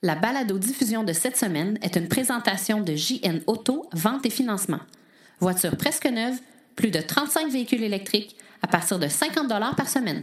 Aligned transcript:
La 0.00 0.14
balado-diffusion 0.14 1.02
de 1.02 1.12
cette 1.12 1.36
semaine 1.36 1.76
est 1.82 1.96
une 1.96 2.06
présentation 2.06 2.80
de 2.80 2.94
JN 2.94 3.40
Auto, 3.48 3.88
vente 3.92 4.24
et 4.26 4.30
financement. 4.30 4.78
Voiture 5.40 5.76
presque 5.76 6.06
neuve, 6.06 6.38
plus 6.76 6.92
de 6.92 7.00
35 7.00 7.50
véhicules 7.50 7.82
électriques 7.82 8.36
à 8.62 8.68
partir 8.68 9.00
de 9.00 9.08
50 9.08 9.48
par 9.76 9.88
semaine. 9.88 10.22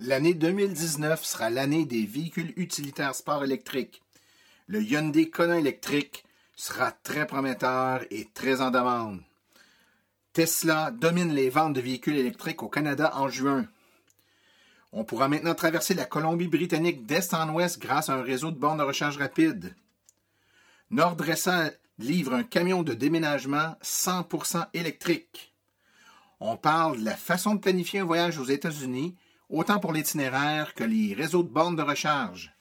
L'année 0.00 0.34
2019 0.34 1.24
sera 1.24 1.50
l'année 1.50 1.84
des 1.84 2.04
véhicules 2.04 2.52
utilitaires 2.56 3.14
sport 3.14 3.44
électriques. 3.44 4.02
Le 4.66 4.82
Hyundai 4.82 5.30
Kona 5.30 5.60
électrique 5.60 6.24
sera 6.56 6.90
très 6.90 7.28
prometteur 7.28 8.04
et 8.10 8.26
très 8.34 8.60
en 8.60 8.72
demande. 8.72 9.20
Tesla 10.32 10.90
domine 10.90 11.32
les 11.32 11.48
ventes 11.48 11.74
de 11.74 11.80
véhicules 11.80 12.18
électriques 12.18 12.64
au 12.64 12.68
Canada 12.68 13.12
en 13.14 13.28
juin. 13.28 13.66
On 14.92 15.04
pourra 15.04 15.28
maintenant 15.28 15.54
traverser 15.54 15.94
la 15.94 16.04
Colombie-Britannique 16.04 17.06
d'est 17.06 17.32
en 17.32 17.48
ouest 17.54 17.78
grâce 17.78 18.08
à 18.08 18.14
un 18.14 18.22
réseau 18.22 18.50
de 18.50 18.58
bornes 18.58 18.78
de 18.78 18.82
recharge 18.82 19.18
rapide. 19.18 19.74
Nordressa 20.90 21.70
livre 21.98 22.34
un 22.34 22.42
camion 22.42 22.82
de 22.82 22.94
déménagement 22.94 23.76
100% 23.82 24.66
électrique. 24.74 25.54
On 26.40 26.56
parle 26.56 27.00
de 27.00 27.04
la 27.04 27.16
façon 27.16 27.54
de 27.54 27.60
planifier 27.60 28.00
un 28.00 28.04
voyage 28.04 28.38
aux 28.38 28.44
États-Unis, 28.44 29.14
autant 29.48 29.78
pour 29.78 29.92
l'itinéraire 29.92 30.74
que 30.74 30.84
les 30.84 31.14
réseaux 31.14 31.42
de 31.42 31.48
bornes 31.48 31.76
de 31.76 31.82
recharge. 31.82 32.54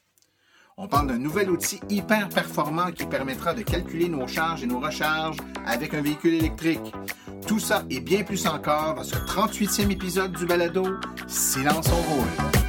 On 0.82 0.88
parle 0.88 1.08
d'un 1.08 1.18
nouvel 1.18 1.50
outil 1.50 1.82
hyper 1.90 2.30
performant 2.30 2.94
qui 2.94 3.06
permettra 3.06 3.54
de 3.54 3.64
calculer 3.64 4.08
nos 4.08 4.26
charges 4.28 4.64
et 4.64 4.66
nos 4.66 4.80
recharges 4.80 5.36
avec 5.66 5.94
un 5.94 6.02
véhicule 6.02 6.36
électrique. 6.36 6.94
Tout 7.46 7.60
ça 7.60 7.84
et 7.90 8.00
bien 8.00 8.24
plus 8.24 8.48
encore 8.48 8.96
dans 8.96 9.04
ce 9.04 9.16
38e 9.16 9.92
épisode 9.92 10.32
du 10.32 10.46
balado 10.46 10.88
Silence 11.28 11.90
on 11.92 12.14
roule. 12.14 12.69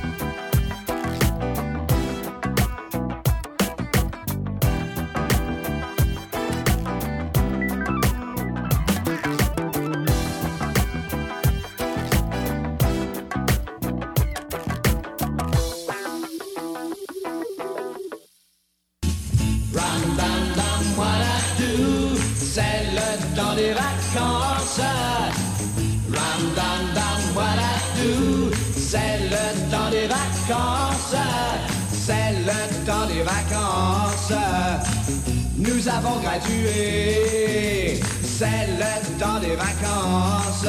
Avons 36.00 36.20
gradué. 36.20 38.00
C'est 38.22 38.66
le 38.78 39.18
temps 39.18 39.38
des 39.40 39.56
vacances, 39.56 40.66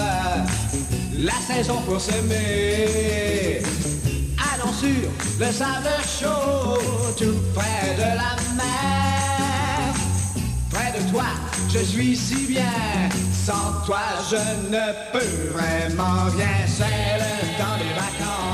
la 1.18 1.40
saison 1.48 1.82
pour 1.88 2.00
s'aimer. 2.00 3.62
Allons 4.54 4.74
sur 4.74 5.10
le 5.40 5.52
sable 5.52 5.96
chaud, 6.20 6.80
tout 7.18 7.40
près 7.56 7.96
de 7.96 8.08
la 8.22 8.36
mer. 8.60 9.94
Près 10.70 11.00
de 11.00 11.12
toi, 11.12 11.30
je 11.70 11.80
suis 11.80 12.16
si 12.16 12.48
bien. 12.48 13.10
Sans 13.46 13.86
toi, 13.86 14.04
je 14.30 14.70
ne 14.70 14.86
peux 15.12 15.54
vraiment 15.54 16.26
rien. 16.36 16.58
C'est 16.68 17.51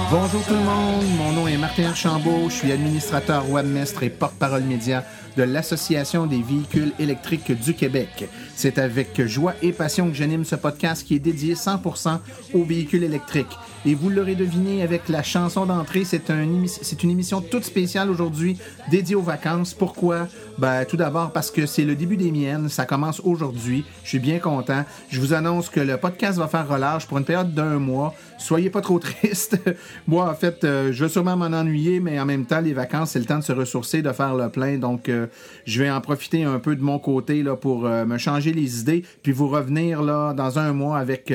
Bonjour 0.09 0.43
tout 0.45 0.53
le 0.53 0.59
monde, 0.59 1.05
mon 1.17 1.31
nom 1.33 1.47
est 1.47 1.57
Martin 1.57 1.89
Archambault, 1.89 2.49
je 2.49 2.55
suis 2.55 2.71
administrateur 2.71 3.49
webmestre 3.49 4.03
et 4.03 4.09
porte-parole 4.09 4.63
média 4.63 5.03
de 5.37 5.43
l'Association 5.43 6.25
des 6.25 6.41
véhicules 6.41 6.93
électriques 6.97 7.51
du 7.51 7.75
Québec. 7.75 8.27
C'est 8.55 8.79
avec 8.79 9.21
joie 9.25 9.53
et 9.61 9.71
passion 9.71 10.09
que 10.09 10.15
j'anime 10.15 10.43
ce 10.43 10.55
podcast 10.55 11.05
qui 11.05 11.15
est 11.15 11.19
dédié 11.19 11.53
100% 11.53 12.19
aux 12.53 12.63
véhicules 12.63 13.03
électriques. 13.03 13.55
Et 13.85 13.93
vous 13.93 14.09
l'aurez 14.09 14.35
deviné 14.35 14.81
avec 14.81 15.07
la 15.07 15.21
chanson 15.21 15.65
d'entrée, 15.67 16.03
c'est 16.03 16.31
un, 16.31 16.41
une 16.41 17.09
émission 17.09 17.41
toute 17.41 17.63
spéciale 17.63 18.09
aujourd'hui 18.09 18.57
dédiée 18.89 19.15
aux 19.15 19.21
vacances. 19.21 19.75
Pourquoi? 19.75 20.27
Ben, 20.57 20.85
tout 20.85 20.97
d'abord 20.97 21.31
parce 21.31 21.51
que 21.51 21.67
c'est 21.67 21.83
le 21.83 21.95
début 21.95 22.17
des 22.17 22.31
miennes, 22.31 22.67
ça 22.67 22.85
commence 22.85 23.21
aujourd'hui. 23.23 23.85
Je 24.03 24.09
suis 24.09 24.19
bien 24.19 24.39
content. 24.39 24.83
Je 25.09 25.19
vous 25.21 25.33
annonce 25.33 25.69
que 25.69 25.79
le 25.79 25.97
podcast 25.97 26.39
va 26.39 26.47
faire 26.47 26.67
relâche 26.67 27.05
pour 27.05 27.19
une 27.19 27.25
période 27.25 27.53
d'un 27.53 27.77
mois. 27.77 28.15
Soyez 28.39 28.71
pas 28.71 28.81
trop 28.81 28.96
tristes. 28.99 29.57
Moi, 30.07 30.29
en 30.29 30.33
fait, 30.33 30.63
euh, 30.63 30.91
je 30.91 31.03
vais 31.03 31.09
sûrement 31.09 31.35
m'en 31.35 31.45
ennuyer, 31.45 31.99
mais 31.99 32.19
en 32.19 32.25
même 32.25 32.45
temps, 32.45 32.61
les 32.61 32.73
vacances, 32.73 33.11
c'est 33.11 33.19
le 33.19 33.25
temps 33.25 33.39
de 33.39 33.43
se 33.43 33.51
ressourcer, 33.51 34.01
de 34.01 34.11
faire 34.11 34.35
le 34.35 34.49
plein. 34.49 34.77
Donc, 34.77 35.09
euh, 35.09 35.27
je 35.65 35.81
vais 35.81 35.89
en 35.89 36.01
profiter 36.01 36.43
un 36.43 36.59
peu 36.59 36.75
de 36.75 36.81
mon 36.81 36.99
côté 36.99 37.43
là, 37.43 37.55
pour 37.55 37.85
euh, 37.85 38.05
me 38.05 38.17
changer 38.17 38.53
les 38.53 38.81
idées, 38.81 39.03
puis 39.23 39.31
vous 39.31 39.47
revenir 39.47 40.01
là, 40.01 40.33
dans 40.33 40.59
un 40.59 40.73
mois 40.73 40.97
avec 40.97 41.33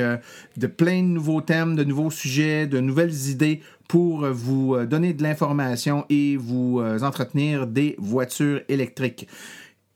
de 0.56 0.66
plein 0.66 1.02
de 1.02 1.08
nouveaux 1.08 1.40
thèmes, 1.40 1.76
de 1.76 1.84
nouveaux 1.84 2.10
sujets, 2.10 2.66
de 2.66 2.80
nouvelles 2.80 3.28
idées 3.28 3.60
pour 3.88 4.26
vous 4.26 4.76
donner 4.86 5.12
de 5.12 5.22
l'information 5.22 6.06
et 6.08 6.36
vous 6.36 6.80
entretenir 7.02 7.66
des 7.66 7.94
voitures 7.98 8.60
électriques. 8.68 9.28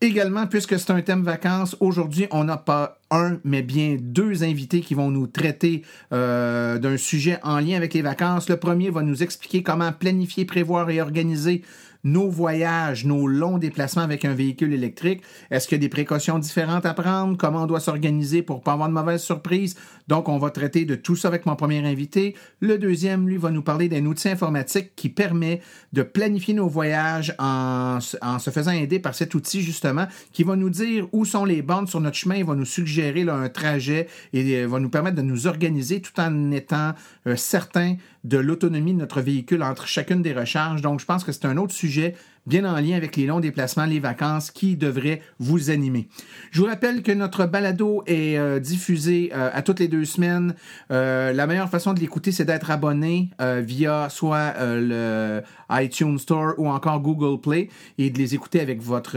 Également, 0.03 0.47
puisque 0.47 0.79
c'est 0.79 0.91
un 0.91 1.01
thème 1.01 1.23
vacances, 1.23 1.75
aujourd'hui, 1.81 2.27
on 2.31 2.45
n'a 2.45 2.59
pas 2.59 2.99
un, 3.11 3.39
mais 3.45 3.63
bien 3.63 3.97
deux 3.99 4.45
invités 4.45 4.83
qui 4.83 4.93
vont 4.93 5.11
nous 5.11 5.27
traiter 5.27 5.83
euh, 6.13 6.79
d'un 6.79 6.99
sujet 6.99 7.39
en 7.43 7.61
lien 7.61 7.79
avec 7.79 7.95
les 7.95 8.03
vacances. 8.03 8.51
Le 8.51 8.59
premier 8.59 8.91
va 8.91 9.01
nous 9.01 9.23
expliquer 9.23 9.63
comment 9.63 9.93
planifier, 9.93 10.45
prévoir 10.45 10.91
et 10.91 11.01
organiser 11.01 11.63
nos 12.07 12.31
voyages, 12.31 13.05
nos 13.05 13.27
longs 13.27 13.59
déplacements 13.59 14.03
avec 14.03 14.25
un 14.25 14.33
véhicule 14.33 14.73
électrique? 14.73 15.23
Est-ce 15.51 15.67
qu'il 15.67 15.77
y 15.77 15.81
a 15.81 15.83
des 15.83 15.89
précautions 15.89 16.39
différentes 16.39 16.87
à 16.87 16.95
prendre? 16.95 17.37
Comment 17.37 17.65
on 17.65 17.67
doit 17.67 17.81
s'organiser 17.81 18.43
pour 18.43 18.63
pas 18.63 18.73
avoir 18.73 18.89
de 18.89 18.95
mauvaises 18.95 19.23
surprises? 19.23 19.77
Donc, 20.09 20.29
on 20.29 20.39
va 20.39 20.51
traiter 20.51 20.85
de 20.85 20.95
tout 20.95 21.17
ça 21.17 21.29
avec 21.29 21.47
mon 21.47 21.57
premier 21.57 21.85
invité. 21.85 22.37
Le 22.61 22.79
deuxième, 22.79 23.29
lui, 23.29 23.37
va 23.37 23.51
nous 23.51 23.63
parler 23.63 23.89
d'un 23.89 24.07
outil 24.07 24.29
informatique 24.29 24.93
qui 24.95 25.09
permet 25.09 25.61
de 25.93 26.03
planifier 26.03 26.55
nos 26.55 26.69
voyages 26.69 27.35
en, 27.41 27.99
en, 28.23 28.39
se 28.39 28.51
faisant 28.51 28.71
aider 28.71 29.01
par 29.01 29.15
cet 29.15 29.35
outil, 29.35 29.63
justement, 29.63 30.07
qui 30.33 30.45
va 30.45 30.55
nous 30.55 30.71
dire 30.71 31.09
où 31.13 31.25
sont 31.25 31.45
les 31.45 31.61
bandes 31.63 31.89
sur 31.89 32.01
notre 32.01 32.17
chemin, 32.17 32.37
il 32.37 32.45
va 32.45 32.55
nous 32.55 32.65
suggérer 32.65 33.25
là, 33.25 33.35
un 33.35 33.49
trajet 33.49 34.07
et 34.33 34.63
euh, 34.63 34.67
va 34.67 34.79
nous 34.79 34.91
permettre 34.91 35.17
de 35.17 35.23
nous 35.23 35.47
organiser 35.47 36.01
tout 36.01 36.19
en 36.21 36.53
étant 36.53 36.93
euh, 37.27 37.35
certain 37.37 37.97
de 38.27 38.39
l'autonomie 38.39 38.93
de 38.93 38.99
notre 38.99 39.21
véhicule 39.21 39.63
entre 39.63 39.87
chacune 39.87 40.21
des 40.21 40.33
recharges. 40.33 40.83
Donc, 40.83 41.01
je 41.01 41.07
pense 41.07 41.23
que 41.23 41.31
c'est 41.31 41.47
un 41.47 41.57
autre 41.57 41.73
sujet 41.73 42.15
bien 42.47 42.65
en 42.65 42.79
lien 42.81 42.97
avec 42.97 43.17
les 43.17 43.27
longs 43.27 43.41
déplacements, 43.41 43.87
les 43.87 44.01
vacances 44.01 44.51
qui 44.51 44.77
devraient 44.77 45.21
vous 45.39 45.71
animer. 45.71 46.09
Je 46.51 46.61
vous 46.61 46.67
rappelle 46.67 47.03
que 47.03 47.13
notre 47.13 47.47
balado 47.47 48.03
est 48.07 48.39
euh, 48.39 48.61
diffusé 48.61 49.33
euh, 49.35 49.51
à 49.53 49.63
toutes 49.63 49.81
les 49.81 49.89
deux 49.89 50.05
semaines. 50.05 50.55
Euh, 50.91 51.33
la 51.33 51.47
meilleure 51.47 51.69
façon 51.69 51.93
de 51.93 52.01
l'écouter, 52.01 52.33
c'est 52.33 52.45
d'être 52.45 52.71
abonné 52.71 53.31
via 53.41 54.09
soit 54.11 54.55
le 54.61 55.43
iTunes 55.71 56.19
Store 56.19 56.55
ou 56.59 56.69
encore 56.69 57.01
Google 57.01 57.41
Play 57.41 57.69
et 57.99 58.11
de 58.11 58.19
les 58.19 58.35
écouter 58.35 58.61
avec 58.61 58.81
votre, 58.81 59.17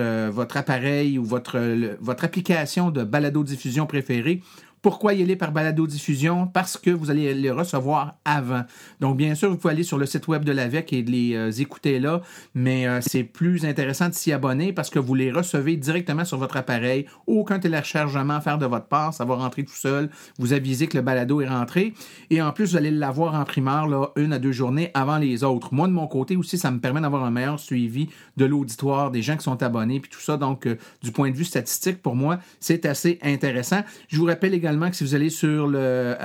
appareil 0.55 1.17
ou 1.17 1.23
votre, 1.23 1.59
votre 1.99 2.23
application 2.23 2.91
de 2.91 3.03
balado 3.03 3.43
diffusion 3.43 3.85
préférée. 3.85 4.41
Pourquoi 4.81 5.13
y 5.13 5.21
aller 5.21 5.35
par 5.35 5.51
balado-diffusion? 5.51 6.47
Parce 6.47 6.77
que 6.77 6.89
vous 6.89 7.09
allez 7.09 7.33
les 7.33 7.51
recevoir 7.51 8.15
avant. 8.23 8.63
Donc, 9.01 9.17
bien 9.17 9.35
sûr, 9.35 9.49
vous 9.49 9.57
pouvez 9.57 9.73
aller 9.73 9.83
sur 9.83 9.97
le 9.97 10.05
site 10.05 10.27
web 10.27 10.45
de 10.45 10.53
l'AVEC 10.53 10.93
et 10.93 11.01
les 11.01 11.35
euh, 11.35 11.51
écouter 11.51 11.99
là, 11.99 12.21
mais 12.55 12.87
euh, 12.87 12.99
c'est 13.01 13.23
plus 13.23 13.65
intéressant 13.65 14.07
de 14.07 14.13
s'y 14.13 14.31
abonner 14.31 14.71
parce 14.71 14.89
que 14.89 14.99
vous 14.99 15.15
les 15.15 15.31
recevez 15.31 15.75
directement 15.75 16.23
sur 16.23 16.37
votre 16.37 16.55
appareil. 16.55 17.07
Aucun 17.27 17.59
téléchargement 17.59 18.35
à 18.35 18.41
faire 18.41 18.57
de 18.57 18.65
votre 18.65 18.87
part, 18.87 19.13
ça 19.13 19.25
va 19.25 19.35
rentrer 19.35 19.65
tout 19.65 19.75
seul. 19.75 20.09
Vous 20.37 20.53
avisez 20.53 20.87
que 20.87 20.97
le 20.97 21.03
balado 21.03 21.41
est 21.41 21.47
rentré. 21.49 21.93
Et 22.29 22.41
en 22.41 22.53
plus, 22.53 22.71
vous 22.71 22.77
allez 22.77 22.91
l'avoir 22.91 23.35
en 23.35 23.43
primeur 23.43 23.87
là, 23.87 24.11
une 24.15 24.31
à 24.31 24.39
deux 24.39 24.53
journées 24.53 24.91
avant 24.93 25.17
les 25.17 25.43
autres. 25.43 25.73
Moi, 25.73 25.87
de 25.87 25.93
mon 25.93 26.07
côté 26.07 26.37
aussi, 26.37 26.57
ça 26.57 26.71
me 26.71 26.79
permet 26.79 27.01
d'avoir 27.01 27.25
un 27.25 27.31
meilleur 27.31 27.59
suivi 27.59 28.07
de 28.37 28.45
l'auditoire, 28.45 29.11
des 29.11 29.21
gens 29.21 29.35
qui 29.35 29.43
sont 29.43 29.61
abonnés, 29.61 29.99
puis 29.99 30.09
tout 30.09 30.21
ça. 30.21 30.37
Donc, 30.37 30.67
euh, 30.67 30.77
du 31.01 31.11
point 31.11 31.31
de 31.31 31.35
vue 31.35 31.45
statistique, 31.45 32.01
pour 32.01 32.15
moi, 32.15 32.39
c'est 32.61 32.85
assez 32.85 33.19
intéressant. 33.21 33.81
Je 34.07 34.17
vous 34.17 34.25
rappelle 34.25 34.53
également 34.53 34.68
que 34.89 34.95
si 34.95 35.03
vous 35.03 35.15
allez 35.15 35.29
sur 35.29 35.67
le, 35.67 36.15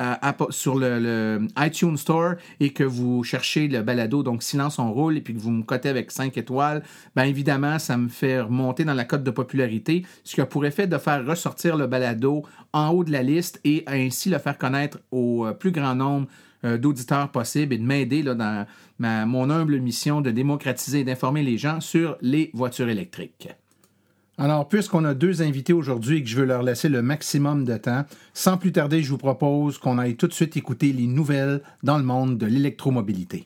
sur 0.50 0.76
le, 0.76 1.46
iTunes 1.58 1.96
Store 1.96 2.34
et 2.60 2.70
que 2.70 2.84
vous 2.84 3.24
cherchez 3.24 3.68
le 3.68 3.82
balado, 3.82 4.22
donc 4.22 4.42
Silence 4.42 4.78
on 4.78 4.92
roule, 4.92 5.16
et 5.16 5.20
puis 5.20 5.34
que 5.34 5.38
vous 5.38 5.50
me 5.50 5.62
cotez 5.62 5.88
avec 5.88 6.10
5 6.10 6.36
étoiles, 6.36 6.82
bien 7.16 7.24
évidemment, 7.24 7.78
ça 7.78 7.96
me 7.96 8.08
fait 8.08 8.40
remonter 8.40 8.84
dans 8.84 8.94
la 8.94 9.04
cote 9.04 9.22
de 9.22 9.30
popularité, 9.30 10.04
ce 10.24 10.34
qui 10.34 10.40
a 10.40 10.46
pour 10.46 10.66
effet 10.66 10.86
de 10.86 10.98
faire 10.98 11.24
ressortir 11.26 11.76
le 11.76 11.86
balado 11.86 12.44
en 12.72 12.90
haut 12.90 13.04
de 13.04 13.12
la 13.12 13.22
liste 13.22 13.60
et 13.64 13.84
ainsi 13.86 14.30
le 14.30 14.38
faire 14.38 14.58
connaître 14.58 14.98
au 15.10 15.46
euh, 15.46 15.52
plus 15.52 15.70
grand 15.70 15.94
nombre 15.94 16.26
euh, 16.64 16.78
d'auditeurs 16.78 17.30
possible 17.30 17.74
et 17.74 17.78
de 17.78 17.84
m'aider 17.84 18.22
dans 18.22 18.66
mon 18.98 19.50
humble 19.50 19.80
mission 19.80 20.20
de 20.20 20.30
démocratiser 20.30 21.00
et 21.00 21.04
d'informer 21.04 21.42
les 21.42 21.58
gens 21.58 21.80
sur 21.80 22.16
les 22.20 22.50
voitures 22.54 22.88
électriques. 22.88 23.48
Alors, 24.36 24.66
puisqu'on 24.66 25.04
a 25.04 25.14
deux 25.14 25.42
invités 25.42 25.72
aujourd'hui 25.72 26.18
et 26.18 26.22
que 26.24 26.28
je 26.28 26.36
veux 26.36 26.44
leur 26.44 26.64
laisser 26.64 26.88
le 26.88 27.02
maximum 27.02 27.64
de 27.64 27.76
temps, 27.76 28.04
sans 28.32 28.56
plus 28.56 28.72
tarder, 28.72 29.00
je 29.00 29.10
vous 29.10 29.18
propose 29.18 29.78
qu'on 29.78 29.96
aille 29.96 30.16
tout 30.16 30.26
de 30.26 30.32
suite 30.32 30.56
écouter 30.56 30.92
les 30.92 31.06
nouvelles 31.06 31.62
dans 31.84 31.98
le 31.98 32.02
monde 32.02 32.36
de 32.36 32.46
l'électromobilité. 32.46 33.44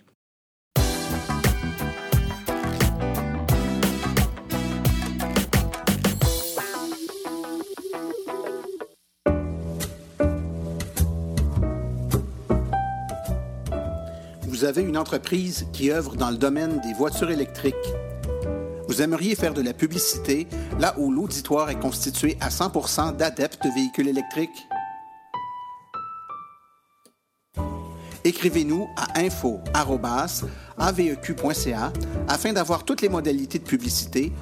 Vous 14.46 14.64
avez 14.64 14.82
une 14.82 14.96
entreprise 14.96 15.66
qui 15.72 15.92
œuvre 15.92 16.16
dans 16.16 16.30
le 16.30 16.38
domaine 16.38 16.80
des 16.80 16.94
voitures 16.94 17.30
électriques 17.30 17.74
vous 18.88 19.02
aimeriez 19.02 19.34
faire 19.34 19.52
de 19.52 19.60
la 19.60 19.74
publicité 19.74 20.48
là 20.80 20.94
où 20.96 21.12
l'auditoire 21.12 21.68
est 21.68 21.78
constitué 21.78 22.38
à 22.40 22.48
100% 22.48 23.16
d'adeptes 23.16 23.62
de 23.62 23.68
véhicules 23.70 24.08
électriques? 24.08 24.66
Écrivez-nous 28.24 28.88
à 28.96 29.20
info@aveq.ca 29.20 31.92
afin 32.28 32.54
d'avoir 32.54 32.84
toutes 32.84 33.02
les 33.02 33.10
modalités 33.10 33.58
de 33.58 33.64
publicité, 33.64 34.32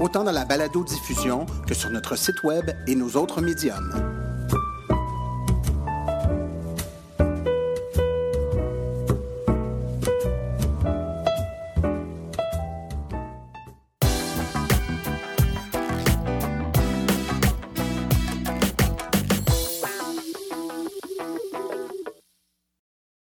autant 0.00 0.24
dans 0.24 0.32
la 0.32 0.46
balado-diffusion 0.46 1.44
que 1.66 1.74
sur 1.74 1.90
notre 1.90 2.16
site 2.16 2.42
Web 2.42 2.70
et 2.86 2.94
nos 2.94 3.16
autres 3.16 3.42
médiums. 3.42 4.23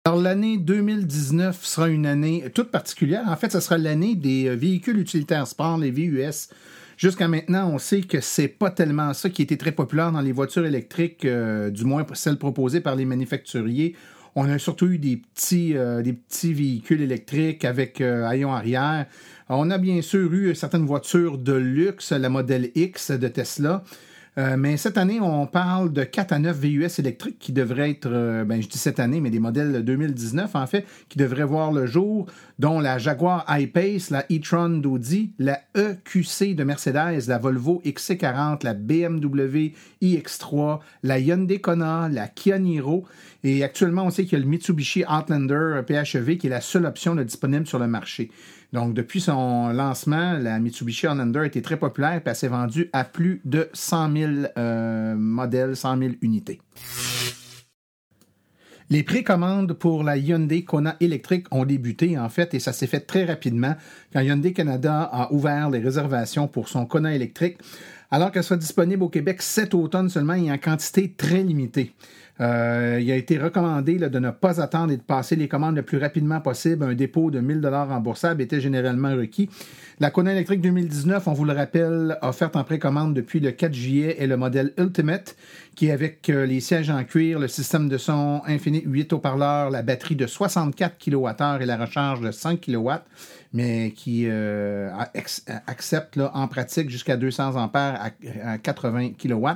Alors, 0.10 0.24
l'année 0.24 0.58
2019 0.58 1.64
sera 1.64 1.88
une 1.88 2.08
année 2.08 2.46
toute 2.56 2.72
particulière. 2.72 3.26
En 3.28 3.36
fait, 3.36 3.52
ce 3.52 3.60
sera 3.60 3.78
l'année 3.78 4.16
des 4.16 4.48
euh, 4.48 4.56
véhicules 4.56 4.98
utilitaires 4.98 5.46
sport, 5.46 5.78
les 5.78 5.92
VUS. 5.92 6.50
Jusqu'à 6.98 7.28
maintenant, 7.28 7.70
on 7.72 7.78
sait 7.78 8.02
que 8.02 8.20
c'est 8.20 8.48
pas 8.48 8.72
tellement 8.72 9.14
ça 9.14 9.30
qui 9.30 9.44
était 9.44 9.56
très 9.56 9.72
populaire 9.72 10.12
dans 10.12 10.22
les 10.22 10.32
voitures 10.32 10.66
électriques, 10.66 11.26
euh, 11.26 11.70
du 11.70 11.86
moins 11.86 12.08
celles 12.14 12.40
proposées 12.40 12.82
par 12.82 12.96
les 12.96 13.06
manufacturiers. 13.06 13.96
On 14.34 14.50
a 14.50 14.58
surtout 14.58 14.88
eu 14.88 14.98
des 14.98 15.18
petits, 15.18 15.78
euh, 15.78 16.02
des 16.02 16.14
petits 16.14 16.56
véhicules 16.56 17.02
électriques 17.02 17.64
avec 17.64 18.02
haillons 18.02 18.52
arrière. 18.52 19.06
On 19.48 19.70
a 19.70 19.78
bien 19.78 20.02
sûr 20.02 20.34
eu 20.34 20.56
certaines 20.56 20.88
voitures 20.88 21.38
de 21.38 21.54
luxe, 21.54 22.14
la 22.14 22.30
modèle 22.30 22.72
X 22.74 23.12
de 23.12 23.28
Tesla. 23.28 23.84
Euh, 24.38 24.56
mais 24.58 24.78
cette 24.78 24.98
année, 24.98 25.20
on 25.20 25.48
parle 25.48 25.92
de 25.92 26.04
4 26.04 26.34
à 26.34 26.40
9 26.40 26.58
VUS 26.58 27.00
électriques 27.00 27.40
qui 27.40 27.52
devraient 27.52 27.90
être, 27.90 28.10
euh, 28.12 28.46
ben, 28.46 28.62
je 28.62 28.68
dis 28.68 28.78
cette 28.78 29.00
année, 29.00 29.22
mais 29.22 29.32
des 29.32 29.40
modèles 29.40 29.84
2019 29.84 30.56
en 30.56 30.68
fait, 30.68 30.86
qui 31.10 31.18
devraient 31.18 31.44
voir 31.44 31.72
le 31.72 31.86
jour, 31.86 32.28
dont 32.60 32.80
la 32.80 32.98
Jaguar 32.98 33.46
I-Pace, 33.50 34.12
la 34.12 34.26
e-tron 34.32 34.70
d'Audi, 34.70 35.32
la 35.40 35.60
EQC 35.76 36.56
de 36.56 36.64
Mercedes, 36.64 37.28
la 37.28 37.38
Volvo 37.38 37.82
XC40, 37.86 38.64
la 38.64 38.74
BMW 38.74 39.74
iX3, 40.02 40.80
la 41.04 41.20
Hyundai 41.20 41.60
Kona, 41.60 42.08
la 42.10 42.28
Kia 42.28 42.60
Niro. 42.60 43.06
Et 43.44 43.64
actuellement, 43.64 44.06
on 44.06 44.10
sait 44.10 44.26
qu'il 44.26 44.38
y 44.38 44.42
a 44.42 44.44
le 44.44 44.50
Mitsubishi 44.50 45.04
Outlander 45.06 45.82
PHEV 45.88 46.38
qui 46.38 46.48
est 46.48 46.50
la 46.50 46.62
seule 46.62 46.86
option 46.86 47.16
disponible 47.16 47.66
sur 47.66 47.80
le 47.80 47.88
marché. 47.88 48.30
Donc, 48.72 48.94
depuis 48.94 49.20
son 49.20 49.70
lancement, 49.70 50.34
la 50.34 50.60
Mitsubishi 50.60 51.08
Outlander 51.08 51.46
été 51.46 51.62
très 51.62 51.78
populaire 51.78 52.14
et 52.14 52.22
elle 52.24 52.36
s'est 52.36 52.48
vendue 52.48 52.90
à 52.94 53.04
plus 53.04 53.42
de 53.44 53.70
100 53.74 54.14
000 54.14 54.32
euh, 54.58 55.16
modèles, 55.16 55.76
100 55.76 55.98
000 55.98 56.12
unités. 56.22 56.62
Les 58.92 59.04
précommandes 59.04 59.74
pour 59.74 60.04
la 60.04 60.18
Hyundai 60.18 60.64
Kona 60.64 60.96
électrique 61.00 61.46
ont 61.52 61.64
débuté, 61.64 62.18
en 62.18 62.30
fait, 62.30 62.56
et 62.56 62.60
ça 62.60 62.74
s'est 62.74 62.88
fait 62.88 63.02
très 63.02 63.24
rapidement 63.24 63.76
quand 64.12 64.20
Hyundai 64.20 64.52
Canada 64.52 65.08
a 65.12 65.32
ouvert 65.32 65.70
les 65.70 65.80
réservations 65.80 66.48
pour 66.48 66.70
son 66.70 66.88
Kona 66.88 67.14
électrique, 67.14 67.58
alors 68.10 68.32
qu'elle 68.32 68.44
soit 68.44 68.58
disponible 68.58 69.04
au 69.04 69.10
Québec 69.10 69.44
cet 69.44 69.76
automne 69.76 70.10
seulement 70.10 70.34
et 70.34 70.52
en 70.52 70.58
quantité 70.58 71.12
très 71.12 71.44
limitée. 71.44 71.94
Euh, 72.42 73.00
il 73.02 73.12
a 73.12 73.16
été 73.16 73.38
recommandé 73.38 73.98
de 73.98 74.20
ne 74.20 74.32
pas 74.32 74.62
attendre 74.62 74.94
et 74.94 74.98
de 74.98 75.02
passer 75.02 75.36
les 75.36 75.48
commandes 75.48 75.76
le 75.76 75.82
plus 75.82 75.98
rapidement 75.98 76.40
possible. 76.40 76.86
Un 76.86 76.94
dépôt 76.94 77.32
de 77.32 77.40
1000 77.40 77.60
dollars 77.60 77.90
remboursable 77.90 78.42
était 78.42 78.62
généralement 78.62 79.16
requis. 79.16 79.50
La 80.00 80.12
Kona 80.12 80.32
électrique 80.32 80.62
2019, 80.62 81.28
on 81.28 81.34
vous 81.34 81.44
le 81.44 81.52
rappelle, 81.52 82.18
offerte 82.22 82.56
en 82.56 82.64
précommande 82.64 83.14
depuis 83.14 83.42
le 83.42 83.52
4 83.52 83.74
juillet, 83.74 84.16
est 84.24 84.28
le 84.28 84.38
modèle 84.38 84.72
Ultimate, 84.78 85.36
qui 85.76 85.92
avec 85.92 86.30
euh, 86.30 86.46
les 86.46 86.62
sièges 86.62 86.90
en 86.90 87.04
cuir, 87.04 87.40
le 87.40 87.50
système 87.50 87.90
de 87.90 87.98
son 87.98 88.42
infini 88.48 88.82
8 88.86 89.12
haut-parleurs, 89.12 89.70
la 89.70 89.82
batterie 89.82 90.16
de 90.16 90.26
64 90.26 90.98
kWh 90.98 91.62
et 91.62 91.66
la 91.66 91.76
recharge 91.76 92.22
de 92.22 92.32
5 92.32 92.62
kW 92.62 92.92
mais 93.54 93.92
qui 93.92 94.26
euh, 94.28 94.92
accepte 95.66 96.20
en 96.34 96.48
pratique 96.48 96.90
jusqu'à 96.90 97.18
200 97.18 97.56
ampères 97.56 98.12
à, 98.44 98.58
80 98.58 99.12
kW. 99.18 99.48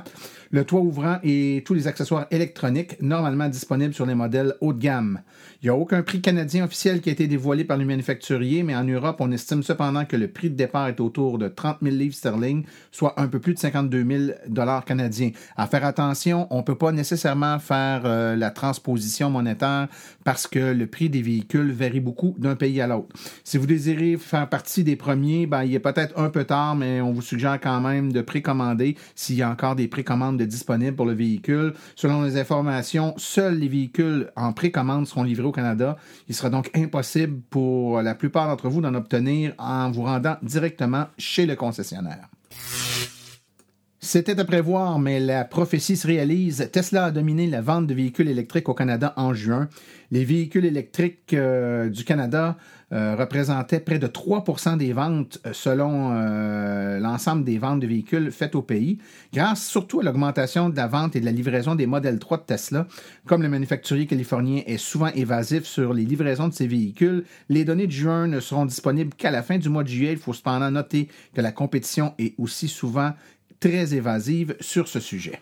Le 0.50 0.64
toit 0.64 0.80
ouvrant 0.80 1.18
et 1.22 1.62
tous 1.64 1.74
les 1.74 1.86
accessoires 1.86 2.26
électroniques 2.30 3.00
normalement 3.00 3.48
disponibles 3.48 3.94
sur 3.94 4.06
les 4.06 4.14
modèles 4.14 4.54
haut 4.60 4.72
de 4.72 4.80
gamme. 4.80 5.20
Il 5.64 5.68
n'y 5.68 5.70
a 5.70 5.76
aucun 5.76 6.02
prix 6.02 6.20
canadien 6.20 6.66
officiel 6.66 7.00
qui 7.00 7.08
a 7.08 7.12
été 7.12 7.26
dévoilé 7.26 7.64
par 7.64 7.78
le 7.78 7.86
manufacturier, 7.86 8.62
mais 8.62 8.76
en 8.76 8.84
Europe, 8.84 9.16
on 9.20 9.32
estime 9.32 9.62
cependant 9.62 10.04
que 10.04 10.14
le 10.14 10.28
prix 10.28 10.50
de 10.50 10.56
départ 10.56 10.88
est 10.88 11.00
autour 11.00 11.38
de 11.38 11.48
30 11.48 11.78
000 11.80 11.96
livres 11.96 12.14
sterling, 12.14 12.66
soit 12.92 13.18
un 13.18 13.28
peu 13.28 13.40
plus 13.40 13.54
de 13.54 13.58
52 13.58 14.04
000 14.04 14.38
dollars 14.46 14.84
canadiens. 14.84 15.30
À 15.56 15.66
faire 15.66 15.86
attention, 15.86 16.48
on 16.50 16.58
ne 16.58 16.62
peut 16.64 16.74
pas 16.74 16.92
nécessairement 16.92 17.58
faire 17.58 18.02
euh, 18.04 18.36
la 18.36 18.50
transposition 18.50 19.30
monétaire 19.30 19.88
parce 20.22 20.46
que 20.46 20.74
le 20.74 20.86
prix 20.86 21.08
des 21.08 21.22
véhicules 21.22 21.72
varie 21.72 22.00
beaucoup 22.00 22.34
d'un 22.36 22.56
pays 22.56 22.82
à 22.82 22.86
l'autre. 22.86 23.16
Si 23.42 23.56
vous 23.56 23.66
désirez 23.66 24.18
faire 24.18 24.50
partie 24.50 24.84
des 24.84 24.96
premiers, 24.96 25.46
ben, 25.46 25.64
il 25.64 25.74
est 25.74 25.78
peut-être 25.78 26.18
un 26.18 26.28
peu 26.28 26.44
tard, 26.44 26.76
mais 26.76 27.00
on 27.00 27.14
vous 27.14 27.22
suggère 27.22 27.58
quand 27.58 27.80
même 27.80 28.12
de 28.12 28.20
précommander 28.20 28.98
s'il 29.14 29.36
y 29.36 29.42
a 29.42 29.48
encore 29.48 29.76
des 29.76 29.88
précommandes 29.88 30.42
disponibles 30.42 30.94
pour 30.94 31.06
le 31.06 31.14
véhicule. 31.14 31.72
Selon 31.96 32.20
les 32.20 32.36
informations, 32.36 33.14
seuls 33.16 33.58
les 33.58 33.68
véhicules 33.68 34.30
en 34.36 34.52
précommande 34.52 35.06
seront 35.06 35.22
livrés 35.22 35.46
au 35.46 35.53
Il 36.28 36.34
sera 36.34 36.50
donc 36.50 36.70
impossible 36.74 37.40
pour 37.50 38.02
la 38.02 38.14
plupart 38.14 38.48
d'entre 38.48 38.68
vous 38.68 38.80
d'en 38.80 38.94
obtenir 38.94 39.54
en 39.58 39.90
vous 39.90 40.02
rendant 40.02 40.36
directement 40.42 41.06
chez 41.18 41.46
le 41.46 41.56
concessionnaire. 41.56 42.28
C'était 44.04 44.38
à 44.38 44.44
prévoir, 44.44 44.98
mais 44.98 45.18
la 45.18 45.46
prophétie 45.46 45.96
se 45.96 46.06
réalise. 46.06 46.68
Tesla 46.70 47.06
a 47.06 47.10
dominé 47.10 47.46
la 47.46 47.62
vente 47.62 47.86
de 47.86 47.94
véhicules 47.94 48.28
électriques 48.28 48.68
au 48.68 48.74
Canada 48.74 49.14
en 49.16 49.32
juin. 49.32 49.70
Les 50.10 50.26
véhicules 50.26 50.66
électriques 50.66 51.32
euh, 51.32 51.88
du 51.88 52.04
Canada 52.04 52.58
euh, 52.94 53.16
représentaient 53.16 53.80
près 53.80 53.98
de 53.98 54.06
3% 54.06 54.76
des 54.76 54.92
ventes 54.92 55.40
euh, 55.46 55.52
selon 55.52 56.14
l'ensemble 57.00 57.44
des 57.44 57.58
ventes 57.58 57.80
de 57.80 57.86
véhicules 57.86 58.30
faites 58.30 58.54
au 58.54 58.62
pays, 58.62 58.98
grâce 59.32 59.66
surtout 59.66 60.00
à 60.00 60.04
l'augmentation 60.04 60.68
de 60.68 60.76
la 60.76 60.86
vente 60.86 61.16
et 61.16 61.20
de 61.20 61.24
la 61.24 61.32
livraison 61.32 61.74
des 61.74 61.86
modèles 61.86 62.18
3 62.18 62.38
de 62.38 62.42
Tesla. 62.42 62.86
Comme 63.26 63.42
le 63.42 63.48
manufacturier 63.48 64.06
californien 64.06 64.62
est 64.66 64.78
souvent 64.78 65.08
évasif 65.08 65.64
sur 65.64 65.92
les 65.92 66.04
livraisons 66.04 66.48
de 66.48 66.54
ses 66.54 66.66
véhicules, 66.66 67.24
les 67.48 67.64
données 67.64 67.86
de 67.86 67.92
juin 67.92 68.26
ne 68.26 68.40
seront 68.40 68.66
disponibles 68.66 69.14
qu'à 69.14 69.30
la 69.30 69.42
fin 69.42 69.58
du 69.58 69.68
mois 69.68 69.82
de 69.82 69.88
juillet. 69.88 70.12
Il 70.12 70.18
faut 70.18 70.32
cependant 70.32 70.70
noter 70.70 71.08
que 71.34 71.40
la 71.40 71.52
compétition 71.52 72.14
est 72.18 72.34
aussi 72.38 72.68
souvent 72.68 73.12
très 73.60 73.94
évasive 73.94 74.56
sur 74.60 74.88
ce 74.88 75.00
sujet. 75.00 75.40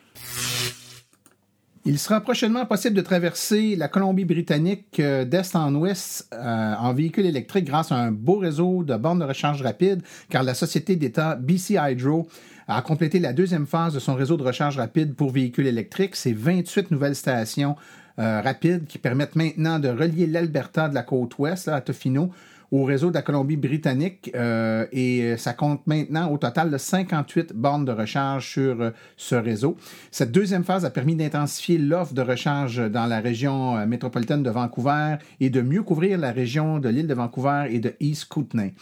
Il 1.84 1.98
sera 1.98 2.20
prochainement 2.20 2.64
possible 2.64 2.94
de 2.94 3.00
traverser 3.00 3.74
la 3.74 3.88
Colombie-Britannique 3.88 5.00
euh, 5.00 5.24
d'est 5.24 5.56
en 5.56 5.74
ouest 5.74 6.28
euh, 6.32 6.74
en 6.78 6.94
véhicule 6.94 7.26
électrique 7.26 7.64
grâce 7.64 7.90
à 7.90 7.96
un 7.96 8.12
beau 8.12 8.38
réseau 8.38 8.84
de 8.84 8.94
bornes 8.94 9.18
de 9.18 9.24
recharge 9.24 9.62
rapide, 9.62 10.00
car 10.28 10.44
la 10.44 10.54
société 10.54 10.94
d'État 10.94 11.34
BC 11.34 11.76
Hydro 11.80 12.28
a 12.68 12.80
complété 12.82 13.18
la 13.18 13.32
deuxième 13.32 13.66
phase 13.66 13.94
de 13.94 13.98
son 13.98 14.14
réseau 14.14 14.36
de 14.36 14.44
recharge 14.44 14.76
rapide 14.76 15.16
pour 15.16 15.30
véhicules 15.30 15.66
électriques. 15.66 16.14
C'est 16.14 16.32
28 16.32 16.92
nouvelles 16.92 17.16
stations 17.16 17.74
euh, 18.20 18.40
rapides 18.40 18.86
qui 18.86 18.98
permettent 18.98 19.34
maintenant 19.34 19.80
de 19.80 19.88
relier 19.88 20.28
l'Alberta 20.28 20.88
de 20.88 20.94
la 20.94 21.02
côte 21.02 21.36
ouest 21.38 21.66
à 21.66 21.80
Tofino 21.80 22.30
au 22.72 22.84
réseau 22.84 23.10
de 23.10 23.14
la 23.14 23.22
Colombie-Britannique 23.22 24.32
euh, 24.34 24.86
et 24.92 25.36
ça 25.36 25.52
compte 25.52 25.86
maintenant 25.86 26.32
au 26.32 26.38
total 26.38 26.70
de 26.70 26.78
58 26.78 27.52
bornes 27.52 27.84
de 27.84 27.92
recharge 27.92 28.48
sur 28.48 28.80
euh, 28.80 28.90
ce 29.18 29.34
réseau. 29.34 29.76
Cette 30.10 30.32
deuxième 30.32 30.64
phase 30.64 30.86
a 30.86 30.90
permis 30.90 31.14
d'intensifier 31.14 31.76
l'offre 31.76 32.14
de 32.14 32.22
recharge 32.22 32.90
dans 32.90 33.04
la 33.04 33.20
région 33.20 33.76
euh, 33.76 33.86
métropolitaine 33.86 34.42
de 34.42 34.50
Vancouver 34.50 35.16
et 35.38 35.50
de 35.50 35.60
mieux 35.60 35.82
couvrir 35.82 36.18
la 36.18 36.32
région 36.32 36.78
de 36.78 36.88
l'île 36.88 37.06
de 37.06 37.14
Vancouver 37.14 37.66
et 37.68 37.78
de 37.78 37.94
East 38.00 38.24
Kootenay. 38.24 38.72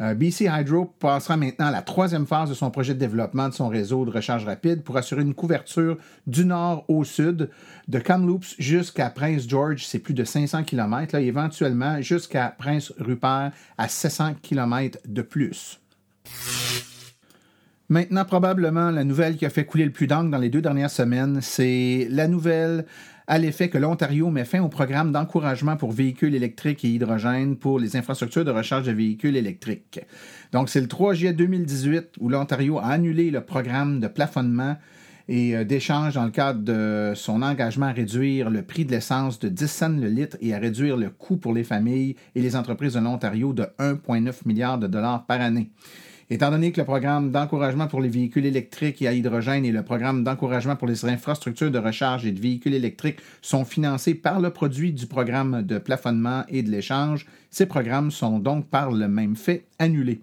Euh, 0.00 0.14
BC 0.14 0.46
Hydro 0.50 0.86
passera 0.98 1.36
maintenant 1.36 1.66
à 1.66 1.70
la 1.70 1.82
troisième 1.82 2.26
phase 2.26 2.50
de 2.50 2.54
son 2.54 2.70
projet 2.70 2.94
de 2.94 2.98
développement 2.98 3.48
de 3.48 3.54
son 3.54 3.68
réseau 3.68 4.04
de 4.04 4.10
recharge 4.10 4.44
rapide 4.44 4.82
pour 4.82 4.96
assurer 4.96 5.22
une 5.22 5.34
couverture 5.34 5.96
du 6.26 6.44
nord 6.44 6.84
au 6.88 7.04
sud, 7.04 7.50
de 7.88 7.98
Kamloops 7.98 8.56
jusqu'à 8.58 9.08
Prince 9.10 9.48
George, 9.48 9.86
c'est 9.86 9.98
plus 9.98 10.14
de 10.14 10.24
500 10.24 10.64
km, 10.64 11.14
là, 11.14 11.20
éventuellement 11.20 12.02
jusqu'à 12.02 12.54
Prince 12.58 12.92
Rupert 12.98 13.52
à 13.78 13.88
700 13.88 14.34
km 14.42 14.98
de 15.06 15.22
plus. 15.22 15.80
Maintenant, 17.88 18.24
probablement, 18.24 18.90
la 18.90 19.04
nouvelle 19.04 19.36
qui 19.36 19.46
a 19.46 19.50
fait 19.50 19.64
couler 19.64 19.84
le 19.84 19.92
plus 19.92 20.08
d'encre 20.08 20.28
dans 20.30 20.38
les 20.38 20.50
deux 20.50 20.60
dernières 20.60 20.90
semaines, 20.90 21.38
c'est 21.40 22.08
la 22.10 22.26
nouvelle 22.26 22.84
à 23.28 23.38
l'effet 23.38 23.68
que 23.68 23.78
l'Ontario 23.78 24.28
met 24.30 24.44
fin 24.44 24.60
au 24.60 24.68
programme 24.68 25.12
d'encouragement 25.12 25.76
pour 25.76 25.92
véhicules 25.92 26.34
électriques 26.34 26.84
et 26.84 26.88
hydrogène 26.88 27.56
pour 27.56 27.78
les 27.78 27.96
infrastructures 27.96 28.44
de 28.44 28.50
recharge 28.50 28.86
de 28.86 28.92
véhicules 28.92 29.36
électriques. 29.36 30.00
Donc, 30.50 30.68
c'est 30.68 30.80
le 30.80 30.88
3 30.88 31.14
juillet 31.14 31.32
2018 31.32 32.14
où 32.18 32.28
l'Ontario 32.28 32.78
a 32.78 32.86
annulé 32.86 33.30
le 33.30 33.40
programme 33.40 34.00
de 34.00 34.08
plafonnement 34.08 34.76
et 35.28 35.64
d'échange 35.64 36.14
dans 36.14 36.24
le 36.24 36.30
cadre 36.30 36.62
de 36.62 37.12
son 37.14 37.42
engagement 37.42 37.86
à 37.86 37.92
réduire 37.92 38.50
le 38.50 38.62
prix 38.62 38.84
de 38.84 38.90
l'essence 38.90 39.38
de 39.38 39.48
10 39.48 39.66
cents 39.68 39.88
le 39.90 40.08
litre 40.08 40.36
et 40.40 40.54
à 40.54 40.58
réduire 40.58 40.96
le 40.96 41.10
coût 41.10 41.36
pour 41.36 41.52
les 41.52 41.64
familles 41.64 42.16
et 42.34 42.42
les 42.42 42.56
entreprises 42.56 42.94
de 42.94 43.00
l'Ontario 43.00 43.52
de 43.52 43.66
1,9 43.78 44.32
milliard 44.44 44.78
de 44.78 44.88
dollars 44.88 45.24
par 45.26 45.40
année. 45.40 45.70
Étant 46.28 46.50
donné 46.50 46.72
que 46.72 46.80
le 46.80 46.84
programme 46.84 47.30
d'encouragement 47.30 47.86
pour 47.86 48.00
les 48.00 48.08
véhicules 48.08 48.46
électriques 48.46 49.00
et 49.00 49.06
à 49.06 49.12
hydrogène 49.12 49.64
et 49.64 49.70
le 49.70 49.84
programme 49.84 50.24
d'encouragement 50.24 50.74
pour 50.74 50.88
les 50.88 51.04
infrastructures 51.04 51.70
de 51.70 51.78
recharge 51.78 52.26
et 52.26 52.32
de 52.32 52.40
véhicules 52.40 52.74
électriques 52.74 53.20
sont 53.42 53.64
financés 53.64 54.14
par 54.14 54.40
le 54.40 54.50
produit 54.50 54.92
du 54.92 55.06
programme 55.06 55.62
de 55.62 55.78
plafonnement 55.78 56.42
et 56.48 56.64
de 56.64 56.70
l'échange, 56.70 57.26
ces 57.50 57.66
programmes 57.66 58.10
sont 58.10 58.40
donc 58.40 58.66
par 58.66 58.90
le 58.90 59.06
même 59.06 59.36
fait 59.36 59.66
annulés. 59.78 60.20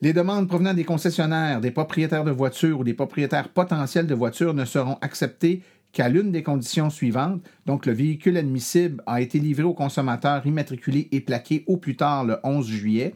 Les 0.00 0.14
demandes 0.14 0.48
provenant 0.48 0.72
des 0.72 0.84
concessionnaires, 0.84 1.60
des 1.60 1.70
propriétaires 1.70 2.24
de 2.24 2.30
voitures 2.30 2.80
ou 2.80 2.84
des 2.84 2.94
propriétaires 2.94 3.50
potentiels 3.50 4.06
de 4.06 4.14
voitures 4.14 4.54
ne 4.54 4.64
seront 4.64 4.96
acceptées 5.02 5.62
qu'à 5.92 6.08
l'une 6.08 6.32
des 6.32 6.42
conditions 6.42 6.88
suivantes. 6.88 7.42
Donc, 7.66 7.84
le 7.84 7.92
véhicule 7.92 8.38
admissible 8.38 9.02
a 9.06 9.20
été 9.20 9.38
livré 9.38 9.64
au 9.64 9.74
consommateur 9.74 10.46
immatriculé 10.46 11.08
et 11.12 11.20
plaqué 11.20 11.64
au 11.66 11.76
plus 11.76 11.96
tard 11.96 12.24
le 12.24 12.38
11 12.42 12.66
juillet 12.66 13.14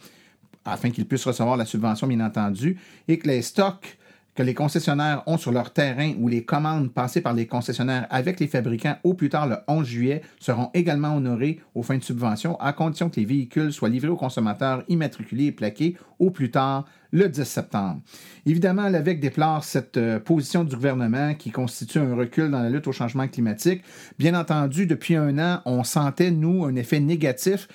afin 0.64 0.90
qu'ils 0.90 1.07
puissent 1.07 1.26
recevoir 1.26 1.57
la 1.57 1.64
subvention, 1.64 2.07
bien 2.07 2.21
entendu, 2.21 2.79
et 3.09 3.19
que 3.19 3.29
les 3.29 3.43
stocks 3.43 3.99
que 4.35 4.43
les 4.43 4.55
concessionnaires 4.55 5.23
ont 5.26 5.37
sur 5.37 5.52
leur 5.52 5.73
terrain 5.73 6.12
ou 6.19 6.29
les 6.29 6.45
commandes 6.45 6.93
passées 6.93 7.21
par 7.21 7.35
les 7.35 7.47
concessionnaires 7.47 8.07
avec 8.11 8.38
les 8.40 8.47
fabricants 8.47 8.97
au 9.02 9.14
plus 9.14 9.29
tard 9.29 9.49
le 9.49 9.57
11 9.67 9.87
juillet 9.87 10.23
seront 10.38 10.71
également 10.73 11.17
honorés 11.17 11.61
aux 11.75 11.83
fins 11.83 11.99
de 11.99 12.05
subvention 12.05 12.59
à 12.61 12.73
condition 12.73 13.11
que 13.11 13.17
les 13.17 13.26
véhicules 13.26 13.73
soient 13.73 13.88
livrés 13.88 14.09
aux 14.09 14.17
consommateurs 14.17 14.85
immatriculés 14.88 15.47
et 15.47 15.52
plaqués 15.52 15.97
au 16.19 16.31
plus 16.31 16.50
tard 16.50 16.87
le 17.12 17.29
10 17.29 17.43
septembre. 17.45 18.00
Évidemment, 18.47 18.88
l'AVEC 18.88 19.19
déplore 19.19 19.64
cette 19.64 19.97
euh, 19.97 20.21
position 20.21 20.62
du 20.62 20.76
gouvernement 20.76 21.35
qui 21.35 21.50
constitue 21.50 21.99
un 21.99 22.14
recul 22.14 22.50
dans 22.50 22.62
la 22.62 22.71
lutte 22.71 22.87
au 22.87 22.93
changement 22.93 23.26
climatique. 23.26 23.83
Bien 24.17 24.38
entendu, 24.38 24.87
depuis 24.87 25.17
un 25.17 25.37
an, 25.38 25.61
on 25.64 25.83
sentait, 25.83 26.31
nous, 26.31 26.64
un 26.64 26.76
effet 26.76 27.00
négatif 27.00 27.67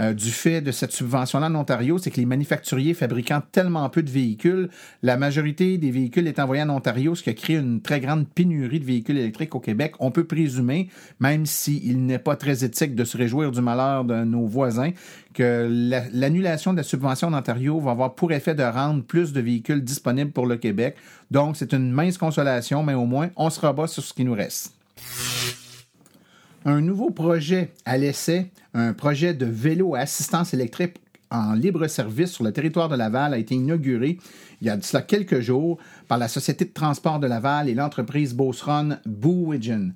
euh, 0.00 0.12
du 0.12 0.30
fait 0.30 0.60
de 0.60 0.72
cette 0.72 0.92
subvention-là 0.92 1.46
en 1.46 1.54
Ontario, 1.54 1.98
c'est 1.98 2.10
que 2.10 2.16
les 2.16 2.26
manufacturiers 2.26 2.94
fabriquant 2.94 3.42
tellement 3.52 3.88
peu 3.88 4.02
de 4.02 4.10
véhicules, 4.10 4.68
la 5.02 5.16
majorité 5.16 5.78
des 5.78 5.90
véhicules 5.90 6.26
est 6.26 6.38
envoyés 6.38 6.62
en 6.62 6.70
Ontario, 6.70 7.14
ce 7.14 7.22
qui 7.22 7.30
a 7.30 7.34
créé 7.34 7.56
une 7.56 7.80
très 7.80 8.00
grande 8.00 8.28
pénurie 8.28 8.80
de 8.80 8.84
véhicules 8.84 9.18
électriques 9.18 9.54
au 9.54 9.60
Québec. 9.60 9.94
On 10.00 10.10
peut 10.10 10.24
présumer, 10.24 10.88
même 11.20 11.46
s'il 11.46 12.06
n'est 12.06 12.18
pas 12.18 12.36
très 12.36 12.64
éthique 12.64 12.94
de 12.94 13.04
se 13.04 13.16
réjouir 13.16 13.52
du 13.52 13.60
malheur 13.60 14.04
de 14.04 14.24
nos 14.24 14.46
voisins, 14.46 14.90
que 15.32 15.68
l'annulation 16.12 16.72
de 16.72 16.78
la 16.78 16.82
subvention 16.82 17.28
en 17.28 17.34
Ontario 17.34 17.78
va 17.80 17.92
avoir 17.92 18.14
pour 18.14 18.32
effet 18.32 18.54
de 18.54 18.62
rendre 18.62 19.02
plus 19.02 19.32
de 19.32 19.40
véhicules 19.40 19.82
disponibles 19.82 20.30
pour 20.30 20.46
le 20.46 20.56
Québec. 20.56 20.96
Donc, 21.30 21.56
c'est 21.56 21.72
une 21.72 21.90
mince 21.90 22.18
consolation, 22.18 22.82
mais 22.82 22.94
au 22.94 23.06
moins, 23.06 23.30
on 23.36 23.50
se 23.50 23.60
rabat 23.60 23.86
sur 23.86 24.02
ce 24.02 24.12
qui 24.12 24.24
nous 24.24 24.34
reste. 24.34 24.72
Un 26.66 26.80
nouveau 26.80 27.10
projet 27.10 27.74
à 27.84 27.98
l'essai 27.98 28.50
un 28.72 28.94
projet 28.94 29.34
de 29.34 29.44
vélo 29.44 29.94
à 29.94 29.98
assistance 29.98 30.54
électrique 30.54 30.96
en 31.30 31.52
libre 31.52 31.86
service 31.88 32.30
sur 32.30 32.42
le 32.42 32.52
territoire 32.52 32.88
de 32.88 32.96
Laval 32.96 33.34
a 33.34 33.38
été 33.38 33.54
inauguré 33.54 34.18
il 34.62 34.66
y 34.66 34.70
a 34.70 34.76
de 34.78 34.82
cela 34.82 35.02
quelques 35.02 35.40
jours 35.40 35.76
par 36.08 36.16
la 36.16 36.26
Société 36.26 36.64
de 36.64 36.72
transport 36.72 37.18
de 37.18 37.26
Laval 37.26 37.68
et 37.68 37.74
l'entreprise 37.74 38.34
Beauceron 38.34 38.96
Bowigen. 39.04 39.92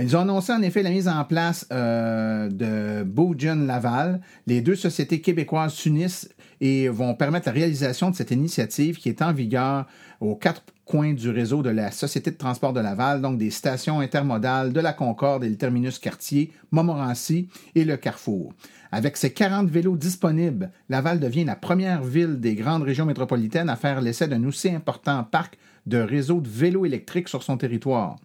Ils 0.00 0.16
ont 0.16 0.20
annoncé 0.20 0.52
en 0.52 0.62
effet 0.62 0.82
la 0.82 0.90
mise 0.90 1.08
en 1.08 1.22
place 1.24 1.66
euh, 1.70 2.48
de 2.48 3.02
Bowigen 3.02 3.66
Laval. 3.66 4.20
Les 4.46 4.62
deux 4.62 4.74
sociétés 4.74 5.20
québécoises 5.20 5.74
s'unissent 5.74 6.30
et 6.62 6.88
vont 6.88 7.14
permettre 7.14 7.48
la 7.48 7.52
réalisation 7.52 8.10
de 8.10 8.16
cette 8.16 8.30
initiative 8.30 8.96
qui 8.96 9.10
est 9.10 9.20
en 9.20 9.32
vigueur 9.32 9.86
aux 10.20 10.34
quatre 10.34 10.62
coins 10.84 11.12
du 11.12 11.28
réseau 11.28 11.62
de 11.62 11.70
la 11.70 11.90
Société 11.90 12.30
de 12.30 12.36
transport 12.36 12.72
de 12.72 12.80
Laval, 12.80 13.20
donc 13.20 13.36
des 13.36 13.50
stations 13.50 14.00
intermodales 14.00 14.72
de 14.72 14.80
la 14.80 14.92
Concorde 14.92 15.44
et 15.44 15.48
le 15.48 15.56
terminus 15.56 15.98
quartier, 15.98 16.52
Montmorency 16.70 17.48
et 17.74 17.84
le 17.84 17.96
Carrefour. 17.96 18.52
Avec 18.92 19.16
ses 19.16 19.32
40 19.32 19.68
vélos 19.68 19.96
disponibles, 19.96 20.70
Laval 20.88 21.18
devient 21.18 21.44
la 21.44 21.56
première 21.56 22.02
ville 22.02 22.40
des 22.40 22.54
grandes 22.54 22.82
régions 22.82 23.06
métropolitaines 23.06 23.68
à 23.68 23.76
faire 23.76 24.00
l'essai 24.00 24.28
d'un 24.28 24.44
aussi 24.44 24.70
important 24.70 25.24
parc 25.24 25.58
de 25.86 25.98
réseaux 25.98 26.40
de 26.40 26.48
vélos 26.48 26.86
électriques 26.86 27.28
sur 27.28 27.42
son 27.42 27.56
territoire. 27.56 28.16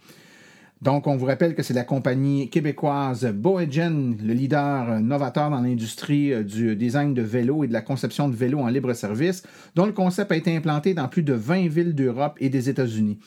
Donc, 0.81 1.07
on 1.07 1.17
vous 1.17 1.25
rappelle 1.25 1.55
que 1.55 1.63
c'est 1.63 1.73
la 1.73 1.83
compagnie 1.83 2.49
québécoise 2.49 3.25
Boegen, 3.25 4.15
le 4.23 4.33
leader 4.33 4.99
novateur 4.99 5.49
dans 5.49 5.61
l'industrie 5.61 6.33
euh, 6.33 6.43
du 6.43 6.75
design 6.75 7.13
de 7.13 7.21
vélos 7.21 7.63
et 7.63 7.67
de 7.67 7.73
la 7.73 7.81
conception 7.81 8.29
de 8.29 8.35
vélos 8.35 8.59
en 8.59 8.67
libre 8.67 8.93
service, 8.93 9.43
dont 9.75 9.87
le 9.87 9.91
concept 9.91 10.31
a 10.31 10.35
été 10.35 10.55
implanté 10.55 10.93
dans 10.93 11.07
plus 11.07 11.23
de 11.23 11.33
20 11.33 11.67
villes 11.67 11.95
d'Europe 11.95 12.37
et 12.39 12.49
des 12.49 12.69
États-Unis. 12.69 13.19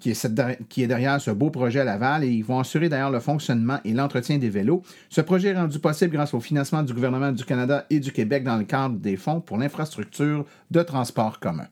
Qui 0.00 0.10
est, 0.10 0.86
derrière 0.86 1.20
ce 1.20 1.32
beau 1.32 1.50
projet 1.50 1.80
à 1.80 1.84
Laval 1.84 2.22
et 2.22 2.28
ils 2.28 2.44
vont 2.44 2.60
assurer 2.60 2.88
d'ailleurs 2.88 3.10
le 3.10 3.18
fonctionnement 3.18 3.80
et 3.84 3.92
l'entretien 3.92 4.38
des 4.38 4.48
vélos. 4.48 4.82
Ce 5.08 5.20
projet 5.20 5.48
est 5.48 5.58
rendu 5.58 5.80
possible 5.80 6.12
grâce 6.12 6.34
au 6.34 6.40
financement 6.40 6.84
du 6.84 6.94
gouvernement 6.94 7.32
du 7.32 7.44
Canada 7.44 7.84
et 7.90 7.98
du 7.98 8.12
Québec 8.12 8.44
dans 8.44 8.58
le 8.58 8.64
cadre 8.64 8.94
des 8.94 9.16
fonds 9.16 9.40
pour 9.40 9.58
l'infrastructure 9.58 10.44
de 10.70 10.82
transport 10.82 11.40
commun. 11.40 11.66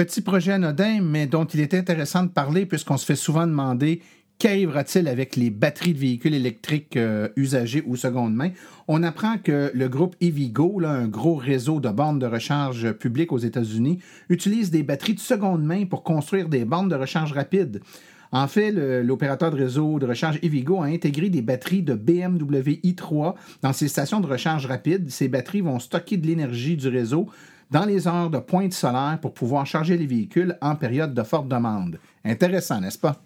Petit 0.00 0.22
projet 0.22 0.52
anodin, 0.52 1.02
mais 1.02 1.26
dont 1.26 1.44
il 1.44 1.60
est 1.60 1.74
intéressant 1.74 2.22
de 2.22 2.30
parler 2.30 2.64
puisqu'on 2.64 2.96
se 2.96 3.04
fait 3.04 3.16
souvent 3.16 3.46
demander 3.46 4.00
qu'arrivera-t-il 4.38 5.06
avec 5.06 5.36
les 5.36 5.50
batteries 5.50 5.92
de 5.92 5.98
véhicules 5.98 6.32
électriques 6.32 6.96
euh, 6.96 7.28
usagés 7.36 7.82
ou 7.86 7.96
seconde 7.96 8.34
main? 8.34 8.48
On 8.88 9.02
apprend 9.02 9.36
que 9.36 9.70
le 9.74 9.88
groupe 9.90 10.16
EVgo, 10.22 10.80
un 10.86 11.06
gros 11.06 11.34
réseau 11.34 11.80
de 11.80 11.90
bornes 11.90 12.18
de 12.18 12.24
recharge 12.24 12.92
publiques 12.92 13.30
aux 13.30 13.36
États-Unis, 13.36 13.98
utilise 14.30 14.70
des 14.70 14.82
batteries 14.82 15.16
de 15.16 15.20
seconde 15.20 15.64
main 15.64 15.84
pour 15.84 16.02
construire 16.02 16.48
des 16.48 16.64
bornes 16.64 16.88
de 16.88 16.96
recharge 16.96 17.34
rapide. 17.34 17.82
En 18.32 18.46
fait, 18.46 18.70
l'opérateur 18.70 19.50
de 19.50 19.56
réseau 19.56 19.98
de 19.98 20.06
recharge 20.06 20.38
EVgo 20.42 20.80
a 20.80 20.86
intégré 20.86 21.28
des 21.28 21.42
batteries 21.42 21.82
de 21.82 21.92
BMW 21.92 22.80
i3 22.84 23.34
dans 23.60 23.74
ses 23.74 23.88
stations 23.88 24.20
de 24.20 24.26
recharge 24.26 24.64
rapide. 24.64 25.10
Ces 25.10 25.28
batteries 25.28 25.60
vont 25.60 25.78
stocker 25.78 26.16
de 26.16 26.26
l'énergie 26.26 26.78
du 26.78 26.88
réseau 26.88 27.28
dans 27.70 27.84
les 27.84 28.08
heures 28.08 28.30
de 28.30 28.38
pointe 28.38 28.72
solaire 28.72 29.18
pour 29.20 29.32
pouvoir 29.32 29.66
charger 29.66 29.96
les 29.96 30.06
véhicules 30.06 30.56
en 30.60 30.74
période 30.74 31.14
de 31.14 31.22
forte 31.22 31.48
demande. 31.48 31.98
Intéressant, 32.24 32.80
n'est-ce 32.80 32.98
pas? 32.98 33.16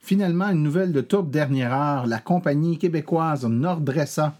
Finalement, 0.00 0.48
une 0.48 0.62
nouvelle 0.62 0.92
de 0.92 1.00
toute 1.00 1.30
dernière 1.30 1.72
heure, 1.72 2.06
la 2.06 2.18
compagnie 2.18 2.78
québécoise 2.78 3.44
Nordressa 3.46 4.34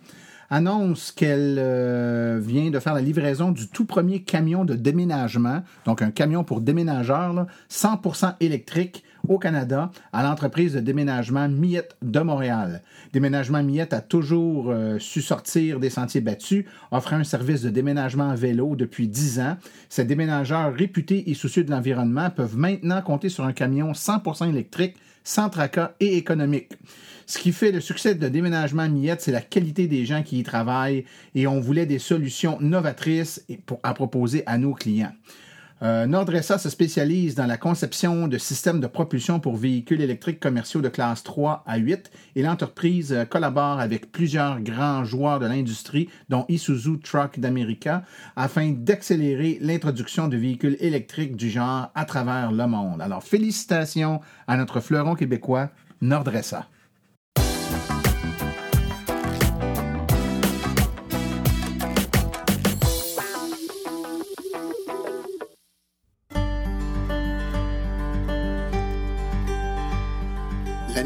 annonce 0.50 1.12
qu'elle 1.12 1.57
euh, 1.61 2.41
vient 2.43 2.71
de 2.71 2.81
faire 2.81 2.95
la 2.95 3.00
livraison 3.00 3.53
du 3.53 3.69
tout 3.69 3.85
premier 3.85 4.23
camion 4.23 4.65
de 4.65 4.75
déménagement, 4.75 5.62
donc 5.85 6.03
un 6.03 6.11
camion 6.11 6.43
pour 6.43 6.61
déménageurs, 6.61 7.47
100% 7.71 8.35
électrique 8.41 9.05
au 9.31 9.39
Canada 9.39 9.91
à 10.13 10.23
l'entreprise 10.23 10.75
de 10.75 10.81
déménagement 10.81 11.49
Miette 11.49 11.97
de 12.03 12.21
Montréal. 12.21 12.83
Déménagement 13.13 13.63
Miette 13.63 13.95
a 13.95 14.01
toujours 14.01 14.71
euh, 14.71 14.99
su 14.99 15.23
sortir 15.23 15.79
des 15.79 15.89
sentiers 15.89 16.21
battus, 16.21 16.65
offrant 16.91 17.17
un 17.17 17.25
service 17.25 17.63
de 17.63 17.71
déménagement 17.71 18.29
à 18.29 18.35
vélo 18.35 18.75
depuis 18.75 19.07
10 19.07 19.41
ans. 19.41 19.57
Ces 19.89 20.05
déménageurs 20.05 20.75
réputés 20.75 21.31
et 21.31 21.35
soucieux 21.35 21.63
de 21.63 21.71
l'environnement 21.71 22.29
peuvent 22.29 22.57
maintenant 22.57 23.01
compter 23.03 23.29
sur 23.29 23.45
un 23.45 23.53
camion 23.53 23.93
100% 23.93 24.49
électrique, 24.49 24.97
sans 25.23 25.49
tracas 25.49 25.93
et 26.01 26.17
économique. 26.17 26.73
Ce 27.27 27.39
qui 27.39 27.53
fait 27.53 27.71
le 27.71 27.81
succès 27.81 28.17
de 28.17 28.29
déménagement 28.29 28.89
Miette, 28.89 29.21
c'est 29.21 29.31
la 29.31 29.41
qualité 29.41 29.87
des 29.87 30.05
gens 30.05 30.25
qui 30.25 30.41
y 30.41 30.43
travaillent 30.43 31.05
et 31.37 31.47
on 31.47 31.61
voulait 31.61 31.87
des 31.87 32.01
solutions 32.01 32.59
novatrices 32.61 33.47
à 33.85 33.95
proposer 33.95 34.43
à 34.47 34.59
nos 34.59 34.75
clients. 34.75 35.13
Nordressa 35.83 36.59
se 36.59 36.69
spécialise 36.69 37.35
dans 37.35 37.47
la 37.47 37.57
conception 37.57 38.29
de 38.29 38.37
systèmes 38.37 38.81
de 38.81 38.87
propulsion 38.87 39.41
pour 39.41 39.57
véhicules 39.57 40.03
électriques 40.03 40.39
commerciaux 40.39 40.83
de 40.83 40.91
classe 40.91 41.23
3 41.23 41.65
à 41.67 41.79
8 41.79 42.11
et 42.37 42.43
l'entreprise 42.43 43.13
euh, 43.13 43.25
collabore 43.25 43.81
avec 43.81 44.13
plusieurs 44.13 44.61
grands 44.61 45.05
joueurs 45.05 45.39
de 45.39 45.47
l'industrie, 45.47 46.09
dont 46.29 46.45
Isuzu 46.49 46.99
Truck 46.99 47.39
d'America, 47.39 48.05
afin 48.37 48.73
d'accélérer 48.73 49.59
l'introduction 49.61 50.29
de 50.29 50.37
véhicules 50.37 50.77
électriques 50.81 51.37
du 51.37 51.51
genre 51.51 51.91
à 51.95 52.05
travers 52.05 52.53
le 52.53 52.67
monde. 52.67 53.01
Alors, 53.01 53.23
félicitations 53.23 54.21
à 54.47 54.57
notre 54.57 54.81
fleuron 54.81 55.15
québécois, 55.15 55.71
Nordressa. 56.01 56.67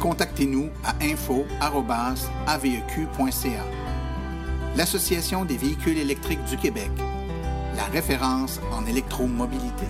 Contactez-nous 0.00 0.70
à 0.84 0.94
info.aveq.ca. 1.02 1.48
L'Association 4.76 5.44
des 5.44 5.56
véhicules 5.56 5.98
électriques 5.98 6.44
du 6.44 6.56
Québec, 6.56 6.90
la 7.76 7.84
référence 7.84 8.60
en 8.72 8.86
électromobilité. 8.86 9.86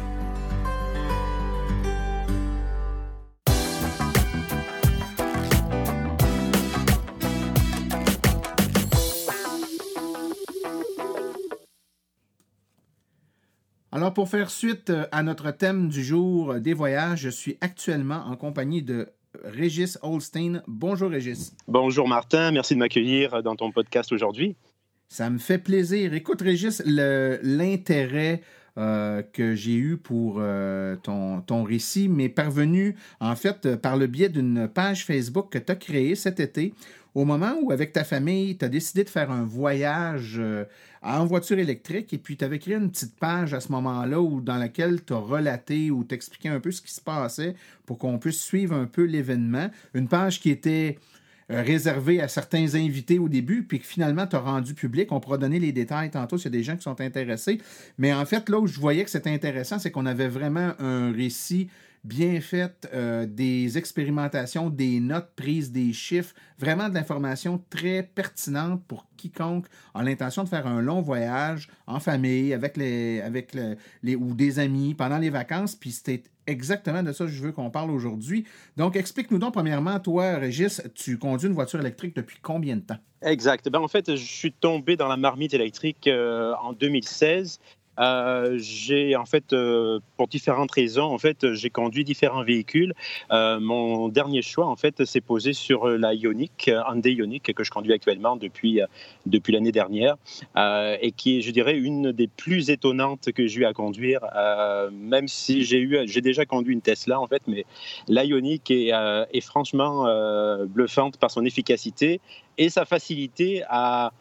Alors, 13.91 14.15
pour 14.15 14.29
faire 14.29 14.49
suite 14.49 14.91
euh, 14.91 15.07
à 15.11 15.23
notre 15.25 15.51
thème 15.51 15.89
du 15.89 16.05
jour 16.05 16.61
des 16.61 16.73
voyages, 16.73 17.23
je 17.23 17.29
suis 17.31 17.59
actuellement 17.61 18.25
en 18.27 18.37
compagnie 18.37 18.83
de 18.83 19.09
Régis 19.45 19.99
Holstein. 20.03 20.63
Bonjour 20.67 21.11
Régis. 21.11 21.53
Bonjour 21.67 22.09
Martin, 22.09 22.51
merci 22.51 22.75
de 22.75 22.79
m'accueillir 22.79 23.43
dans 23.43 23.57
ton 23.57 23.71
podcast 23.71 24.13
aujourd'hui. 24.13 24.57
Ça 25.09 25.31
me 25.31 25.39
fait 25.39 25.59
plaisir. 25.59 26.15
Écoute 26.15 26.43
Régis, 26.43 26.83
l'intérêt 26.85 28.43
euh, 28.77 29.23
que 29.23 29.55
j'ai 29.55 29.75
eu 29.75 29.97
pour 29.97 30.43
ton, 31.03 31.41
ton, 31.41 31.63
récit 31.65 32.09
m'est 32.09 32.29
parvenu 32.29 32.97
en 33.21 33.35
fait 33.35 33.77
par 33.77 33.97
le 33.97 34.07
biais 34.07 34.29
d'une 34.29 34.69
page 34.69 35.05
Facebook 35.05 35.51
que 35.51 35.59
tu 35.59 35.73
as 35.73 35.77
créée 35.77 36.15
cet 36.15 36.41
été 36.41 36.75
au 37.19 37.25
moment 37.25 37.57
où, 37.61 37.73
avec 37.73 37.93
ta 37.93 38.05
famille, 38.05 38.57
tu 38.57 38.65
as 38.65 38.69
décidé 38.69 39.03
de 39.03 39.09
faire 39.09 39.31
un 39.31 39.45
voyage 39.45 40.37
euh, 40.39 40.65
en 41.03 41.25
voiture 41.27 41.59
électrique 41.59 42.13
et 42.13 42.19
puis 42.19 42.37
tu 42.37 42.45
avais 42.45 42.59
créé 42.59 42.75
une 42.75 42.91
petite 42.91 43.17
page 43.17 43.55
à 43.55 43.61
ce 43.61 43.71
moment-là 43.73 44.41
dans 44.41 44.57
laquelle 44.57 45.05
tu 45.05 45.13
as 45.13 45.19
relaté 45.19 45.91
ou 45.91 46.05
t'expliquais 46.05 46.49
un 46.49 46.61
peu 46.61 46.71
ce 46.71 46.83
qui 46.83 46.93
se 46.93 47.01
passait 47.01 47.55
pour 47.87 47.99
qu'on 47.99 48.19
puisse 48.19 48.41
suivre 48.41 48.75
un 48.75 48.87
peu 48.87 49.05
l'événement. 49.05 49.71
Une 49.95 50.09
page 50.09 50.41
qui 50.41 50.51
était 50.51 50.99
euh, 51.51 51.63
réservée 51.63 52.21
à 52.21 52.29
certains 52.29 52.75
invités 52.75 53.19
au 53.19 53.31
début, 53.31 53.63
puis 53.63 53.81
que 53.81 53.87
finalement 53.87 54.27
tu 54.27 54.37
as 54.37 54.41
rendu 54.41 54.75
public. 54.75 55.11
On 55.13 55.19
pourra 55.19 55.39
donner 55.39 55.59
les 55.59 55.73
détails 55.73 56.11
tantôt 56.11 56.37
s'il 56.37 56.53
y 56.53 56.55
a 56.55 56.59
des 56.59 56.63
gens 56.63 56.77
qui 56.77 56.83
sont 56.83 57.01
intéressés. 57.01 57.59
Mais 57.97 58.13
en 58.13 58.27
fait, 58.27 58.51
là 58.51 58.59
où 58.59 58.67
je 58.67 58.79
voyais 58.79 59.03
que 59.03 59.11
c'était 59.11 59.31
intéressant, 59.31 59.79
c'est 59.79 59.91
qu'on 59.91 60.05
avait 60.05 60.29
vraiment 60.29 60.73
un 60.79 61.11
récit 61.11 61.71
bien 62.05 62.41
faite, 62.41 62.89
euh, 62.95 63.27
des 63.27 63.79
expérimentations, 63.79 64.71
des 64.71 65.01
notes 65.01 65.31
prises, 65.37 65.73
des 65.73 65.93
chiffres, 65.93 66.35
vraiment 66.59 66.89
de 66.89 66.95
l'information 66.95 67.63
très 67.71 68.03
pertinente 68.03 68.83
pour 68.87 69.07
quiconque 69.17 69.67
a 69.95 70.03
l'intention 70.03 70.45
de 70.45 70.49
faire 70.49 70.67
un 70.67 70.81
long 70.81 71.03
voyage 71.03 71.69
en 71.87 72.01
famille, 72.01 72.55
avec 72.55 72.77
les, 72.77 73.21
avec 73.21 73.55
les, 74.03 74.17
ou 74.17 74.35
des 74.35 74.59
amis 74.59 74.95
pendant 74.95 75.19
les 75.19 75.31
vacances. 75.31 75.75
Puis 75.75 75.91
c'était 75.91 76.23
exactement 76.47 77.03
de 77.03 77.13
ça 77.13 77.25
que 77.25 77.31
je 77.31 77.43
veux 77.43 77.53
qu'on 77.53 77.71
parle 77.71 77.91
aujourd'hui. 77.91 78.45
Donc, 78.77 78.97
explique-nous 78.97 79.39
donc, 79.39 79.53
premièrement, 79.53 80.01
toi, 80.01 80.37
Régis, 80.37 80.83
tu 80.95 81.19
conduis 81.19 81.49
une 81.49 81.55
voiture 81.55 81.81
électrique 81.81 82.17
depuis 82.17 82.39
combien 82.41 82.77
de 82.77 82.83
temps? 82.83 82.99
Exact. 83.23 83.69
Ben, 83.69 83.81
en 83.81 83.89
fait, 83.89 84.15
je 84.17 84.25
suis 84.25 84.53
tombé 84.53 84.97
dans 84.97 85.09
la 85.09 85.17
marmite 85.17 85.53
électrique 85.53 86.07
euh, 86.07 86.55
en 86.63 86.73
2016 86.73 87.59
euh, 87.99 88.57
j'ai 88.59 89.17
en 89.17 89.25
fait, 89.25 89.53
euh, 89.53 90.01
pour 90.17 90.29
différentes 90.29 90.71
raisons, 90.71 91.05
en 91.05 91.19
fait, 91.19 91.53
j'ai 91.55 91.71
conduit 91.71 92.05
différents 92.05 92.45
véhicules. 92.45 92.95
Euh, 93.33 93.59
mon 93.61 94.09
dernier 94.09 94.43
choix, 94.43 94.67
en 94.67 94.77
fait, 94.77 95.05
s'est 95.05 95.21
posé 95.21 95.53
sur 95.53 95.89
la 95.89 96.15
Ioniq, 96.15 96.69
Hyundai 96.69 97.13
Ioniq 97.13 97.53
que 97.55 97.65
je 97.65 97.71
conduis 97.71 97.93
actuellement 97.93 98.37
depuis 98.37 98.81
depuis 99.27 99.53
l'année 99.53 99.73
dernière, 99.73 100.17
et 100.57 101.13
qui 101.13 101.39
est, 101.39 101.41
je 101.43 101.51
dirais, 101.51 101.77
une 101.77 102.13
des 102.13 102.29
plus 102.29 102.71
étonnantes 102.71 103.33
que 103.33 103.47
j'ai 103.47 103.61
eu 103.61 103.65
à 103.65 103.73
conduire. 103.73 104.21
même 104.93 105.29
si 105.29 105.65
j'ai 105.65 105.81
eu, 105.81 105.99
j'ai 106.07 106.21
déjà 106.21 106.45
conduit 106.45 106.75
une 106.75 106.81
Tesla, 106.83 107.21
en 107.21 107.27
fait, 107.27 107.43
mais 107.47 107.65
la 108.07 108.25
Ioniq 108.25 108.71
est, 108.71 108.93
est 109.33 109.41
franchement 109.41 110.07
bluffante 110.67 111.17
par 111.19 111.31
son 111.31 111.45
efficacité 111.45 112.21
et 112.59 112.69
sa 112.69 112.85
facilité 112.85 113.63
à 113.69 114.13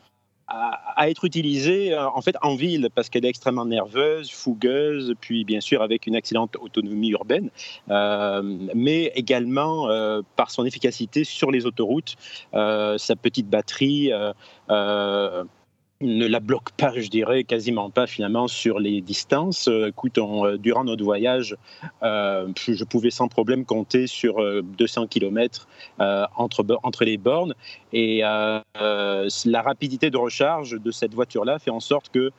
à, 0.48 1.10
être 1.10 1.26
utilisée 1.26 1.94
euh, 1.94 2.10
en 2.10 2.22
fait 2.22 2.36
en 2.42 2.56
ville 2.56 2.90
parce 2.96 3.10
qu'elle 3.10 3.26
est 3.26 3.30
extrêmement 3.30 3.66
nerveuse, 3.66 4.32
fougueuse, 4.32 5.14
puis 5.20 5.44
bien 5.44 5.60
sûr 5.60 5.82
avec 5.82 6.08
une 6.08 6.16
excellente 6.16 6.56
autonomie 6.58 7.10
urbaine, 7.10 7.50
euh, 7.90 8.42
mais 8.74 9.12
également 9.16 9.90
euh, 9.90 10.22
par 10.36 10.50
son 10.52 10.66
efficacité 10.66 11.24
sur 11.24 11.52
les 11.52 11.66
autoroutes, 11.66 12.16
sa 12.54 13.16
petite 13.16 13.50
batterie 13.50 14.12
ne 16.02 16.28
la 16.28 16.40
bloque 16.40 16.72
pas, 16.72 16.94
je 16.96 17.10
dirais, 17.10 17.44
quasiment 17.44 17.90
pas 17.90 18.08
finalement 18.08 18.48
sur 18.48 18.80
les 18.80 19.02
distances. 19.02 19.68
Euh, 19.68 19.88
écoute, 19.88 20.18
euh, 20.18 20.58
durant 20.58 20.84
notre 20.84 21.04
voyage, 21.04 21.56
euh, 22.04 22.48
je 22.56 22.84
pouvais 22.84 23.10
sans 23.10 23.28
problème 23.28 23.66
compter 23.66 24.08
sur 24.08 24.38
200 24.64 25.08
km 25.08 25.68
entre, 26.00 27.04
les 27.04 27.18
bornes. 27.18 27.56
Et 27.94 28.20
la 28.20 29.62
rapidité 29.62 30.10
de 30.10 30.18
recharge 30.18 30.80
de 30.80 30.92
cette 30.92 31.14
voiture-là 31.14 31.60
fait 31.60 31.72
en 31.72 31.80
sorte 31.80 32.10
que 32.10 32.32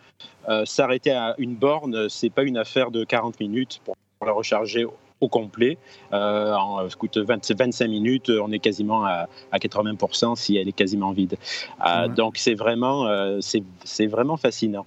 s'arrêter 0.64 1.10
à 1.10 1.34
une 1.38 1.54
borne, 1.54 2.08
c'est 2.08 2.30
pas 2.30 2.42
une 2.42 2.56
affaire 2.56 2.90
de 2.90 3.04
40 3.04 3.40
minutes 3.40 3.80
pour 3.84 3.96
la 4.26 4.32
recharger 4.32 4.86
au 5.20 5.28
complet. 5.28 5.78
Euh, 6.12 6.54
en 6.54 6.86
25 6.86 7.88
minutes, 7.88 8.30
on 8.30 8.52
est 8.52 8.58
quasiment 8.58 9.04
à, 9.04 9.28
80% 9.54 10.36
si 10.36 10.56
elle 10.56 10.68
est 10.68 10.72
quasiment 10.72 11.12
vide. 11.12 11.36
Euh, 11.86 12.08
donc 12.08 12.36
c'est 12.36 12.54
vraiment, 12.54 13.06
euh, 13.06 13.40
c'est 13.40 14.06
vraiment 14.06 14.36
fascinant. 14.36 14.86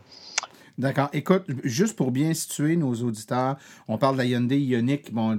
D'accord. 0.81 1.09
Écoute, 1.13 1.43
juste 1.63 1.95
pour 1.95 2.09
bien 2.09 2.33
situer 2.33 2.75
nos 2.75 2.95
auditeurs, 2.95 3.55
on 3.87 3.99
parle 3.99 4.15
de 4.15 4.17
la 4.17 4.25
Hyundai 4.25 4.57
Ioniq. 4.57 5.13
Bon, 5.13 5.37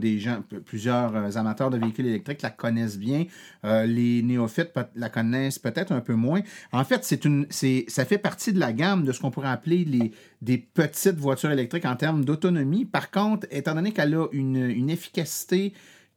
plusieurs 0.65 1.17
euh, 1.17 1.31
amateurs 1.35 1.69
de 1.69 1.79
véhicules 1.79 2.07
électriques 2.07 2.43
la 2.43 2.51
connaissent 2.51 2.97
bien. 2.97 3.25
Euh, 3.65 3.85
les 3.85 4.23
néophytes 4.23 4.71
la 4.95 5.09
connaissent 5.09 5.59
peut-être 5.59 5.91
un 5.91 6.01
peu 6.01 6.15
moins. 6.15 6.43
En 6.71 6.85
fait, 6.85 7.03
c'est 7.03 7.25
une, 7.25 7.49
ça 7.51 8.05
fait 8.05 8.19
partie 8.19 8.53
de 8.53 8.61
la 8.61 8.73
gamme 8.73 9.03
de 9.03 9.11
ce 9.11 9.21
qu'on 9.21 9.33
pourrait 9.33 9.49
appeler 9.49 9.85
les, 9.85 10.13
des 10.43 10.59
petites 10.59 11.19
voitures 11.19 11.51
électriques 11.51 11.87
en 11.87 11.97
termes 11.97 12.25
d'autonomie. 12.25 12.85
Par 12.85 13.11
contre, 13.11 13.49
étant 13.51 13.75
donné 13.75 13.91
qu'elle 13.91 14.15
a 14.15 14.29
une 14.31 14.91
efficacité 14.91 15.73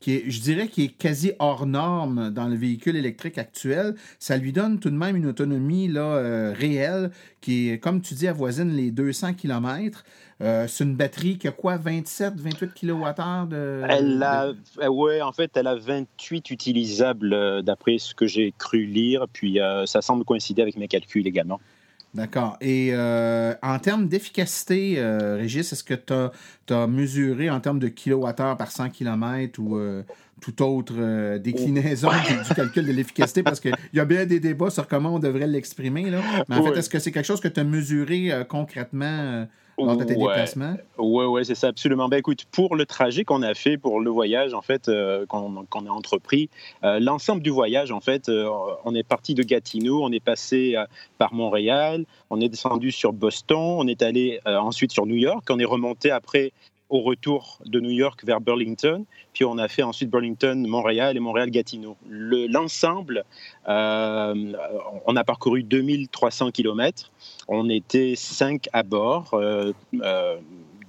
je 0.06 0.42
dirais, 0.42 0.68
qui 0.68 0.84
est 0.84 0.88
quasi 0.90 1.34
hors 1.40 1.66
norme 1.66 2.30
dans 2.32 2.48
le 2.48 2.56
véhicule 2.56 2.96
électrique 2.96 3.38
actuel. 3.38 3.96
Ça 4.20 4.38
lui 4.38 4.52
donne 4.52 4.80
tout 4.80 4.90
de 4.90 4.96
même 4.96 5.16
une 5.16 5.26
autonomie 5.26 5.88
là, 5.88 6.02
euh, 6.02 6.54
réelle 6.54 7.12
qui 7.42 7.70
est, 7.70 7.80
comme 7.80 8.02
tu 8.02 8.14
dis, 8.14 8.28
avoisine 8.28 8.72
les 8.76 8.92
200 8.92 9.34
km. 9.34 10.04
Euh, 10.42 10.68
c'est 10.68 10.84
une 10.84 10.96
batterie 10.96 11.38
qui 11.38 11.48
a 11.48 11.52
quoi, 11.52 11.78
27, 11.78 12.36
28 12.40 12.74
kWh 12.74 13.48
de. 13.50 13.84
Elle 13.88 14.22
a, 14.22 14.54
euh, 14.82 14.88
ouais, 14.88 15.22
en 15.22 15.32
fait, 15.32 15.52
elle 15.56 15.68
a 15.68 15.76
28 15.76 16.52
utilisables 16.52 17.64
d'après 17.64 17.98
ce 17.98 18.14
que 18.14 18.28
j'ai 18.28 18.54
cru 18.58 18.86
lire, 18.86 19.26
puis 19.32 19.60
ça 19.86 20.02
semble 20.02 20.24
coïncider 20.26 20.62
avec 20.62 20.78
mes 20.78 20.88
calculs 20.88 21.28
également. 21.28 21.60
D'accord. 22.16 22.58
Et 22.62 22.92
euh, 22.94 23.54
en 23.62 23.78
termes 23.78 24.08
d'efficacité, 24.08 24.96
euh, 24.98 25.36
Régis, 25.36 25.74
est-ce 25.74 25.84
que 25.84 25.94
tu 25.94 26.74
as, 26.74 26.88
mesuré 26.88 27.50
en 27.50 27.60
termes 27.60 27.80
de 27.80 27.90
kilowattheure 27.90 28.56
par 28.56 28.72
100 28.72 28.90
km 28.92 29.60
ou 29.60 29.76
euh, 29.76 30.02
toute 30.40 30.62
autre 30.62 31.38
déclinaison 31.38 32.10
du, 32.10 32.56
calcul 32.56 32.86
de 32.86 32.94
l'efficacité? 32.94 33.44
Parce 33.44 33.60
qu'il 33.60 33.76
y 33.94 34.00
a 34.00 34.06
bien 34.06 34.26
des 34.26 34.40
débats 34.40 34.70
sur 34.70 34.88
comment 34.88 35.16
on 35.16 35.20
devrait 35.20 35.48
l'exprimer. 35.48 36.10
Mais 36.48 36.56
en 36.56 36.64
fait, 36.64 36.80
est-ce 36.80 36.90
que 36.90 37.00
c'est 37.00 37.12
quelque 37.12 37.26
chose 37.26 37.42
que 37.42 37.50
tu 37.50 37.60
as 37.60 37.66
mesuré 37.66 38.32
concrètement 38.48 39.46
lors 39.84 39.98
de 39.98 40.04
tes 40.04 40.16
déplacements? 40.16 40.76
Oui, 40.98 41.26
ouais, 41.26 41.44
c'est 41.44 41.56
ça, 41.56 41.68
absolument. 41.68 42.08
Ben, 42.08 42.18
écoute, 42.18 42.46
pour 42.52 42.76
le 42.76 42.86
trajet 42.86 43.24
qu'on 43.24 43.42
a 43.42 43.54
fait, 43.54 43.78
pour 43.78 44.00
le 44.00 44.10
voyage, 44.10 44.54
en 44.54 44.62
fait, 44.62 44.88
euh, 44.88 45.26
qu'on 45.26 45.56
a 45.58 45.90
entrepris, 45.90 46.50
euh, 46.84 47.00
l'ensemble 47.00 47.42
du 47.42 47.50
voyage, 47.50 47.92
en 47.92 48.00
fait, 48.00 48.30
euh, 48.30 48.50
on 48.86 48.96
est 48.96 49.04
parti 49.04 49.34
de 49.34 49.44
Gatineau, 49.44 50.04
on 50.04 50.12
est 50.12 50.24
passé 50.24 50.76
par 51.18 51.34
Montréal, 51.34 52.06
on 52.30 52.40
est 52.42 52.50
descendu 52.50 52.92
sur 52.92 53.14
Boston, 53.14 53.58
on 53.78 53.88
est 53.88 54.02
allé 54.02 54.40
ensuite 54.46 54.92
sur 54.92 55.06
New 55.06 55.16
York, 55.16 55.46
on 55.50 55.60
est 55.60 55.66
remonté 55.66 56.12
après 56.12 56.52
au 56.90 57.02
retour 57.02 57.60
de 57.66 57.80
New 57.80 57.92
York 57.92 58.24
vers 58.26 58.42
Burlington, 58.42 59.06
puis 59.34 59.44
on 59.46 59.58
a 59.58 59.68
fait 59.68 59.84
ensuite 59.84 60.10
Burlington, 60.10 60.66
Montréal 60.68 61.18
et 61.18 61.20
Montréal-Gatineau. 61.20 61.98
L'ensemble, 62.10 63.24
euh, 63.68 64.54
on 65.06 65.16
a 65.16 65.24
parcouru 65.24 65.64
2300 65.64 66.52
km, 66.52 67.12
on 67.48 67.70
était 67.70 68.14
cinq 68.16 68.70
à 68.74 68.84
bord, 68.84 69.34
euh, 69.34 69.74
euh, 70.02 70.38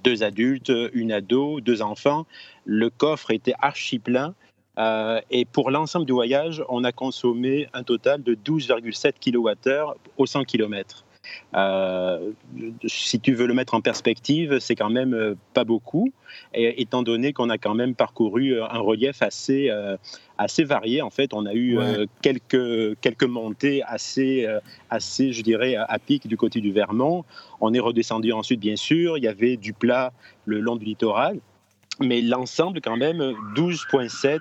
deux 0.03 0.23
adultes, 0.23 0.71
une 0.93 1.11
ado, 1.11 1.59
deux 1.59 1.81
enfants. 1.81 2.25
Le 2.65 2.89
coffre 2.89 3.31
était 3.31 3.55
archi 3.59 3.99
plein. 3.99 4.33
Euh, 4.77 5.19
et 5.31 5.45
pour 5.45 5.71
l'ensemble 5.71 6.05
du 6.05 6.13
voyage, 6.13 6.63
on 6.69 6.83
a 6.83 6.91
consommé 6.91 7.67
un 7.73 7.83
total 7.83 8.21
de 8.21 8.35
12,7 8.35 9.13
kWh 9.19 9.95
au 10.17 10.25
100 10.25 10.43
km. 10.43 11.03
Euh, 11.55 12.31
si 12.85 13.19
tu 13.19 13.33
veux 13.33 13.47
le 13.47 13.53
mettre 13.53 13.73
en 13.73 13.81
perspective, 13.81 14.59
c'est 14.59 14.75
quand 14.75 14.89
même 14.89 15.13
euh, 15.13 15.35
pas 15.53 15.63
beaucoup, 15.63 16.11
et, 16.53 16.81
étant 16.81 17.03
donné 17.03 17.33
qu'on 17.33 17.49
a 17.49 17.57
quand 17.57 17.73
même 17.73 17.95
parcouru 17.95 18.61
un 18.61 18.79
relief 18.79 19.21
assez, 19.21 19.71
assez 20.37 20.63
varié. 20.63 21.01
En 21.01 21.09
fait, 21.09 21.33
on 21.33 21.45
a 21.45 21.53
eu 21.53 21.79
quelques, 22.21 22.99
quelques 22.99 23.23
montées 23.23 23.81
assez, 23.83 24.47
assez, 24.89 25.31
je 25.31 25.41
dirais, 25.41 25.75
à 25.75 25.99
pic 25.99 26.27
du 26.27 26.37
côté 26.37 26.61
du 26.61 26.71
Vermont. 26.71 27.25
On 27.61 27.73
est 27.73 27.79
redescendu 27.79 28.31
ensuite, 28.33 28.59
bien 28.59 28.75
sûr. 28.75 29.17
Il 29.17 29.23
y 29.23 29.27
avait 29.27 29.57
du 29.57 29.73
plat 29.73 30.11
le 30.45 30.59
long 30.59 30.75
du 30.75 30.85
littoral 30.85 31.39
mais 31.99 32.21
l'ensemble 32.21 32.81
quand 32.81 32.97
même 32.97 33.19
12,7 33.55 34.39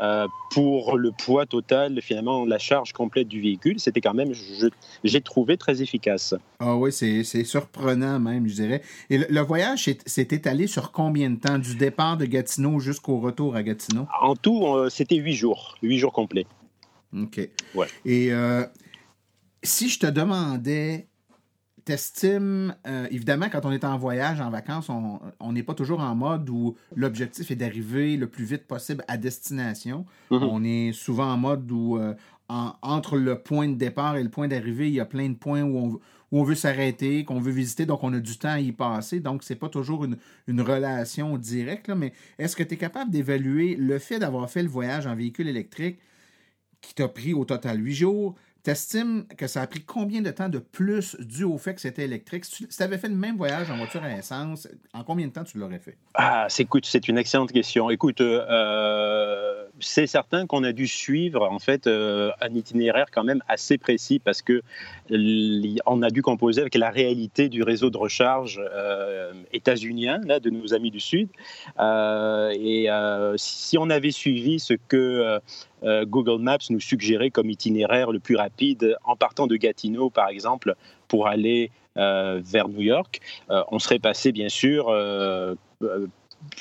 euh, 0.00 0.26
pour 0.50 0.96
le 0.96 1.12
poids 1.12 1.46
total, 1.46 2.00
finalement 2.02 2.44
la 2.44 2.58
charge 2.58 2.92
complète 2.92 3.28
du 3.28 3.40
véhicule, 3.40 3.78
c'était 3.78 4.00
quand 4.00 4.14
même, 4.14 4.32
j'ai 5.04 5.20
trouvé 5.20 5.56
très 5.56 5.82
efficace. 5.82 6.34
Ah 6.58 6.76
oui, 6.76 6.92
c'est 6.92 7.44
surprenant 7.44 8.18
même, 8.18 8.48
je 8.48 8.54
dirais. 8.54 8.82
Et 9.10 9.18
le, 9.18 9.40
voyage 9.40 9.88
s'est 10.06 10.28
étalé 10.30 10.66
sur 10.66 10.92
combien 10.92 11.30
de 11.30 11.36
temps, 11.36 11.58
du 11.58 11.76
départ 11.76 12.16
de 12.16 12.24
Gatineau 12.24 12.80
jusqu'au 12.80 13.18
retour 13.18 13.54
à 13.54 13.62
Gatineau? 13.62 14.06
En 14.20 14.34
tout, 14.34 14.66
euh, 14.66 14.88
c'était 14.88 15.16
huit 15.16 15.34
jours, 15.34 15.76
huit 15.82 15.98
jours 15.98 16.12
complets. 16.12 16.46
OK. 17.16 17.48
Ouais. 17.74 17.86
Et 18.04 18.32
euh, 18.32 18.64
si 19.62 19.88
je 19.88 19.98
te 19.98 20.06
demandais 20.06 21.06
T'estimes, 21.84 22.76
euh, 22.86 23.08
évidemment, 23.10 23.48
quand 23.50 23.66
on 23.66 23.72
est 23.72 23.82
en 23.84 23.98
voyage, 23.98 24.40
en 24.40 24.50
vacances, 24.50 24.88
on 24.88 25.52
n'est 25.52 25.64
pas 25.64 25.74
toujours 25.74 25.98
en 26.00 26.14
mode 26.14 26.48
où 26.48 26.76
l'objectif 26.94 27.50
est 27.50 27.56
d'arriver 27.56 28.16
le 28.16 28.28
plus 28.28 28.44
vite 28.44 28.68
possible 28.68 29.04
à 29.08 29.16
destination. 29.16 30.06
Mm-hmm. 30.30 30.48
On 30.48 30.62
est 30.62 30.92
souvent 30.92 31.32
en 31.32 31.36
mode 31.36 31.68
où, 31.72 31.98
euh, 31.98 32.14
entre 32.48 33.16
le 33.16 33.38
point 33.40 33.68
de 33.68 33.74
départ 33.74 34.16
et 34.16 34.22
le 34.22 34.28
point 34.28 34.46
d'arrivée, 34.46 34.88
il 34.88 34.94
y 34.94 35.00
a 35.00 35.06
plein 35.06 35.28
de 35.28 35.34
points 35.34 35.62
où 35.62 35.76
on, 35.76 35.88
où 36.30 36.40
on 36.40 36.44
veut 36.44 36.54
s'arrêter, 36.54 37.24
qu'on 37.24 37.40
veut 37.40 37.50
visiter, 37.50 37.84
donc 37.84 38.04
on 38.04 38.12
a 38.12 38.20
du 38.20 38.38
temps 38.38 38.50
à 38.50 38.60
y 38.60 38.70
passer. 38.70 39.18
Donc, 39.18 39.42
ce 39.42 39.52
n'est 39.52 39.58
pas 39.58 39.68
toujours 39.68 40.04
une, 40.04 40.18
une 40.46 40.60
relation 40.60 41.36
directe, 41.36 41.90
mais 41.90 42.12
est-ce 42.38 42.54
que 42.54 42.62
tu 42.62 42.74
es 42.74 42.76
capable 42.76 43.10
d'évaluer 43.10 43.74
le 43.74 43.98
fait 43.98 44.20
d'avoir 44.20 44.48
fait 44.48 44.62
le 44.62 44.68
voyage 44.68 45.06
en 45.08 45.16
véhicule 45.16 45.48
électrique 45.48 45.98
qui 46.80 46.94
t'a 46.94 47.08
pris 47.08 47.34
au 47.34 47.44
total 47.44 47.84
huit 47.84 47.94
jours? 47.94 48.36
T'estimes 48.62 49.26
que 49.36 49.48
ça 49.48 49.62
a 49.62 49.66
pris 49.66 49.82
combien 49.82 50.22
de 50.22 50.30
temps 50.30 50.48
de 50.48 50.60
plus 50.60 51.16
dû 51.18 51.42
au 51.42 51.58
fait 51.58 51.74
que 51.74 51.80
c'était 51.80 52.04
électrique? 52.04 52.44
Si 52.44 52.68
tu 52.68 52.82
avais 52.82 52.96
fait 52.96 53.08
le 53.08 53.16
même 53.16 53.36
voyage 53.36 53.68
en 53.72 53.76
voiture 53.76 54.04
à 54.04 54.12
essence, 54.16 54.68
en 54.94 55.02
combien 55.02 55.26
de 55.26 55.32
temps 55.32 55.42
tu 55.42 55.58
l'aurais 55.58 55.80
fait? 55.80 55.96
Ah, 56.14 56.46
écoute, 56.56 56.86
c'est 56.86 57.08
une 57.08 57.18
excellente 57.18 57.50
question. 57.50 57.90
Écoute, 57.90 58.20
euh, 58.20 59.51
c'est 59.82 60.06
certain 60.06 60.46
qu'on 60.46 60.64
a 60.64 60.72
dû 60.72 60.86
suivre 60.86 61.46
en 61.50 61.58
fait 61.58 61.86
euh, 61.86 62.30
un 62.40 62.54
itinéraire 62.54 63.06
quand 63.12 63.24
même 63.24 63.42
assez 63.48 63.78
précis 63.78 64.18
parce 64.18 64.42
que 64.42 64.62
on 65.86 66.02
a 66.02 66.10
dû 66.10 66.22
composer 66.22 66.60
avec 66.60 66.74
la 66.74 66.90
réalité 66.90 67.48
du 67.48 67.62
réseau 67.62 67.90
de 67.90 67.98
recharge 67.98 68.60
euh, 68.60 69.32
états-unien 69.52 70.20
là 70.24 70.40
de 70.40 70.50
nos 70.50 70.72
amis 70.74 70.90
du 70.90 71.00
Sud. 71.00 71.28
et 71.78 72.88
si 73.36 73.78
on 73.78 73.90
avait 73.90 74.10
suivi 74.10 74.60
ce 74.60 74.74
que 74.74 75.40
euh, 75.84 76.04
Google 76.04 76.40
Maps 76.40 76.58
nous 76.70 76.80
suggérait 76.80 77.30
comme 77.30 77.50
itinéraire 77.50 78.12
le 78.12 78.20
plus 78.20 78.36
rapide 78.36 78.96
en 79.04 79.16
partant 79.16 79.46
de 79.46 79.56
Gatineau, 79.56 80.10
par 80.10 80.28
exemple, 80.28 80.74
pour 81.08 81.26
aller 81.26 81.70
euh, 81.96 82.40
vers 82.44 82.68
New 82.68 82.82
York. 82.82 83.20
Euh, 83.50 83.62
on 83.70 83.78
serait 83.78 83.98
passé, 83.98 84.32
bien 84.32 84.48
sûr, 84.48 84.94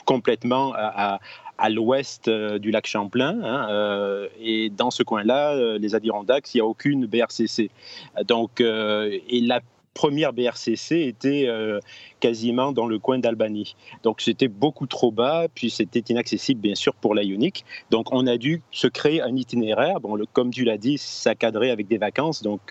complètement 0.06 0.74
à, 0.76 1.20
l'ouest 1.70 2.30
du 2.30 2.72
lac 2.72 2.88
Champlain. 2.88 3.40
Hein, 3.44 4.28
et 4.40 4.70
dans 4.70 4.92
ce 4.92 5.04
coin-là, 5.04 5.78
les 5.78 5.96
Adirondacks, 5.96 6.54
il 6.54 6.58
n'y 6.58 6.62
a 6.62 6.66
aucune 6.66 7.06
BRCC. 7.06 7.70
Donc, 8.28 8.62
et 8.62 9.42
la 9.42 9.62
première 9.94 10.34
BRCC 10.34 11.08
était 11.08 11.46
euh, 11.48 11.80
quasiment 12.20 12.72
dans 12.72 12.88
le 12.88 13.00
coin 13.00 13.20
d'Albanie. 13.20 13.76
Donc 14.04 14.22
c'était 14.22 14.48
beaucoup 14.48 14.88
trop 14.88 15.12
bas, 15.12 15.48
puis 15.54 15.70
c'était 15.70 16.00
inaccessible 16.00 16.62
bien 16.62 16.76
sûr 16.76 16.94
pour 16.94 17.16
la 17.16 17.24
Ioniq. 17.24 17.66
Donc 17.90 18.12
on 18.12 18.28
a 18.28 18.38
dû 18.38 18.62
se 18.72 18.88
créer 18.88 19.22
un 19.22 19.36
itinéraire. 19.36 20.00
Bon, 20.00 20.18
comme 20.34 20.52
tu 20.52 20.64
l'as 20.64 20.78
dit, 20.78 20.98
ça 20.98 21.36
cadrait 21.36 21.72
avec 21.72 21.88
des 21.88 21.98
vacances, 21.98 22.42
donc 22.42 22.62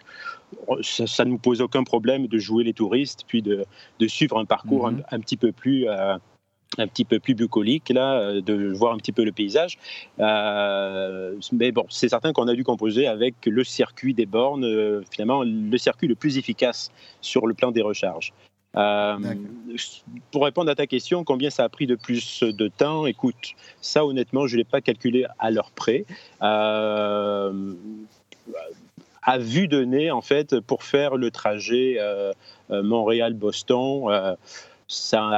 ça, 0.82 1.24
ne 1.24 1.30
nous 1.30 1.38
pose 1.38 1.60
aucun 1.60 1.84
problème 1.84 2.26
de 2.26 2.38
jouer 2.38 2.64
les 2.64 2.72
touristes, 2.72 3.24
puis 3.26 3.42
de, 3.42 3.64
suivre 4.08 4.38
un 4.38 4.44
parcours 4.44 4.90
mm-hmm. 4.90 5.02
un, 5.10 5.20
petit 5.20 5.36
peu 5.36 5.52
plus 5.52 5.88
euh, 5.88 6.16
un 6.78 6.86
petit 6.86 7.04
peu 7.04 7.18
plus 7.18 7.34
bucolique, 7.34 7.88
là, 7.90 8.20
euh, 8.20 8.40
de 8.40 8.72
voir 8.72 8.94
un 8.94 8.98
petit 8.98 9.12
peu 9.12 9.24
le 9.24 9.32
paysage. 9.32 9.78
Euh, 10.18 11.34
mais 11.52 11.72
bon, 11.72 11.84
c'est 11.88 12.08
certain 12.08 12.32
qu'on 12.32 12.48
a 12.48 12.54
dû 12.54 12.64
composer 12.64 13.06
avec 13.06 13.34
le 13.46 13.64
circuit 13.64 14.14
des 14.14 14.26
bornes, 14.26 14.64
euh, 14.64 15.02
finalement, 15.10 15.42
le 15.44 15.78
circuit 15.78 16.06
le 16.06 16.14
plus 16.14 16.38
efficace 16.38 16.90
sur 17.20 17.46
le 17.46 17.54
plan 17.54 17.72
des 17.72 17.82
recharges. 17.82 18.32
pour 20.30 20.44
répondre 20.44 20.70
à 20.70 20.76
ta 20.76 20.86
question, 20.86 21.24
combien 21.24 21.50
ça 21.50 21.64
a 21.64 21.68
pris 21.68 21.88
de 21.88 21.96
plus 21.96 22.44
de 22.44 22.68
temps 22.68 23.04
Écoute, 23.06 23.54
ça 23.80 24.06
honnêtement, 24.06 24.46
je 24.46 24.54
ne 24.54 24.58
l'ai 24.58 24.64
pas 24.64 24.80
calculé 24.80 25.26
à 25.40 25.50
l'heure 25.50 25.72
près. 25.74 26.04
à 26.40 27.50
vue 29.38 29.68
de 29.68 29.84
nez, 29.84 30.12
en 30.12 30.22
fait, 30.22 30.60
pour 30.60 30.84
faire 30.84 31.16
le 31.16 31.32
trajet 31.32 31.98
Montréal-Boston, 32.70 34.36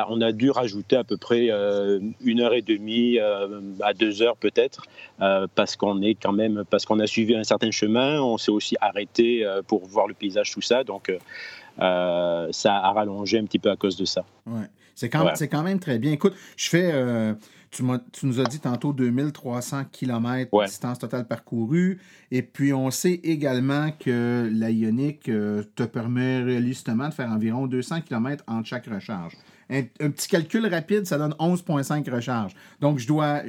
on 0.09 0.21
a 0.21 0.33
dû 0.33 0.51
rajouter 0.51 0.97
à 0.97 1.05
peu 1.05 1.17
près 1.17 1.49
euh, 1.51 2.01
une 2.25 2.41
heure 2.41 2.55
et 2.55 2.63
demie 2.63 3.19
euh, 3.19 3.61
à 3.81 3.93
deux 3.95 4.23
heures 4.23 4.37
peut-être, 4.37 4.85
euh, 5.21 5.47
parce 5.55 5.77
qu'on 5.77 6.01
est 6.03 6.15
quand 6.15 6.33
même, 6.33 6.65
parce 6.71 6.87
qu'on 6.87 7.01
a 7.01 7.07
suivi 7.07 7.35
un 7.35 7.45
certain 7.45 7.71
chemin, 7.71 8.21
on 8.21 8.39
s'est 8.39 8.51
aussi 8.51 8.77
arrêté 8.81 9.47
pour 9.67 9.87
voir 9.87 10.07
le 10.07 10.15
paysage, 10.15 10.53
tout 10.53 10.61
ça, 10.61 10.85
donc 10.85 11.13
ça 11.79 12.51
a 12.77 12.93
rallongé 12.93 13.39
un 13.39 13.45
petit 13.45 13.59
peu 13.59 13.71
à 13.71 13.77
cause 13.77 13.97
de 13.97 14.05
ça. 14.05 14.25
Ouais. 14.47 14.67
C'est 14.95 15.09
quand, 15.09 15.27
quand, 15.51 15.63
même 15.63 15.81
très 15.81 15.99
bien. 15.99 16.13
Écoute, 16.13 16.35
je 16.57 16.69
fais 16.69 16.93
tu, 17.73 18.27
nous 18.27 18.41
as 18.41 18.45
dit 18.45 18.61
tantôt 18.61 18.93
2300 18.93 19.85
km 19.91 20.51
de 20.57 20.67
distance 20.67 20.99
totale 20.99 21.27
parcourue. 21.27 22.01
Et 22.31 22.43
puis, 22.43 22.73
on 22.73 22.91
sait 22.91 23.21
également 23.25 23.91
que 23.99 24.49
la 24.53 24.71
Ioniq 24.71 25.29
euh, 25.29 25.63
te 25.75 25.83
permet 25.83 26.43
réalistement 26.43 27.09
de 27.09 27.15
faire 27.15 27.31
environ 27.31 27.67
200 27.67 28.03
km 28.03 28.45
entre 28.47 28.69
chaque 28.69 28.87
recharge. 28.87 29.33
Un, 29.71 29.83
un 30.01 30.11
petit 30.11 30.29
calcul 30.29 30.67
rapide, 30.67 31.07
ça 31.07 31.17
donne 31.17 31.35
11,5 31.41 32.09
recharges. 32.11 32.55
Donc, 32.81 32.99
je 32.99 33.07
dois. 33.07 33.43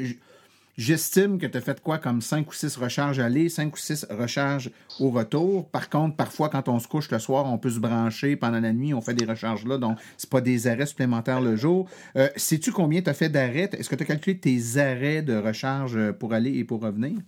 J'estime 0.76 1.38
que 1.38 1.46
tu 1.46 1.56
as 1.56 1.62
fait 1.62 1.80
quoi 1.82 2.00
comme 2.00 2.22
5 2.22 2.50
ou 2.50 2.54
6 2.54 2.78
recharges 2.78 3.20
aller, 3.20 3.48
5 3.48 3.74
ou 3.74 3.78
6 3.78 4.08
recharges 4.10 4.72
au 5.00 5.12
retour. 5.12 5.68
Par 5.70 5.88
contre, 5.90 6.16
parfois, 6.16 6.50
quand 6.50 6.68
on 6.68 6.80
se 6.80 6.88
couche 6.88 7.12
le 7.12 7.20
soir, 7.20 7.46
on 7.46 7.60
peut 7.60 7.70
se 7.70 7.80
brancher 7.80 8.36
pendant 8.36 8.60
la 8.60 8.74
nuit, 8.74 8.94
on 8.94 9.02
fait 9.02 9.14
des 9.14 9.26
recharges 9.26 9.66
là, 9.66 9.78
donc 9.78 10.00
c'est 10.18 10.30
pas 10.30 10.42
des 10.42 10.66
arrêts 10.66 10.88
supplémentaires 10.88 11.42
le 11.42 11.56
jour. 11.56 11.88
Euh, 12.16 12.28
sais-tu 12.36 12.72
combien 12.72 13.02
tu 13.02 13.10
as 13.10 13.14
fait 13.14 13.30
d'arrêts? 13.30 13.70
Est-ce 13.72 13.88
que 13.88 13.96
tu 13.96 14.04
as 14.04 14.08
calculé 14.08 14.38
tes 14.38 14.80
arrêts 14.80 15.22
de 15.22 15.38
recharge 15.38 16.12
pour 16.14 16.34
aller 16.34 16.58
et 16.58 16.64
pour 16.64 16.82
revenir? 16.82 17.20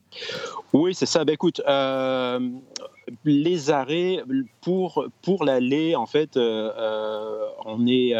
Oui, 0.73 0.95
c'est 0.95 1.05
ça. 1.05 1.23
Ben, 1.23 1.33
écoute, 1.33 1.61
euh, 1.67 2.39
les 3.23 3.69
arrêts 3.69 4.23
pour, 4.61 5.05
pour 5.21 5.45
l'aller, 5.45 5.95
en 5.95 6.07
fait, 6.07 6.35
euh, 6.35 7.45
on 7.65 7.85
est 7.85 8.13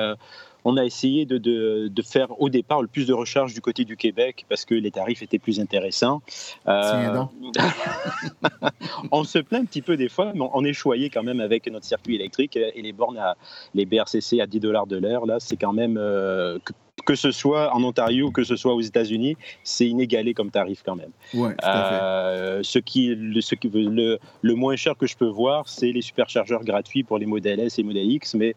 on 0.66 0.78
a 0.78 0.84
essayé 0.84 1.26
de, 1.26 2.02
faire 2.04 2.40
au 2.42 2.50
départ 2.50 2.82
le 2.82 2.88
plus 2.88 3.06
de 3.06 3.14
recharge 3.14 3.54
du 3.54 3.62
côté 3.62 3.86
du 3.86 3.96
Québec 3.96 4.46
parce 4.50 4.66
que 4.66 4.74
les 4.74 4.92
tarifs 4.92 5.22
étaient 5.22 5.40
plus 5.40 5.60
intéressants. 5.60 6.22
Euh, 6.68 7.24
on 9.12 9.24
se 9.24 9.40
plaint 9.40 9.62
un 9.62 9.66
petit 9.66 9.84
peu 9.84 9.96
des 9.96 10.10
fois, 10.10 10.32
mais 10.34 10.46
on 10.54 10.66
est 10.66 10.74
choyé 10.74 11.10
quand 11.10 11.24
même 11.24 11.40
avec 11.40 11.72
notre 11.72 11.86
circuit 11.86 12.16
électrique 12.16 12.58
et 12.58 12.82
les 12.82 12.94
bornes 12.94 13.18
à 13.18 13.36
les 13.76 13.86
BRCC 13.86 14.42
à 14.42 14.48
10 14.48 14.60
dollars 14.60 14.88
de 14.88 14.98
l'heure. 14.98 15.28
Là, 15.28 15.38
c'est 15.40 15.56
quand 15.56 15.74
même 15.74 15.98
euh, 15.98 16.58
que, 17.06 17.16
ce 17.16 17.32
soit 17.32 17.74
en 17.76 17.84
Ontario, 17.84 18.32
que 18.32 18.44
ce 18.44 18.56
soit 18.56 18.74
aux 18.74 18.82
États-Unis, 18.82 19.38
c'est 19.64 19.88
inégalé 19.88 20.34
comme 20.34 20.50
tarif 20.50 20.82
quand 20.84 20.96
même. 20.96 21.12
Ouais, 21.36 21.52
tout 21.52 21.66
à 21.68 21.90
fait. 21.90 21.96
Euh, 22.02 22.64
ce 22.64 22.80
qui, 22.80 23.14
le, 23.16 23.40
ce 23.42 23.54
qui 23.54 23.70
le, 23.70 24.18
le, 24.42 24.56
moins 24.56 24.76
cher 24.76 24.98
que 24.98 25.06
je 25.06 25.16
peux 25.16 25.28
voir, 25.28 25.70
c'est 25.70 25.92
les 25.92 26.02
superchargeurs 26.02 26.64
gratuits 26.64 27.04
pour 27.04 27.20
les 27.20 27.28
modèles 27.28 27.60
S 27.60 27.78
et 27.78 27.84
modèles 27.84 28.12
X, 28.12 28.34
mais 28.34 28.56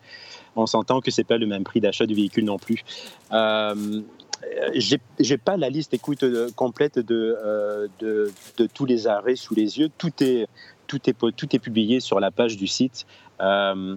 on 0.58 0.66
s'entend 0.66 1.00
que 1.00 1.10
c'est 1.10 1.24
pas 1.24 1.38
le 1.38 1.46
même 1.46 1.64
prix 1.64 1.80
d'achat 1.80 2.06
du 2.06 2.14
véhicule 2.14 2.44
non 2.44 2.58
plus. 2.58 2.84
Euh, 3.32 4.02
j'ai 4.74 5.38
pas 5.38 5.56
la 5.56 5.68
liste 5.68 5.94
écoute 5.94 6.22
euh, 6.22 6.50
complète 6.54 6.98
euh, 6.98 7.88
de, 7.98 8.32
de, 8.56 8.66
tous 8.66 8.86
les 8.86 9.06
arrêts 9.06 9.36
sous 9.36 9.54
les 9.54 9.78
yeux. 9.78 9.90
Tout 9.98 10.12
est, 10.22 10.46
tout 10.86 11.00
est, 11.08 11.14
tout 11.14 11.56
est 11.56 11.58
publié 11.58 12.00
sur 12.00 12.20
la 12.20 12.30
page 12.30 12.56
du 12.56 12.66
site. 12.66 13.06
Euh, 13.40 13.96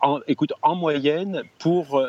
en, 0.00 0.20
écoute, 0.26 0.52
en 0.62 0.74
moyenne, 0.74 1.42
pour, 1.58 2.02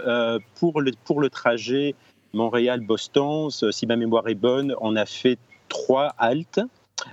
pour, 0.55 0.81
le, 0.81 0.91
pour 1.05 1.21
le 1.21 1.29
trajet 1.29 1.93
Montréal-Boston, 2.33 3.49
si 3.51 3.85
ma 3.85 3.95
mémoire 3.95 4.27
est 4.27 4.35
bonne, 4.35 4.73
on 4.81 4.95
a 4.95 5.05
fait 5.05 5.37
trois 5.69 6.15
haltes. 6.17 6.61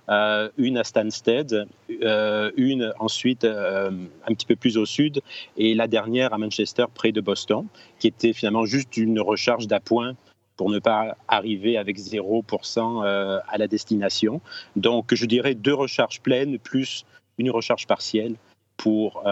Une 0.09 0.79
à 0.79 0.85
Stansted, 0.85 1.67
une 1.89 2.93
ensuite 2.99 3.45
un 3.45 4.35
petit 4.35 4.47
peu 4.47 4.57
plus 4.57 4.77
au 4.77 4.87
sud, 4.87 5.21
et 5.57 5.75
la 5.75 5.87
dernière 5.87 6.33
à 6.33 6.39
Manchester, 6.39 6.87
près 6.95 7.13
de 7.13 7.21
Boston, 7.21 7.67
qui 7.99 8.07
était 8.07 8.33
finalement 8.33 8.65
juste 8.65 8.97
une 8.97 9.21
recharge 9.21 9.67
d'appoint 9.67 10.15
pour 10.57 10.71
ne 10.71 10.79
pas 10.79 11.17
arriver 11.29 11.77
avec 11.77 11.99
0% 11.99 13.41
à 13.49 13.59
la 13.59 13.69
destination. 13.69 14.41
Donc, 14.77 15.15
je 15.15 15.25
dirais 15.27 15.55
deux 15.55 15.75
recharges 15.75 16.21
pleines 16.21 16.59
plus 16.59 17.05
une 17.39 17.51
recharge 17.51 17.87
partielle 17.87 18.35
pour, 18.77 19.23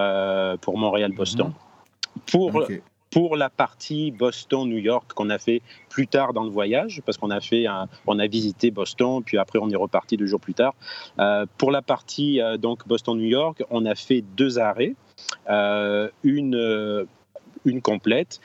pour 0.60 0.78
Montréal-Boston. 0.78 1.48
Mhm. 1.48 1.54
Pour, 2.30 2.66
pour 3.10 3.36
la 3.36 3.50
partie 3.50 4.10
Boston-New 4.10 4.78
York 4.78 5.12
qu'on 5.14 5.30
a 5.30 5.38
fait 5.38 5.62
plus 5.88 6.06
tard 6.06 6.32
dans 6.32 6.44
le 6.44 6.50
voyage, 6.50 7.02
parce 7.04 7.18
qu'on 7.18 7.30
a 7.30 7.40
fait, 7.40 7.66
on 8.06 8.18
a 8.18 8.26
visité 8.26 8.70
Boston, 8.70 9.22
puis 9.24 9.38
après 9.38 9.58
on 9.58 9.70
est 9.70 9.76
reparti 9.76 10.16
deux 10.16 10.26
jours 10.26 10.40
plus 10.40 10.54
tard. 10.54 10.74
Euh, 11.18 11.46
pour 11.58 11.70
la 11.70 11.82
partie 11.82 12.40
euh, 12.40 12.58
Boston-New 12.86 13.26
York, 13.26 13.62
on 13.70 13.86
a 13.86 13.94
fait 13.94 14.22
deux 14.36 14.58
arrêts, 14.58 14.94
euh, 15.48 16.08
une 16.22 17.06
une 17.64 17.82
complète, 17.82 18.40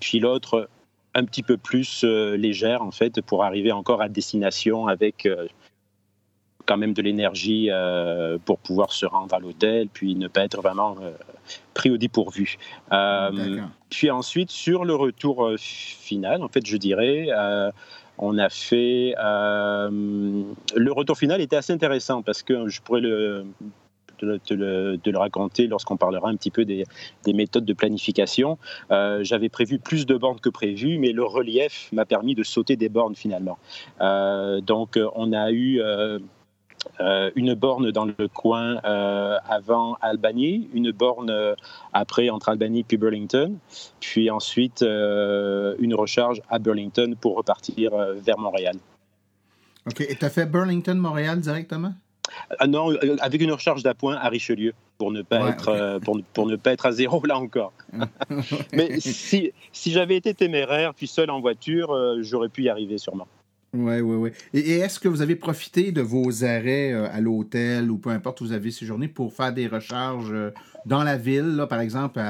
puis 0.00 0.18
l'autre 0.18 0.70
un 1.14 1.24
petit 1.24 1.42
peu 1.42 1.58
plus 1.58 2.04
légère 2.04 2.82
en 2.82 2.90
fait 2.90 3.20
pour 3.20 3.44
arriver 3.44 3.70
encore 3.70 4.00
à 4.00 4.08
destination 4.08 4.86
avec 4.86 5.28
quand 6.66 6.76
même 6.76 6.92
de 6.92 7.02
l'énergie 7.02 7.68
euh, 7.70 8.38
pour 8.44 8.58
pouvoir 8.58 8.92
se 8.92 9.06
rendre 9.06 9.34
à 9.34 9.38
l'hôtel, 9.38 9.88
puis 9.88 10.14
ne 10.14 10.28
pas 10.28 10.42
être 10.42 10.60
vraiment 10.60 10.96
euh, 11.00 11.12
pris 11.74 11.90
au 11.90 11.96
dépourvu. 11.96 12.58
Euh, 12.92 13.60
puis 13.88 14.10
ensuite, 14.10 14.50
sur 14.50 14.84
le 14.84 14.94
retour 14.94 15.50
final, 15.58 16.42
en 16.42 16.48
fait, 16.48 16.66
je 16.66 16.76
dirais, 16.76 17.28
on 18.18 18.36
a 18.38 18.48
fait... 18.48 19.14
le 19.16 20.90
retour 20.90 21.16
final 21.16 21.40
était 21.40 21.56
assez 21.56 21.72
intéressant 21.72 22.22
parce 22.22 22.42
que 22.42 22.68
je 22.68 22.82
pourrais 22.82 23.00
le, 23.00 23.46
de, 24.18 24.40
le, 24.50 24.96
de 24.96 25.10
le, 25.10 25.18
raconter 25.18 25.66
lorsqu'on 25.66 25.96
parlera 25.96 26.28
un 26.28 26.36
petit 26.36 26.50
peu 26.50 26.64
des, 26.64 26.84
des 27.24 27.32
méthodes 27.32 27.64
de 27.64 27.74
planification. 27.74 28.58
J'avais 28.90 29.48
prévu 29.48 29.78
plus 29.78 30.04
de 30.04 30.16
bornes 30.16 30.40
que 30.40 30.48
prévu, 30.48 30.98
mais 30.98 31.12
le 31.12 31.24
relief 31.24 31.90
m'a 31.92 32.04
permis 32.04 32.34
de 32.34 32.42
sauter 32.42 32.76
des 32.76 32.88
bornes 32.88 33.14
finalement. 33.14 33.58
donc 34.00 34.98
on 35.14 35.32
a 35.32 35.50
eu 35.52 35.80
euh, 35.80 36.18
une 37.36 37.54
borne 37.54 37.90
dans 37.90 38.04
le 38.04 38.28
coin 38.28 38.80
euh, 38.84 39.36
avant 39.48 39.96
Albany, 40.00 40.68
une 40.72 40.92
borne 40.92 41.30
euh, 41.30 41.54
après 41.92 42.30
entre 42.30 42.48
Albany 42.48 42.84
puis 42.84 42.96
Burlington, 42.96 43.56
puis 44.00 44.30
ensuite 44.30 44.82
une 44.82 45.94
recharge 45.94 46.40
à 46.48 46.58
Burlington 46.58 47.14
pour 47.20 47.36
repartir 47.36 47.92
vers 48.16 48.38
Montréal. 48.38 48.76
OK. 49.86 50.00
Et 50.00 50.16
tu 50.16 50.24
as 50.24 50.30
fait 50.30 50.46
Burlington-Montréal 50.46 51.40
directement? 51.40 51.92
Ah 52.58 52.66
non, 52.66 52.92
avec 53.20 53.40
une 53.40 53.52
recharge 53.52 53.82
d'appoint 53.84 54.16
à 54.16 54.28
Richelieu 54.28 54.74
pour 54.98 55.12
ne 55.12 55.22
pas 55.22 55.48
être 55.50 56.00
pour, 56.00 56.18
pour, 56.32 56.46
ne 56.46 56.56
pas 56.56 56.72
être 56.72 56.86
à 56.86 56.92
zéro 56.92 57.24
là 57.24 57.38
encore. 57.38 57.72
Mais 58.72 58.98
si, 58.98 59.52
si 59.72 59.92
j'avais 59.92 60.16
été 60.16 60.34
téméraire 60.34 60.92
puis 60.92 61.06
seul 61.06 61.30
en 61.30 61.40
voiture, 61.40 62.16
j'aurais 62.20 62.48
pu 62.48 62.64
y 62.64 62.68
arriver 62.68 62.98
sûrement. 62.98 63.28
Oui, 63.78 64.00
oui, 64.00 64.16
oui. 64.16 64.30
Et, 64.54 64.78
est-ce 64.78 64.98
que 64.98 65.08
vous 65.08 65.22
avez 65.22 65.36
profité 65.36 65.92
de 65.92 66.00
vos 66.00 66.44
arrêts 66.44 66.92
euh, 66.92 67.08
à 67.12 67.20
l'hôtel 67.20 67.90
ou 67.90 67.98
peu 67.98 68.10
importe 68.10 68.40
où 68.40 68.46
vous 68.46 68.52
avez 68.52 68.70
séjourné 68.70 69.08
pour 69.08 69.32
faire 69.32 69.52
des 69.52 69.66
recharges 69.66 70.32
euh, 70.32 70.50
dans 70.86 71.02
la 71.04 71.16
ville, 71.16 71.56
là, 71.56 71.66
par 71.66 71.80
exemple 71.80 72.18
à, 72.18 72.28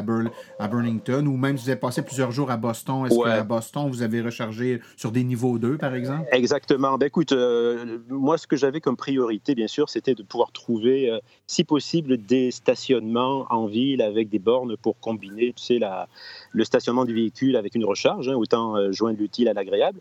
à 0.58 0.68
Burlington, 0.68 1.26
ou 1.26 1.36
même 1.36 1.56
si 1.56 1.64
vous 1.64 1.70
avez 1.70 1.80
passé 1.80 2.02
plusieurs 2.02 2.32
jours 2.32 2.50
à 2.50 2.56
Boston, 2.56 3.06
est-ce 3.06 3.22
qu'à 3.22 3.44
Boston, 3.44 3.88
vous 3.88 4.02
avez 4.02 4.20
rechargé 4.20 4.80
sur 4.96 5.12
des 5.12 5.24
niveaux 5.24 5.58
2, 5.58 5.78
par 5.78 5.94
exemple? 5.94 6.26
Exactement. 6.32 6.98
Ben, 6.98 7.06
écoute, 7.06 7.32
euh, 7.32 7.98
moi, 8.08 8.38
ce 8.38 8.46
que 8.46 8.56
j'avais 8.56 8.80
comme 8.80 8.96
priorité, 8.96 9.54
bien 9.54 9.68
sûr, 9.68 9.88
c'était 9.88 10.14
de 10.14 10.22
pouvoir 10.22 10.52
trouver, 10.52 11.18
si 11.46 11.64
possible, 11.64 12.16
des 12.16 12.50
stationnements 12.50 13.46
en 13.50 13.66
ville 13.66 14.02
avec 14.02 14.28
des 14.28 14.38
bornes 14.38 14.76
pour 14.76 14.98
combiner, 15.00 15.52
tu 15.52 15.62
sais, 15.62 15.78
la, 15.78 16.08
le 16.50 16.64
stationnement 16.64 17.04
du 17.04 17.14
véhicule 17.14 17.56
avec 17.56 17.74
une 17.74 17.84
recharge, 17.84 18.28
hein, 18.28 18.34
autant 18.34 18.90
joindre 18.92 19.18
l'utile 19.18 19.48
à 19.48 19.52
l'agréable. 19.52 20.00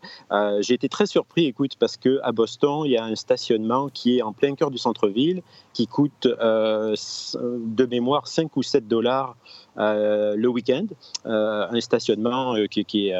J'ai 0.61 0.73
été 0.73 0.89
très 0.89 1.05
surpris 1.05 1.45
écoute, 1.45 1.75
parce 1.79 1.97
que 1.97 2.19
à 2.23 2.31
Boston, 2.31 2.83
il 2.85 2.91
y 2.91 2.97
a 2.97 3.03
un 3.03 3.15
stationnement 3.15 3.89
qui 3.89 4.17
est 4.17 4.21
en 4.21 4.33
plein 4.33 4.55
cœur 4.55 4.71
du 4.71 4.77
centre-ville, 4.77 5.41
qui 5.73 5.87
coûte 5.87 6.25
euh, 6.25 6.95
de 7.35 7.85
mémoire 7.85 8.27
5 8.27 8.44
ou 8.55 8.63
7 8.63 8.87
dollars 8.87 9.35
euh, 9.77 10.35
le 10.35 10.47
week-end. 10.47 10.85
Euh, 11.25 11.67
un 11.69 11.81
stationnement 11.81 12.55
qui, 12.69 12.85
qui 12.85 13.09
est 13.09 13.15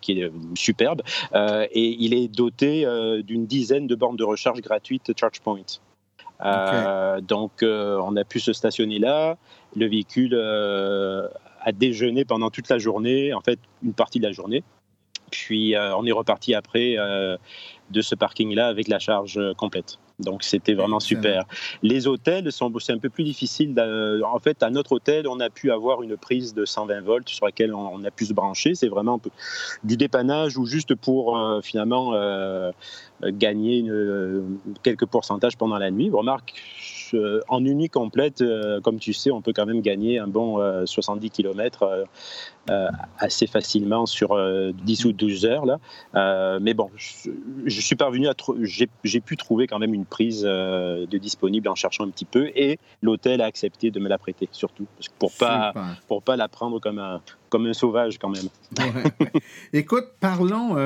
qui 0.00 0.12
est, 0.12 0.32
superbe. 0.54 1.02
et 1.34 1.96
il 2.00 2.14
est 2.14 2.28
doté 2.28 2.86
d'une 3.22 3.44
dizaine 3.44 3.86
de 3.86 3.94
bornes 3.94 4.16
de 4.16 4.24
recharge 4.24 4.62
gratuites 4.62 5.12
ChargePoint. 5.18 5.60
donc, 7.20 7.52
on 7.62 8.16
a 8.16 8.24
pu 8.24 8.40
se 8.40 8.54
stationner 8.54 8.98
là. 8.98 9.36
Le 9.76 9.86
véhicule 9.86 10.34
a 10.36 11.72
déjeuné 11.72 12.24
pendant 12.24 12.48
toute 12.48 12.70
la 12.70 12.78
journée, 12.78 13.34
en 13.34 13.42
fait, 13.42 13.58
une 13.82 13.92
partie 13.92 14.20
de 14.20 14.26
la 14.26 14.32
journée. 14.32 14.62
Puis 15.30 15.74
euh, 15.74 15.96
on 15.96 16.06
est 16.06 16.12
reparti 16.12 16.54
après 16.54 16.94
euh, 16.96 17.36
de 17.90 18.00
ce 18.02 18.14
parking-là 18.14 18.68
avec 18.68 18.88
la 18.88 18.98
charge 18.98 19.36
euh, 19.38 19.54
complète. 19.54 19.98
Donc 20.20 20.44
c'était 20.44 20.74
vraiment 20.74 21.00
super. 21.00 21.44
Les 21.82 22.06
hôtels 22.06 22.52
sont 22.52 22.72
c'est 22.78 22.92
un 22.92 22.98
peu 22.98 23.10
plus 23.10 23.24
difficile. 23.24 23.74
En 24.24 24.38
fait, 24.38 24.62
à 24.62 24.70
notre 24.70 24.92
hôtel, 24.92 25.26
on 25.26 25.40
a 25.40 25.50
pu 25.50 25.72
avoir 25.72 26.02
une 26.02 26.16
prise 26.16 26.54
de 26.54 26.64
120 26.64 27.00
volts 27.00 27.28
sur 27.28 27.46
laquelle 27.46 27.74
on 27.74 28.02
a 28.04 28.10
pu 28.10 28.26
se 28.26 28.32
brancher. 28.32 28.74
C'est 28.74 28.88
vraiment 28.88 29.20
du 29.82 29.96
dépannage 29.96 30.56
ou 30.56 30.66
juste 30.66 30.94
pour 30.94 31.38
finalement 31.62 32.12
gagner 33.22 33.84
quelques 34.82 35.06
pourcentages 35.06 35.56
pendant 35.56 35.78
la 35.78 35.90
nuit. 35.90 36.10
Remarque, 36.10 36.54
en 37.48 37.60
nuit 37.60 37.88
complète, 37.88 38.42
comme 38.82 38.98
tu 38.98 39.12
sais, 39.12 39.30
on 39.30 39.40
peut 39.40 39.52
quand 39.52 39.66
même 39.66 39.80
gagner 39.80 40.18
un 40.18 40.28
bon 40.28 40.86
70 40.86 41.30
km 41.30 42.06
euh, 42.70 42.88
assez 43.18 43.46
facilement 43.46 44.06
sur 44.06 44.30
10 44.72 45.04
euh, 45.04 45.08
ou 45.08 45.12
12 45.12 45.44
heures. 45.44 45.66
Là. 45.66 45.78
Euh, 46.14 46.58
mais 46.62 46.72
bon, 46.72 46.90
je, 46.96 47.80
suis 47.80 47.94
parvenu 47.94 48.26
à. 48.26 48.34
J'ai 49.04 49.20
pu 49.20 49.36
trouver 49.36 49.66
quand 49.66 49.78
même 49.78 49.92
une 49.92 50.06
prise 50.06 50.42
de 50.44 51.18
disponible 51.18 51.68
en 51.68 51.74
cherchant 51.74 52.04
un 52.04 52.10
petit 52.10 52.24
peu 52.24 52.50
et 52.54 52.78
l'hôtel 53.02 53.42
a 53.42 53.44
accepté 53.44 53.90
de 53.90 54.00
me 54.00 54.08
la 54.08 54.16
prêter, 54.16 54.48
surtout, 54.50 54.86
pour 55.18 55.32
pas, 55.32 55.74
pour 56.08 56.22
pas 56.22 56.36
la 56.36 56.48
prendre 56.48 56.80
comme 56.80 56.98
un, 56.98 57.20
comme 57.50 57.66
un 57.66 57.74
sauvage 57.74 58.18
quand 58.18 58.30
même. 58.30 58.48
Écoute, 59.74 60.06
parlons, 60.20 60.76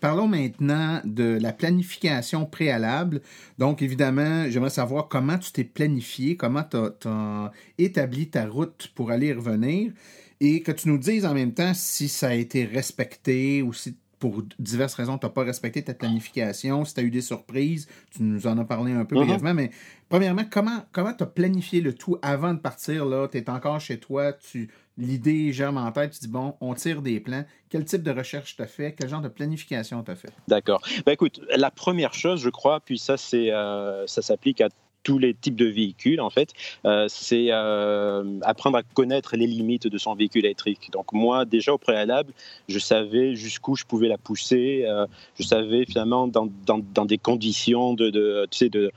parlons 0.00 0.28
maintenant 0.28 1.00
de 1.04 1.38
la 1.40 1.52
planification 1.52 2.46
préalable. 2.46 3.20
Donc, 3.58 3.82
évidemment, 3.82 4.48
j'aimerais 4.48 4.70
savoir 4.70 5.08
comment 5.08 5.36
tu 5.36 5.52
t'es 5.52 5.64
planifié, 5.64 6.36
comment 6.36 6.64
tu 6.64 7.08
as, 7.08 7.52
établi 7.76 8.30
ta 8.30 8.46
route 8.46 8.90
pour 8.94 9.10
aller 9.10 9.28
y 9.28 9.32
revenir 9.34 9.92
et 10.40 10.62
que 10.62 10.72
tu 10.72 10.88
nous 10.88 10.98
dises 10.98 11.26
en 11.26 11.34
même 11.34 11.54
temps 11.54 11.74
si 11.74 12.08
ça 12.08 12.28
a 12.28 12.34
été 12.34 12.64
respecté 12.64 13.62
ou 13.62 13.72
si 13.72 13.96
pour 14.18 14.42
diverses 14.58 14.94
raisons, 14.94 15.16
tu 15.18 15.26
n'as 15.26 15.30
pas 15.30 15.44
respecté 15.44 15.82
ta 15.82 15.94
planification, 15.94 16.84
si 16.84 16.94
tu 16.94 17.00
as 17.00 17.02
eu 17.04 17.10
des 17.10 17.20
surprises, 17.20 17.86
tu 18.10 18.22
nous 18.22 18.46
en 18.46 18.58
as 18.58 18.64
parlé 18.64 18.92
un 18.92 19.04
peu 19.04 19.14
uh-huh. 19.14 19.24
brièvement, 19.24 19.54
mais 19.54 19.70
premièrement, 20.08 20.42
comment 20.50 20.84
comment 20.92 21.14
tu 21.14 21.22
as 21.22 21.26
planifié 21.26 21.80
le 21.80 21.94
tout 21.94 22.18
avant 22.22 22.54
de 22.54 22.58
partir? 22.58 23.06
Tu 23.30 23.38
es 23.38 23.50
encore 23.50 23.80
chez 23.80 23.98
toi, 24.00 24.32
tu 24.32 24.70
l'idée 24.96 25.52
germe 25.52 25.76
en 25.76 25.92
tête, 25.92 26.12
tu 26.12 26.20
dis 26.20 26.28
bon, 26.28 26.56
on 26.60 26.74
tire 26.74 27.02
des 27.02 27.20
plans. 27.20 27.44
Quel 27.68 27.84
type 27.84 28.02
de 28.02 28.10
recherche 28.10 28.56
tu 28.56 28.62
as 28.62 28.66
fait? 28.66 28.94
Quel 28.98 29.08
genre 29.08 29.20
de 29.20 29.28
planification 29.28 30.02
tu 30.02 30.10
as 30.10 30.16
fait? 30.16 30.32
D'accord. 30.48 30.82
Ben 31.06 31.12
écoute, 31.12 31.40
la 31.56 31.70
première 31.70 32.14
chose, 32.14 32.40
je 32.40 32.50
crois, 32.50 32.80
puis 32.80 32.98
ça, 32.98 33.16
c'est 33.16 33.52
euh, 33.52 34.06
ça 34.06 34.22
s'applique 34.22 34.60
à 34.60 34.68
tous 35.02 35.18
les 35.18 35.34
types 35.34 35.56
de 35.56 35.66
véhicules, 35.66 36.20
en 36.20 36.30
fait, 36.30 36.52
euh, 36.84 37.06
c'est 37.08 37.48
euh, 37.50 38.38
apprendre 38.42 38.78
à 38.78 38.82
connaître 38.82 39.36
les 39.36 39.46
limites 39.46 39.86
de 39.86 39.98
son 39.98 40.14
véhicule 40.14 40.44
électrique. 40.44 40.90
Donc 40.92 41.12
moi, 41.12 41.44
déjà 41.44 41.72
au 41.72 41.78
préalable, 41.78 42.32
je 42.68 42.78
savais 42.78 43.34
jusqu'où 43.34 43.74
je 43.74 43.84
pouvais 43.84 44.08
la 44.08 44.18
pousser. 44.18 44.84
Euh, 44.86 45.06
je 45.38 45.44
savais 45.44 45.84
finalement 45.86 46.28
dans, 46.28 46.48
dans, 46.66 46.80
dans 46.94 47.04
des 47.04 47.18
conditions 47.18 47.94
de, 47.94 48.10
de, 48.10 48.46
tu 48.50 48.58
sais, 48.58 48.68
de, 48.68 48.90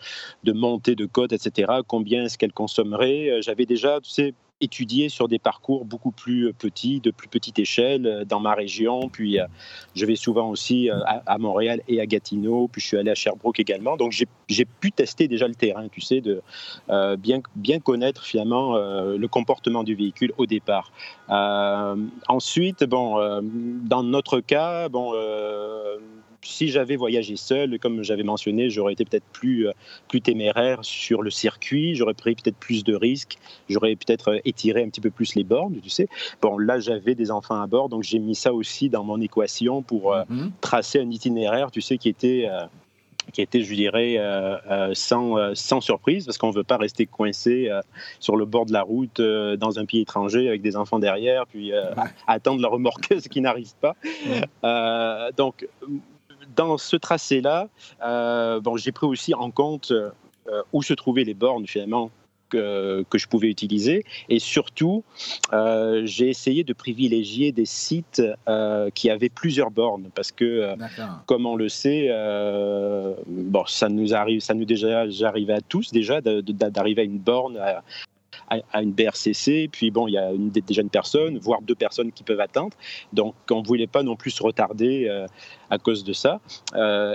de 0.43 0.51
montée 0.51 0.95
de 0.95 1.05
code, 1.05 1.33
etc., 1.33 1.71
combien 1.87 2.25
est-ce 2.25 2.37
qu'elle 2.37 2.53
consommerait. 2.53 3.41
J'avais 3.41 3.65
déjà, 3.65 3.99
tu 4.01 4.09
sais, 4.09 4.33
étudié 4.61 5.09
sur 5.09 5.27
des 5.27 5.39
parcours 5.39 5.85
beaucoup 5.85 6.11
plus 6.11 6.47
euh, 6.47 6.53
petits, 6.53 6.99
de 6.99 7.11
plus 7.11 7.27
petite 7.27 7.59
échelle 7.59 8.05
euh, 8.05 8.25
dans 8.25 8.39
ma 8.39 8.53
région. 8.53 9.09
Puis 9.09 9.39
euh, 9.39 9.45
je 9.95 10.05
vais 10.05 10.15
souvent 10.15 10.49
aussi 10.49 10.89
à, 10.89 11.37
Montréal 11.37 11.81
et 11.87 11.99
à 11.99 12.05
Gatineau. 12.05 12.67
Puis 12.67 12.81
je 12.81 12.87
suis 12.87 12.97
allé 12.97 13.11
à 13.11 13.15
Sherbrooke 13.15 13.59
également. 13.59 13.97
Donc 13.97 14.13
j'ai 14.47 14.65
pu 14.65 14.91
tester 14.91 15.27
déjà 15.27 15.47
le 15.47 15.55
terrain, 15.55 15.87
tu 15.89 16.01
sais, 16.01 16.21
de 16.21 16.41
bien, 17.17 17.41
bien 17.55 17.79
connaître 17.79 18.23
finalement 18.23 18.75
le 18.77 19.27
comportement 19.27 19.83
du 19.83 19.95
véhicule 19.95 20.31
au 20.37 20.45
départ. 20.45 20.91
ensuite, 22.27 22.83
bon, 22.83 23.41
dans 23.83 24.03
notre 24.03 24.39
cas, 24.39 24.87
bon 24.89 25.13
si 26.43 26.69
j'avais 26.69 26.95
voyagé 26.95 27.35
seul, 27.35 27.77
comme 27.79 28.03
j'avais 28.03 28.23
mentionné, 28.23 28.69
j'aurais 28.69 28.93
été 28.93 29.05
peut-être 29.05 29.25
plus, 29.31 29.67
euh, 29.67 29.71
plus 30.07 30.21
téméraire 30.21 30.79
sur 30.81 31.21
le 31.21 31.29
circuit, 31.29 31.95
j'aurais 31.95 32.13
pris 32.13 32.35
peut-être 32.35 32.57
plus 32.57 32.83
de 32.83 32.95
risques, 32.95 33.37
j'aurais 33.69 33.95
peut-être 33.95 34.29
euh, 34.29 34.39
étiré 34.45 34.83
un 34.83 34.89
petit 34.89 35.01
peu 35.01 35.11
plus 35.11 35.35
les 35.35 35.43
bornes, 35.43 35.79
tu 35.81 35.89
sais. 35.89 36.07
Bon, 36.41 36.57
là, 36.57 36.79
j'avais 36.79 37.15
des 37.15 37.31
enfants 37.31 37.61
à 37.61 37.67
bord, 37.67 37.89
donc 37.89 38.03
j'ai 38.03 38.19
mis 38.19 38.35
ça 38.35 38.53
aussi 38.53 38.89
dans 38.89 39.03
mon 39.03 39.21
équation 39.21 39.81
pour 39.81 40.13
euh, 40.13 40.23
mm-hmm. 40.23 40.51
tracer 40.61 40.99
un 40.99 41.09
itinéraire, 41.09 41.71
tu 41.71 41.81
sais, 41.81 41.97
qui 41.97 42.09
était 42.09 42.49
qui 43.33 43.41
était, 43.41 43.61
je 43.61 43.73
dirais, 43.73 44.17
sans, 44.93 45.55
sans 45.55 45.79
surprise, 45.79 46.25
parce 46.25 46.39
qu'on 46.39 46.49
ne 46.49 46.55
veut 46.55 46.63
pas 46.63 46.77
rester 46.77 47.05
coincé 47.05 47.69
sur 48.19 48.35
le 48.35 48.45
bord 48.45 48.65
de 48.65 48.73
la 48.73 48.81
route 48.81 49.21
dans 49.21 49.77
un 49.77 49.85
pays 49.85 50.01
étranger 50.01 50.47
avec 50.47 50.61
des 50.61 50.75
enfants 50.75 50.97
derrière, 50.97 51.45
puis 51.45 51.71
attendre 52.27 52.61
la 52.61 52.67
remorqueuse 52.67 53.27
qui 53.27 53.39
n'arrive 53.39 53.73
pas. 53.79 53.95
donc, 55.37 55.67
dans 56.55 56.77
ce 56.77 56.95
tracé-là, 56.95 57.67
bon, 58.61 58.77
j'ai 58.77 58.91
pris 58.91 59.07
aussi 59.07 59.33
en 59.33 59.51
compte 59.51 59.93
où 60.73 60.83
se 60.83 60.93
trouvaient 60.93 61.23
les 61.23 61.33
bornes 61.33 61.67
finalement 61.67 62.11
que, 62.51 63.17
je 63.17 63.27
pouvais 63.27 63.49
utiliser. 63.49 64.03
Et 64.29 64.39
surtout, 64.39 65.03
euh, 65.53 66.01
j'ai 66.05 66.29
essayé 66.29 66.63
de 66.63 66.73
privilégier 66.73 67.51
des 67.51 67.65
sites 67.65 68.21
euh, 68.47 68.89
qui 68.93 69.09
avaient 69.09 69.29
plusieurs 69.29 69.71
bornes 69.71 70.09
parce 70.13 70.31
que, 70.31 70.45
euh, 70.45 70.75
comme 71.25 71.45
on 71.45 71.55
le 71.55 71.69
sait, 71.69 72.09
bon, 73.27 73.65
ça 73.67 73.89
nous 73.89 74.13
arrive, 74.13 74.41
ça 74.41 74.53
nous 74.53 74.65
déjà 74.65 75.05
arrivé 75.23 75.53
à 75.53 75.61
tous 75.61 75.91
déjà 75.91 76.21
d'arriver 76.21 77.01
à 77.01 77.05
une 77.05 77.19
borne. 77.19 77.57
À, 77.57 77.83
une 78.73 78.91
BRCC, 78.91 79.69
puis 79.71 79.91
bon, 79.91 80.07
il 80.07 80.13
y 80.13 80.17
a 80.17 80.31
déjà 80.65 80.81
une 80.81 80.89
personne, 80.89 81.37
voire 81.39 81.61
deux 81.61 81.75
personnes 81.75 82.11
qui 82.11 82.23
peuvent 82.23 82.39
attendre. 82.39 82.75
Donc, 83.13 83.35
on 83.49 83.61
ne 83.61 83.67
voulait 83.67 83.87
pas 83.87 84.03
non 84.03 84.15
plus 84.15 84.31
se 84.31 84.43
retarder 84.43 85.09
à 85.69 85.77
cause 85.77 86.03
de 86.03 86.13
ça. 86.13 86.39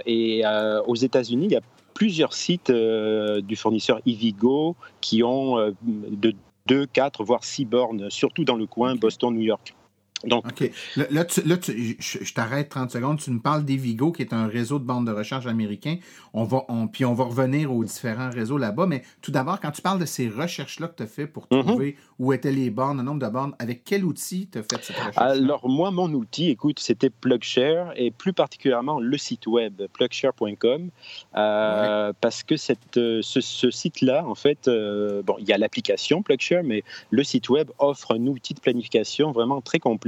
et 0.06 0.42
aux 0.86 0.94
États-Unis, 0.94 1.46
il 1.46 1.52
y 1.52 1.56
a 1.56 1.62
plusieurs 1.96 2.34
sites 2.34 2.68
euh, 2.68 3.40
du 3.40 3.56
fournisseur 3.56 4.00
Ivigo 4.04 4.76
qui 5.00 5.22
ont 5.22 5.58
euh, 5.58 5.70
de 5.82 6.34
2, 6.66 6.84
4, 6.86 7.24
voire 7.24 7.42
6 7.42 7.64
bornes, 7.64 8.10
surtout 8.10 8.44
dans 8.44 8.56
le 8.56 8.66
coin 8.66 8.96
Boston-New 8.96 9.40
York. 9.40 9.74
Donc, 10.24 10.46
OK. 10.46 10.70
Là, 10.96 11.24
je, 11.28 12.32
t'arrête 12.32 12.68
30 12.68 12.90
secondes. 12.90 13.18
Tu 13.18 13.30
nous 13.30 13.40
parles 13.40 13.64
d'Evigo, 13.64 14.12
qui 14.12 14.22
est 14.22 14.32
un 14.32 14.46
réseau 14.46 14.78
de 14.78 14.84
bandes 14.84 15.06
de 15.06 15.12
recharge 15.12 15.46
américain. 15.46 15.98
On 16.32 16.44
va, 16.44 16.64
on, 16.68 16.88
puis 16.88 17.04
on 17.04 17.14
va 17.14 17.24
revenir 17.24 17.72
aux 17.72 17.84
différents 17.84 18.30
réseaux 18.30 18.58
là-bas. 18.58 18.86
Mais 18.86 19.02
tout 19.20 19.30
d'abord, 19.30 19.60
quand 19.60 19.70
tu 19.70 19.82
parles 19.82 20.00
de 20.00 20.06
ces 20.06 20.28
recherches-là 20.28 20.88
que 20.88 20.96
tu 20.96 21.02
as 21.02 21.06
fait 21.06 21.26
pour 21.26 21.46
mhm. 21.50 21.64
trouver 21.64 21.96
où 22.18 22.32
étaient 22.32 22.52
les 22.52 22.70
bornes, 22.70 22.96
le 22.98 23.02
nombre 23.02 23.20
de 23.20 23.30
bornes, 23.30 23.54
avec 23.58 23.84
quel 23.84 24.04
outil 24.04 24.48
tu 24.50 24.58
as 24.58 24.62
fait 24.62 24.82
cette 24.82 24.96
recherche 24.96 25.18
Alors, 25.18 25.68
moi, 25.68 25.90
mon 25.90 26.12
outil, 26.14 26.48
écoute, 26.48 26.78
c'était 26.80 27.10
PlugShare 27.10 27.92
et 27.96 28.10
plus 28.10 28.32
particulièrement 28.32 29.00
le 29.00 29.18
site 29.18 29.46
web 29.46 29.82
plugshare.com 29.92 30.90
euh, 31.36 32.12
parce 32.20 32.42
que 32.42 32.56
cette, 32.56 32.96
euh, 32.96 33.20
ce, 33.22 33.70
site-là, 33.70 34.26
en 34.26 34.34
fait, 34.34 34.68
euh, 34.68 35.22
bon, 35.22 35.36
il 35.38 35.48
y 35.48 35.52
a 35.52 35.58
l'application 35.58 36.22
PlugShare, 36.22 36.62
mais 36.64 36.82
le 37.10 37.22
site 37.22 37.48
web 37.50 37.70
offre 37.78 38.14
un 38.14 38.26
outil 38.26 38.54
de 38.54 38.60
planification 38.60 39.32
vraiment 39.32 39.60
très 39.60 39.78
complet 39.78 40.05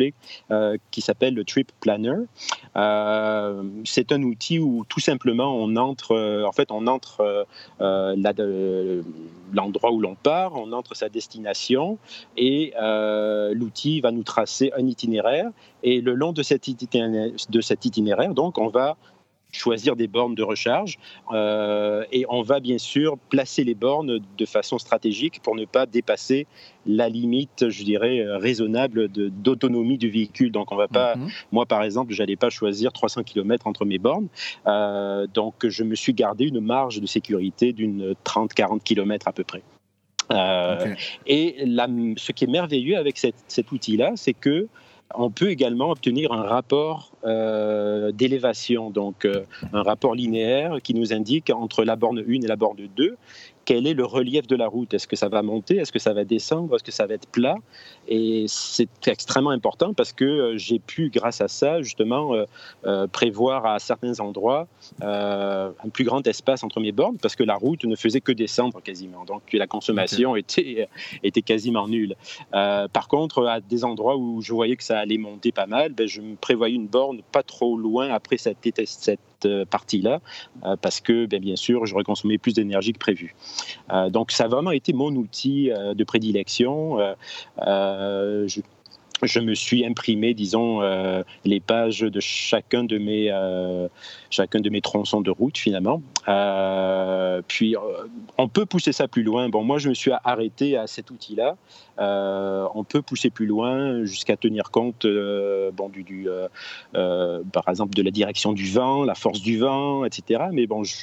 euh, 0.50 0.76
qui 0.90 1.00
s'appelle 1.00 1.34
le 1.34 1.44
Trip 1.44 1.70
Planner. 1.80 2.16
Euh, 2.76 3.62
c'est 3.84 4.12
un 4.12 4.22
outil 4.22 4.58
où 4.58 4.84
tout 4.88 5.00
simplement 5.00 5.54
on 5.56 5.76
entre, 5.76 6.12
euh, 6.12 6.44
en 6.46 6.52
fait, 6.52 6.70
on 6.70 6.86
entre 6.86 7.46
l'endroit 9.52 9.92
où 9.92 10.00
l'on 10.00 10.14
part, 10.14 10.54
on 10.54 10.72
entre 10.72 10.94
sa 10.94 11.08
destination 11.08 11.98
et 12.36 12.72
l'outil 13.52 14.00
va 14.00 14.10
nous 14.10 14.24
tracer 14.24 14.70
un 14.76 14.86
itinéraire. 14.86 15.50
Et 15.82 16.00
le 16.00 16.14
long 16.14 16.32
de 16.32 16.42
cet 16.42 16.68
itinéraire, 16.68 17.30
de 17.48 17.60
cet 17.60 17.84
itinéraire 17.84 18.34
donc, 18.34 18.58
on 18.58 18.68
va 18.68 18.96
choisir 19.52 19.96
des 19.96 20.08
bornes 20.08 20.34
de 20.34 20.42
recharge 20.42 20.98
euh, 21.32 22.04
et 22.12 22.26
on 22.28 22.42
va 22.42 22.60
bien 22.60 22.78
sûr 22.78 23.16
placer 23.30 23.64
les 23.64 23.74
bornes 23.74 24.20
de 24.36 24.46
façon 24.46 24.78
stratégique 24.78 25.40
pour 25.42 25.56
ne 25.56 25.64
pas 25.64 25.86
dépasser 25.86 26.46
la 26.86 27.08
limite, 27.08 27.68
je 27.68 27.82
dirais, 27.82 28.20
euh, 28.20 28.38
raisonnable 28.38 29.08
d'autonomie 29.08 29.98
du 29.98 30.10
véhicule. 30.10 30.52
Donc 30.52 30.70
on 30.70 30.76
va 30.76 30.88
pas, 30.88 31.16
mhm. 31.16 31.28
moi 31.52 31.66
par 31.66 31.82
exemple, 31.82 32.12
j'allais 32.12 32.36
pas 32.36 32.50
choisir 32.50 32.92
300 32.92 33.22
km 33.22 33.66
entre 33.66 33.84
mes 33.84 33.98
bornes, 33.98 34.28
euh, 34.66 35.26
donc 35.26 35.66
je 35.66 35.82
me 35.82 35.94
suis 35.94 36.12
gardé 36.12 36.44
une 36.44 36.60
marge 36.60 37.00
de 37.00 37.06
sécurité 37.06 37.72
d'une 37.72 38.14
30-40 38.24 38.82
km 38.82 39.28
à 39.28 39.32
peu 39.32 39.44
près. 39.44 39.62
Et 41.26 41.56
ce 41.64 42.32
qui 42.32 42.44
est 42.44 42.48
merveilleux 42.48 42.98
avec 42.98 43.16
cet 43.16 43.72
outil-là, 43.72 44.12
c'est 44.16 44.34
que 44.34 44.68
on 45.14 45.30
peut 45.30 45.50
également 45.50 45.90
obtenir 45.90 46.32
un 46.32 46.42
rapport 46.42 47.12
euh, 47.24 48.12
d'élévation, 48.12 48.90
donc 48.90 49.24
euh, 49.24 49.44
un 49.72 49.82
rapport 49.82 50.14
linéaire 50.14 50.78
qui 50.82 50.94
nous 50.94 51.12
indique 51.12 51.50
entre 51.50 51.84
la 51.84 51.96
borne 51.96 52.18
1 52.18 52.42
et 52.42 52.46
la 52.46 52.56
borne 52.56 52.88
2 52.96 53.16
quel 53.68 53.86
est 53.86 53.92
le 53.92 54.06
relief 54.06 54.46
de 54.46 54.56
la 54.56 54.66
route? 54.66 54.94
Est-ce 54.94 55.06
que 55.06 55.14
ça 55.14 55.28
va 55.28 55.42
monter? 55.42 55.76
Est-ce 55.76 55.92
que 55.92 55.98
ça 55.98 56.14
va 56.14 56.24
descendre? 56.24 56.74
Est-ce 56.74 56.82
que 56.82 56.90
ça 56.90 57.06
va 57.06 57.12
être 57.12 57.28
plat? 57.28 57.56
Et 58.08 58.46
c'est 58.48 58.88
extrêmement 59.06 59.50
important 59.50 59.92
parce 59.92 60.12
que 60.14 60.24
euh, 60.24 60.56
j'ai 60.56 60.78
pu, 60.78 61.10
grâce 61.10 61.42
à 61.42 61.48
ça, 61.48 61.82
justement, 61.82 62.34
euh, 62.34 62.44
euh, 62.86 63.06
prévoir 63.06 63.66
à 63.66 63.78
certains 63.78 64.18
endroits 64.20 64.66
un 65.00 65.88
plus 65.92 66.04
grand 66.04 66.26
espace 66.26 66.64
entre 66.64 66.80
mes 66.80 66.92
bornes 66.92 67.18
parce 67.20 67.36
que 67.36 67.44
la 67.44 67.54
route 67.54 67.84
ne 67.84 67.96
faisait 67.96 68.20
que 68.20 68.32
descendre 68.32 68.80
quasiment. 68.82 69.24
Donc 69.24 69.42
la 69.52 69.66
consommation 69.66 70.36
était, 70.36 70.88
était 71.22 71.42
quasiment 71.42 71.86
nulle. 71.86 72.16
par 72.50 73.08
contre, 73.08 73.46
à 73.46 73.60
des 73.60 73.84
endroits 73.84 74.16
où 74.16 74.40
je 74.40 74.52
voyais 74.52 74.76
que 74.76 74.84
ça 74.84 74.98
allait 74.98 75.18
monter 75.18 75.52
pas 75.52 75.66
mal, 75.66 75.92
ben, 75.92 76.08
je 76.08 76.20
me 76.20 76.36
prévoyais 76.36 76.74
une 76.74 76.86
borne 76.86 77.20
pas 77.32 77.42
trop 77.42 77.76
loin 77.76 78.10
après 78.10 78.38
cette, 78.38 78.58
cette 78.86 79.20
partie-là, 79.70 80.20
euh, 80.64 80.76
parce 80.80 81.00
que, 81.00 81.26
bien, 81.26 81.38
bien 81.38 81.56
sûr, 81.56 81.86
j'aurais 81.86 82.04
consommé 82.04 82.38
plus 82.38 82.54
d'énergie 82.54 82.92
que 82.92 82.98
prévu. 82.98 83.34
Euh, 83.92 84.10
donc, 84.10 84.32
ça 84.32 84.44
a 84.44 84.48
vraiment 84.48 84.70
été 84.70 84.92
mon 84.92 85.14
outil 85.14 85.70
de 85.70 86.04
prédilection. 86.04 86.98
Je, 87.98 88.60
je 89.22 89.40
me 89.40 89.54
suis 89.54 89.84
imprimé, 89.84 90.34
disons, 90.34 90.82
euh, 90.82 91.22
les 91.44 91.60
pages 91.60 92.00
de 92.00 92.20
chacun 92.20 92.84
de 92.84 92.98
mes, 92.98 93.30
euh, 93.30 93.88
chacun 94.30 94.60
de 94.60 94.70
mes 94.70 94.80
tronçons 94.80 95.20
de 95.20 95.30
route, 95.30 95.58
finalement. 95.58 96.02
Euh, 96.28 97.42
puis, 97.48 97.74
on 98.36 98.48
peut 98.48 98.66
pousser 98.66 98.92
ça 98.92 99.08
plus 99.08 99.22
loin. 99.22 99.48
Bon, 99.48 99.64
moi, 99.64 99.78
je 99.78 99.88
me 99.88 99.94
suis 99.94 100.12
arrêté 100.24 100.76
à 100.76 100.86
cet 100.86 101.10
outil-là. 101.10 101.56
on 101.98 102.84
peut 102.84 103.02
pousser 103.02 103.30
plus 103.30 103.46
loin 103.46 104.04
jusqu'à 104.04 104.36
tenir 104.36 104.70
compte, 104.70 105.06
bon, 105.72 105.88
du 105.88 106.28
par 106.92 107.68
exemple, 107.68 107.94
de 107.94 108.02
la 108.02 108.10
direction 108.10 108.52
du 108.52 108.70
vent, 108.70 109.04
la 109.04 109.14
force 109.14 109.40
du 109.40 109.58
vent, 109.58 110.04
etc. 110.04 110.44
Mais 110.52 110.66
bon, 110.66 110.84
je, 110.84 110.94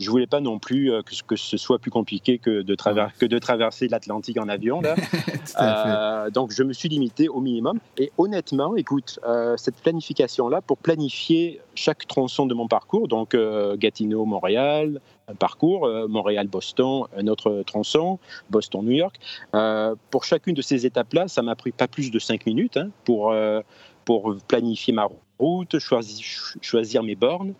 je 0.00 0.10
voulais 0.10 0.26
pas 0.26 0.40
non 0.40 0.58
plus 0.58 0.90
euh, 0.90 1.02
que, 1.02 1.14
que 1.26 1.36
ce 1.36 1.56
soit 1.56 1.78
plus 1.78 1.90
compliqué 1.90 2.38
que 2.38 2.62
de, 2.62 2.76
que 3.18 3.26
de 3.26 3.38
traverser 3.38 3.86
l'Atlantique 3.88 4.38
en 4.38 4.48
avion. 4.48 4.80
Là. 4.80 4.96
euh, 5.60 6.30
donc, 6.30 6.52
je 6.52 6.62
me 6.62 6.72
suis 6.72 6.88
limité 6.88 7.28
au 7.28 7.40
minimum. 7.40 7.78
Et 7.98 8.10
honnêtement, 8.16 8.76
écoute, 8.76 9.20
euh, 9.24 9.56
cette 9.56 9.76
planification-là, 9.76 10.62
pour 10.62 10.78
planifier 10.78 11.60
chaque 11.74 12.06
tronçon 12.06 12.46
de 12.46 12.54
mon 12.54 12.66
parcours, 12.66 13.08
donc 13.08 13.34
euh, 13.34 13.76
Gatineau-Montréal, 13.76 15.00
un 15.28 15.34
parcours, 15.34 15.88
Montréal-Boston, 16.08 17.04
un 17.16 17.26
autre 17.28 17.62
tronçon, 17.64 18.18
Boston-New 18.48 18.90
York, 18.90 19.20
pour 20.10 20.24
chacune 20.24 20.54
de 20.54 20.62
ces 20.62 20.86
étapes-là, 20.86 21.28
ça 21.28 21.42
m'a 21.42 21.54
pris 21.54 21.70
pas 21.70 21.86
plus 21.86 22.10
de 22.10 22.18
cinq 22.18 22.46
minutes 22.46 22.76
hein, 22.76 22.88
pour, 23.04 23.32
pour 24.04 24.34
planifier 24.48 24.92
ma 24.92 25.04
route, 25.04 25.20
choisir, 26.62 27.02
mes 27.02 27.14
bornes. 27.14 27.54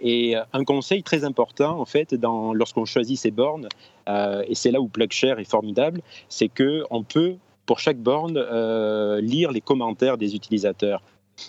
Et 0.00 0.36
euh, 0.36 0.42
un 0.52 0.64
conseil 0.64 1.02
très 1.02 1.24
important, 1.24 1.78
en 1.80 1.84
fait, 1.84 2.14
lorsqu'on 2.54 2.84
choisit 2.84 3.18
ces 3.18 3.30
bornes, 3.30 3.68
euh, 4.08 4.42
et 4.46 4.54
c'est 4.54 4.70
là 4.70 4.80
où 4.80 4.88
PlugShare 4.88 5.38
est 5.38 5.48
formidable, 5.48 6.00
c'est 6.28 6.48
qu'on 6.48 7.02
peut, 7.02 7.36
pour 7.66 7.78
chaque 7.78 7.98
borne, 7.98 8.36
euh, 8.36 9.20
lire 9.20 9.52
les 9.52 9.60
commentaires 9.60 10.18
des 10.18 10.34
utilisateurs. 10.34 11.02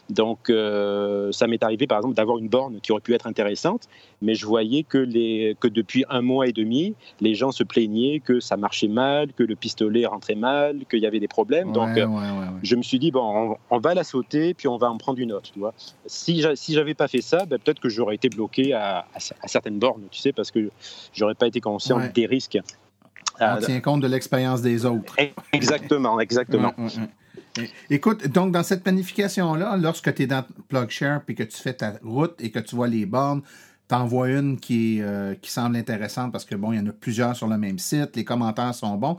Donc, 0.09 0.49
euh, 0.49 1.31
ça 1.31 1.47
m'est 1.47 1.63
arrivé, 1.63 1.87
par 1.87 1.99
exemple, 1.99 2.15
d'avoir 2.15 2.37
une 2.37 2.49
borne 2.49 2.79
qui 2.81 2.91
aurait 2.91 3.01
pu 3.01 3.13
être 3.13 3.27
intéressante, 3.27 3.87
mais 4.21 4.35
je 4.35 4.45
voyais 4.45 4.83
que, 4.83 4.97
les, 4.97 5.55
que 5.59 5.67
depuis 5.67 6.05
un 6.09 6.21
mois 6.21 6.47
et 6.47 6.51
demi, 6.51 6.95
les 7.19 7.35
gens 7.35 7.51
se 7.51 7.63
plaignaient 7.63 8.19
que 8.19 8.39
ça 8.39 8.57
marchait 8.57 8.87
mal, 8.87 9.33
que 9.33 9.43
le 9.43 9.55
pistolet 9.55 10.05
rentrait 10.05 10.35
mal, 10.35 10.85
qu'il 10.89 10.99
y 10.99 11.05
avait 11.05 11.19
des 11.19 11.27
problèmes. 11.27 11.71
Donc, 11.71 11.97
euh, 11.97 12.07
je 12.63 12.75
me 12.75 12.83
suis 12.83 12.99
dit, 12.99 13.11
bon, 13.11 13.57
on, 13.69 13.79
va 13.79 13.93
la 13.93 14.03
sauter, 14.03 14.53
puis 14.53 14.67
on 14.67 14.77
va 14.77 14.89
en 14.89 14.97
prendre 14.97 15.19
une 15.19 15.31
autre. 15.31 15.51
Tu 15.51 15.59
vois. 15.59 15.73
Si, 16.05 16.43
si 16.55 16.73
j'avais 16.73 16.93
pas 16.93 17.07
fait 17.07 17.21
ça, 17.21 17.45
ben, 17.45 17.59
peut-être 17.59 17.79
que 17.79 17.89
j'aurais 17.89 18.15
été 18.15 18.29
bloqué 18.29 18.73
à, 18.73 19.05
certaines 19.45 19.79
bornes, 19.79 20.03
tu 20.11 20.19
sais, 20.19 20.31
parce 20.31 20.51
que 20.51 20.69
j'aurais 21.13 21.35
pas 21.35 21.47
été 21.47 21.59
conscient 21.59 21.99
des 22.13 22.25
risques. 22.25 22.59
On 23.39 23.57
tient 23.57 23.79
compte 23.79 24.01
de 24.01 24.07
l'expérience 24.07 24.61
des 24.61 24.85
autres. 24.85 25.15
Exactement, 25.51 26.19
exactement. 26.19 26.73
Écoute, 27.89 28.27
donc 28.27 28.51
dans 28.51 28.63
cette 28.63 28.83
planification-là, 28.83 29.77
lorsque 29.77 30.13
tu 30.13 30.23
es 30.23 30.27
dans 30.27 30.45
PlugShare 30.69 31.21
puis 31.25 31.35
que 31.35 31.43
tu 31.43 31.57
fais 31.57 31.73
ta 31.73 31.93
route 32.03 32.35
et 32.39 32.51
que 32.51 32.59
tu 32.59 32.75
vois 32.75 32.87
les 32.87 33.05
bornes, 33.05 33.41
tu 33.89 33.95
envoies 33.95 34.29
une 34.29 34.59
qui, 34.59 35.01
euh, 35.01 35.35
qui 35.35 35.51
semble 35.51 35.75
intéressante 35.75 36.31
parce 36.31 36.45
que 36.45 36.55
bon, 36.55 36.71
il 36.71 36.77
y 36.77 36.79
en 36.79 36.87
a 36.87 36.93
plusieurs 36.93 37.35
sur 37.35 37.47
le 37.47 37.57
même 37.57 37.79
site, 37.79 38.15
les 38.15 38.23
commentaires 38.23 38.73
sont 38.73 38.95
bons. 38.95 39.17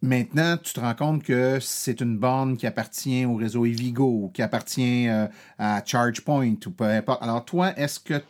Maintenant, 0.00 0.56
tu 0.62 0.72
te 0.72 0.78
rends 0.78 0.94
compte 0.94 1.24
que 1.24 1.58
c'est 1.60 2.00
une 2.00 2.18
borne 2.18 2.56
qui 2.56 2.68
appartient 2.68 3.24
au 3.24 3.34
réseau 3.34 3.66
Evigo, 3.66 4.30
qui 4.32 4.42
appartient 4.42 5.08
euh, 5.08 5.26
à 5.58 5.82
ChargePoint 5.84 6.54
ou 6.66 6.70
peu 6.70 6.84
importe. 6.84 7.20
Alors 7.20 7.44
toi, 7.44 7.76
est-ce 7.76 7.98
que 7.98 8.22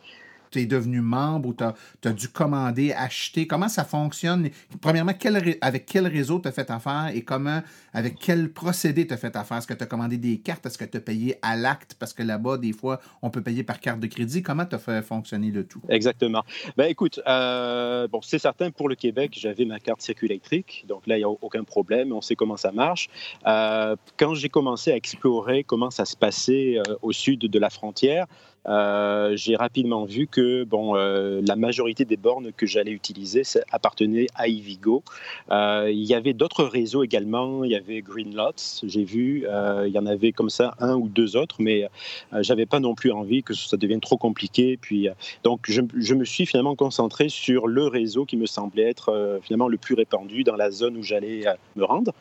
tu 0.51 0.59
es 0.59 0.65
devenu 0.65 1.01
membre 1.01 1.49
ou 1.49 1.53
tu 1.53 1.63
as, 1.63 2.13
dû 2.13 2.27
commander, 2.29 2.93
acheter? 2.93 3.47
Comment 3.47 3.69
ça 3.69 3.83
fonctionne? 3.83 4.49
Premièrement, 4.81 5.13
avec 5.61 5.85
quel 5.85 6.07
réseau 6.07 6.39
tu 6.39 6.47
as 6.47 6.51
fait 6.51 6.69
affaire 6.71 7.11
et 7.13 7.21
comment, 7.21 7.61
avec 7.93 8.15
quel 8.19 8.51
procédé 8.51 9.07
tu 9.07 9.13
as 9.13 9.17
fait 9.17 9.35
affaire? 9.35 9.57
Est-ce 9.57 9.67
que 9.67 9.73
tu 9.73 9.83
as 9.83 9.87
commandé 9.87 10.17
des 10.17 10.39
cartes? 10.39 10.65
Est-ce 10.65 10.77
que 10.77 10.85
tu 10.85 10.97
as 10.97 11.01
payé 11.01 11.37
à 11.41 11.55
l'acte? 11.55 11.95
Parce 11.99 12.13
que 12.13 12.23
là-bas, 12.23 12.57
des 12.57 12.73
fois, 12.73 12.99
on 13.21 13.29
peut 13.29 13.41
payer 13.41 13.63
par 13.63 13.79
carte 13.79 13.99
de 13.99 14.07
crédit. 14.07 14.41
Comment 14.43 14.65
tu 14.65 14.75
as 14.75 14.79
fait 14.79 15.01
fonctionner 15.01 15.51
le 15.51 15.65
tout? 15.65 15.81
Exactement. 15.89 16.43
Ben, 16.77 16.85
écoute, 16.85 17.19
euh, 17.27 18.07
bon, 18.07 18.21
c'est 18.21 18.39
certain, 18.39 18.71
pour 18.71 18.89
le 18.89 18.95
Québec, 18.95 19.35
j'avais 19.37 19.65
ma 19.65 19.79
carte 19.79 20.01
circuit 20.01 20.27
électrique. 20.27 20.85
Donc 20.87 21.07
là, 21.07 21.17
il 21.17 21.19
n'y 21.19 21.25
a 21.25 21.29
aucun 21.29 21.63
problème. 21.63 22.11
On 22.13 22.21
sait 22.21 22.35
comment 22.35 22.57
ça 22.57 22.71
marche. 22.71 23.09
Euh, 23.45 23.95
quand 24.17 24.33
j'ai 24.35 24.49
commencé 24.49 24.91
à 24.91 24.95
explorer 24.95 25.63
comment 25.63 25.91
ça 25.91 26.05
se 26.05 26.15
passait 26.15 26.77
euh, 26.77 26.95
au 27.01 27.11
sud 27.11 27.39
de 27.39 27.59
la 27.59 27.69
frontière, 27.69 28.25
euh, 28.67 29.35
j'ai 29.35 29.55
rapidement 29.55 30.05
vu 30.05 30.27
que 30.27 30.63
bon, 30.63 30.95
euh, 30.95 31.41
la 31.45 31.55
majorité 31.55 32.05
des 32.05 32.17
bornes 32.17 32.51
que 32.51 32.65
j'allais 32.65 32.91
utiliser 32.91 33.43
appartenaient 33.71 34.27
à 34.35 34.47
Ivigo. 34.47 35.03
Euh, 35.51 35.89
il 35.91 36.03
y 36.03 36.13
avait 36.13 36.33
d'autres 36.33 36.63
réseaux 36.63 37.03
également. 37.03 37.63
Il 37.63 37.71
y 37.71 37.75
avait 37.75 38.01
Greenlots, 38.01 38.83
j'ai 38.83 39.03
vu. 39.03 39.45
il 39.85 39.91
y 39.91 39.97
en 39.97 40.05
avait 40.05 40.31
comme 40.31 40.49
ça 40.49 40.75
un 40.79 40.95
ou 40.95 41.07
deux 41.07 41.35
autres, 41.35 41.57
mais 41.59 41.87
j'avais 42.39 42.65
pas 42.65 42.79
non 42.79 42.95
plus 42.95 43.11
envie 43.11 43.43
que 43.43 43.53
ça 43.53 43.77
devienne 43.77 44.01
trop 44.01 44.17
compliqué. 44.17 44.77
Puis, 44.77 45.07
donc, 45.43 45.61
je, 45.67 45.81
je, 45.97 46.13
me 46.13 46.25
suis 46.25 46.45
finalement 46.45 46.75
concentré 46.75 47.29
sur 47.29 47.67
le 47.67 47.87
réseau 47.87 48.25
qui 48.25 48.37
me 48.37 48.45
semblait 48.45 48.89
être 48.89 49.39
finalement 49.43 49.67
le 49.67 49.77
plus 49.77 49.95
répandu 49.95 50.43
dans 50.43 50.55
la 50.55 50.71
zone 50.71 50.97
où 50.97 51.03
j'allais 51.03 51.45
me 51.75 51.83
rendre. 51.83 52.13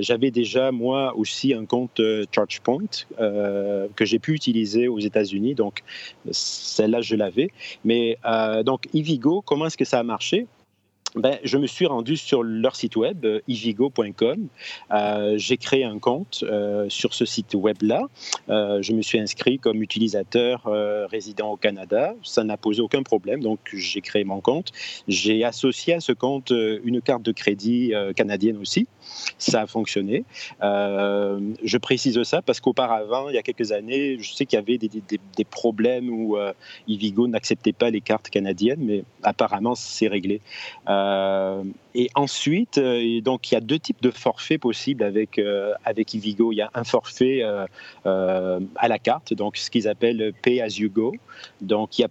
j'avais 0.00 0.30
déjà 0.30 0.72
moi 0.72 1.14
aussi 1.16 1.54
un 1.54 1.64
compte 1.64 2.00
ChargePoint 2.34 3.06
que 3.18 4.04
j'ai 4.04 4.18
pu 4.18 4.34
utiliser 4.34 4.88
aux 4.88 4.98
États-Unis 4.98 5.29
donc 5.54 5.82
celle-là, 6.30 7.00
je 7.00 7.16
l'avais. 7.16 7.50
Mais 7.84 8.18
euh, 8.24 8.62
donc, 8.62 8.88
Ivigo, 8.92 9.42
comment 9.42 9.66
est-ce 9.66 9.76
que 9.76 9.84
ça 9.84 9.98
a 9.98 10.02
marché? 10.02 10.46
Ben, 11.16 11.38
je 11.42 11.58
me 11.58 11.66
suis 11.66 11.86
rendu 11.86 12.16
sur 12.16 12.44
leur 12.44 12.76
site 12.76 12.94
web, 12.94 13.24
euh, 13.24 13.40
ivigo.com. 13.48 14.46
Euh, 14.92 15.34
j'ai 15.38 15.56
créé 15.56 15.82
un 15.84 15.98
compte 15.98 16.44
euh, 16.44 16.86
sur 16.88 17.14
ce 17.14 17.24
site 17.24 17.54
web-là. 17.54 18.06
je 18.48 18.92
me 18.92 19.02
suis 19.02 19.18
inscrit 19.18 19.58
comme 19.58 19.82
utilisateur 19.82 20.62
résident 21.10 21.50
au 21.50 21.56
Canada. 21.56 22.14
Ça 22.22 22.44
n'a 22.44 22.56
posé 22.56 22.80
aucun 22.80 23.02
problème, 23.02 23.42
donc 23.42 23.58
j'ai 23.72 24.00
créé 24.00 24.24
mon 24.24 24.40
compte. 24.40 24.70
J'ai 25.08 25.44
associé 25.44 25.94
à 25.94 26.00
ce 26.00 26.12
compte 26.12 26.50
une 26.50 27.00
carte 27.00 27.22
de 27.22 27.32
crédit 27.32 27.92
canadienne 28.16 28.56
aussi. 28.58 28.86
Ça 29.38 29.62
a 29.62 29.66
fonctionné. 29.66 30.24
je 30.60 31.76
précise 31.78 32.22
ça 32.22 32.42
parce 32.42 32.60
qu'auparavant, 32.60 33.28
il 33.28 33.34
y 33.34 33.38
a 33.38 33.42
quelques 33.42 33.72
années, 33.72 34.18
je 34.20 34.32
sais 34.32 34.46
qu'il 34.46 34.58
y 34.58 34.62
avait 34.62 34.78
des, 34.78 35.44
problèmes 35.44 36.10
où 36.10 36.36
Ivigo 36.86 37.26
n'acceptait 37.26 37.72
pas 37.72 37.90
les 37.90 38.00
cartes 38.00 38.28
canadiennes, 38.30 38.80
mais 38.80 39.04
apparemment, 39.22 39.74
c'est 39.74 40.08
réglé. 40.08 40.40
Et 41.94 42.10
ensuite, 42.14 42.78
euh, 42.78 43.20
donc 43.20 43.50
il 43.50 43.54
y 43.54 43.56
a 43.56 43.60
deux 43.60 43.78
types 43.78 44.02
de 44.02 44.10
forfaits 44.10 44.60
possibles 44.60 45.02
avec 45.02 45.38
euh, 45.38 45.72
avec 45.84 46.14
Ivigo. 46.14 46.52
Il 46.52 46.56
y 46.56 46.62
a 46.62 46.70
un 46.74 46.84
forfait 46.84 47.42
à 47.42 48.88
la 48.88 48.98
carte, 48.98 49.34
donc 49.34 49.56
ce 49.56 49.70
qu'ils 49.70 49.88
appellent 49.88 50.32
Pay 50.42 50.60
as 50.60 50.78
you 50.78 50.90
go. 50.90 51.14
Donc 51.60 51.98
il 51.98 52.06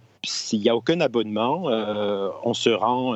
n'y 0.54 0.68
a, 0.68 0.72
a 0.72 0.76
aucun 0.76 1.00
abonnement. 1.00 1.64
on 2.44 2.54
se 2.54 2.70
rend 2.70 3.14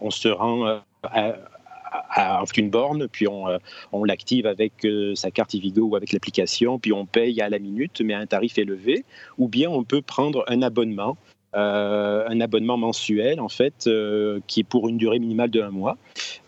on 0.00 0.10
se 0.10 0.28
rend 0.28 0.80
à, 1.02 2.44
une 2.56 2.70
borne, 2.70 3.08
puis 3.08 3.26
on 3.28 4.04
l'active 4.04 4.46
avec 4.46 4.86
sa 5.14 5.30
carte 5.30 5.54
Ivigo 5.54 5.82
ou 5.82 5.96
avec 5.96 6.12
l'application, 6.12 6.78
puis 6.78 6.92
on 6.92 7.06
paye 7.06 7.40
à 7.40 7.48
la 7.48 7.58
minute, 7.58 8.00
mais 8.00 8.14
à 8.14 8.18
un 8.18 8.26
tarif 8.26 8.58
élevé, 8.58 9.04
ou 9.38 9.48
bien 9.48 9.68
on 9.70 9.84
peut 9.84 10.02
prendre 10.02 10.44
un 10.48 10.62
abonnement 10.62 11.16
euh, 11.56 12.28
un 12.28 12.40
abonnement 12.40 12.76
mensuel 12.76 13.40
en 13.40 13.48
fait 13.48 13.88
euh, 13.88 14.38
qui 14.46 14.60
est 14.60 14.64
pour 14.64 14.88
une 14.88 14.98
durée 14.98 15.18
minimale 15.18 15.50
de 15.50 15.60
un 15.60 15.70
mois, 15.70 15.96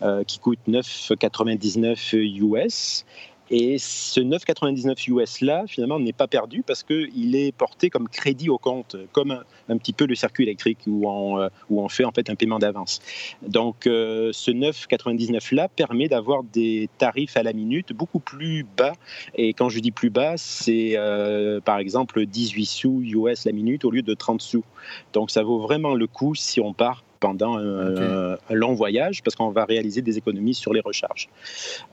euh, 0.01 0.23
qui 0.23 0.39
coûte 0.39 0.59
9,99 0.67 2.15
US 2.15 3.05
et 3.49 3.77
ce 3.77 4.19
9,99 4.19 5.09
US 5.11 5.41
là, 5.41 5.65
finalement, 5.67 5.99
n'est 5.99 6.13
pas 6.13 6.27
perdu 6.27 6.63
parce 6.65 6.83
qu'il 6.83 7.35
est 7.35 7.51
porté 7.51 7.89
comme 7.89 8.07
crédit 8.07 8.49
au 8.49 8.57
compte, 8.57 8.95
comme 9.11 9.43
un, 9.69 9.77
petit 9.77 9.93
peu 9.93 10.05
le 10.05 10.15
circuit 10.15 10.43
électrique 10.43 10.79
où 10.87 11.07
on, 11.07 11.39
euh, 11.39 11.49
où 11.69 11.81
on 11.81 11.89
fait 11.89 12.05
en 12.05 12.11
fait 12.11 12.29
un 12.29 12.35
paiement 12.35 12.59
d'avance. 12.59 12.99
Donc, 13.41 13.85
euh, 13.85 14.31
ce 14.33 14.51
9,99 14.51 15.53
là 15.55 15.67
permet 15.67 16.07
d'avoir 16.07 16.43
des 16.43 16.89
tarifs 16.97 17.35
à 17.35 17.43
la 17.43 17.53
minute 17.53 17.93
beaucoup 17.93 18.19
plus 18.19 18.65
bas. 18.77 18.93
Et 19.35 19.53
quand 19.53 19.69
je 19.69 19.79
dis 19.79 19.91
plus 19.91 20.09
bas, 20.09 20.35
c'est 20.37 20.93
euh, 20.95 21.59
par 21.59 21.79
exemple 21.79 22.25
18 22.25 22.65
sous 22.65 23.01
US 23.03 23.45
la 23.45 23.51
minute 23.51 23.83
au 23.85 23.91
lieu 23.91 24.01
de 24.01 24.13
30 24.13 24.41
sous. 24.41 24.63
Donc, 25.11 25.31
ça 25.31 25.43
vaut 25.43 25.59
vraiment 25.59 25.95
le 25.95 26.07
coup 26.07 26.33
si 26.35 26.61
on 26.61 26.73
part 26.73 27.03
pendant 27.23 27.57
un, 27.57 28.37
long 28.49 28.73
voyage 28.73 29.23
parce 29.23 29.33
qu'on 29.37 29.49
va 29.49 29.63
réaliser 29.63 30.01
des 30.01 30.17
économies 30.17 30.53
sur 30.53 30.73
les 30.73 30.81
recharges. 30.81 31.29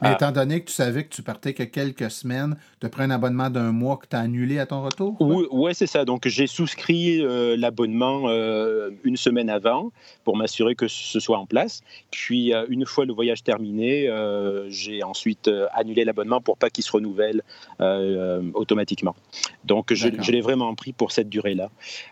Mais 0.03 0.09
ah. 0.09 0.15
étant 0.15 0.33
donné 0.33 0.61
que 0.61 0.67
tu 0.67 0.73
savais 0.73 1.05
que 1.05 1.15
tu 1.15 1.23
partais 1.23 1.55
que 1.55 1.63
quelques 1.63 2.11
semaines, 2.11 2.57
tu 2.81 2.87
as 2.87 2.89
pris 2.89 3.05
un 3.05 3.13
abonnement 3.13 3.49
d'un 3.49 3.71
mois 3.71 3.97
que 3.97 4.09
tu 4.09 4.17
as 4.17 4.19
annulé 4.19 4.59
à 4.59 4.67
ton 4.67 4.83
retour? 4.83 5.15
Oui, 5.21 5.47
ouais, 5.53 5.73
c'est 5.73 5.87
ça. 5.87 6.05
Donc, 6.05 6.27
j'ai 6.27 6.49
souscrit 6.49 7.25
euh, 7.25 7.57
l'abonnement 7.57 8.25
euh, 8.25 8.91
une 9.05 9.17
semaine 9.17 9.49
avant 9.51 9.93
pour 10.25 10.37
m'assurer 10.37 10.75
que 10.75 10.89
ce 10.89 11.21
soit 11.21 11.39
en 11.39 11.47
place. 11.47 11.83
Puis, 12.11 12.53
euh, 12.53 12.67
une 12.69 12.85
fois 12.85 13.05
le 13.05 13.13
voyage 13.13 13.45
terminé, 13.45 14.11
j'ai 14.69 15.05
ensuite 15.05 15.49
annulé 15.75 16.05
l'abonnement 16.05 16.41
pour 16.41 16.57
pas 16.57 16.71
qu'il 16.71 16.83
se 16.83 16.91
renouvelle 16.91 17.43
automatiquement. 18.55 19.15
Donc, 19.65 19.95
je, 19.95 20.09
je 20.21 20.33
l'ai 20.33 20.41
vraiment 20.41 20.75
pris 20.75 20.93
pour 20.93 21.13
cette 21.13 21.29
durée-là. 21.29 21.71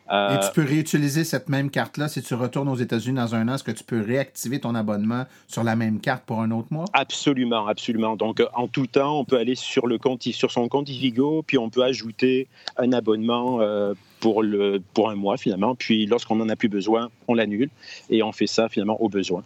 Et 0.09 0.39
tu 0.47 0.53
peux 0.55 0.65
réutiliser 0.65 1.25
cette 1.25 1.49
même 1.49 1.69
carte-là 1.69 2.07
si 2.07 2.23
tu 2.23 2.35
retournes 2.35 2.69
aux 2.69 2.77
États-Unis 2.77 3.08
dans 3.13 3.35
un 3.35 3.49
an, 3.49 3.55
est-ce 3.55 3.65
que 3.65 3.71
tu 3.71 3.85
peux 3.85 4.01
réactiver 4.01 4.61
ton 4.61 4.75
abonnement 4.75 5.25
sur 5.47 5.65
la 5.65 5.77
même 5.77 6.01
carte 6.01 6.25
pour 6.25 6.41
un 6.41 6.51
autre 6.51 6.69
mois? 6.71 6.87
Absolument, 6.93 7.67
absolument. 7.67 8.17
Donc, 8.17 8.41
euh, 8.41 8.47
en 8.55 8.69
tout 8.69 8.87
temps, 8.87 9.19
on 9.21 9.25
peut 9.25 9.39
aller 9.39 9.55
sur, 9.55 9.87
le 9.87 9.99
compte, 9.99 10.23
sur 10.23 10.51
son 10.51 10.69
compte 10.69 10.89
Ivigo, 10.89 11.43
puis 11.47 11.59
on 11.59 11.71
peut 11.71 11.83
ajouter 11.83 12.49
un 12.77 12.93
abonnement 12.93 13.61
euh, 13.61 13.95
pour, 14.21 14.43
le, 14.43 14.83
pour 14.95 15.11
un 15.11 15.15
mois 15.15 15.37
finalement. 15.37 15.75
Puis 15.75 16.07
lorsqu'on 16.07 16.37
n'en 16.37 16.49
a 16.49 16.57
plus 16.57 16.69
besoin, 16.69 17.11
on 17.27 17.35
l'annule 17.35 17.71
et 18.11 18.23
on 18.23 18.33
fait 18.33 18.47
ça 18.47 18.69
finalement 18.69 19.01
au 19.03 19.09
besoin. 19.09 19.45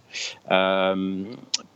Euh, 0.50 1.24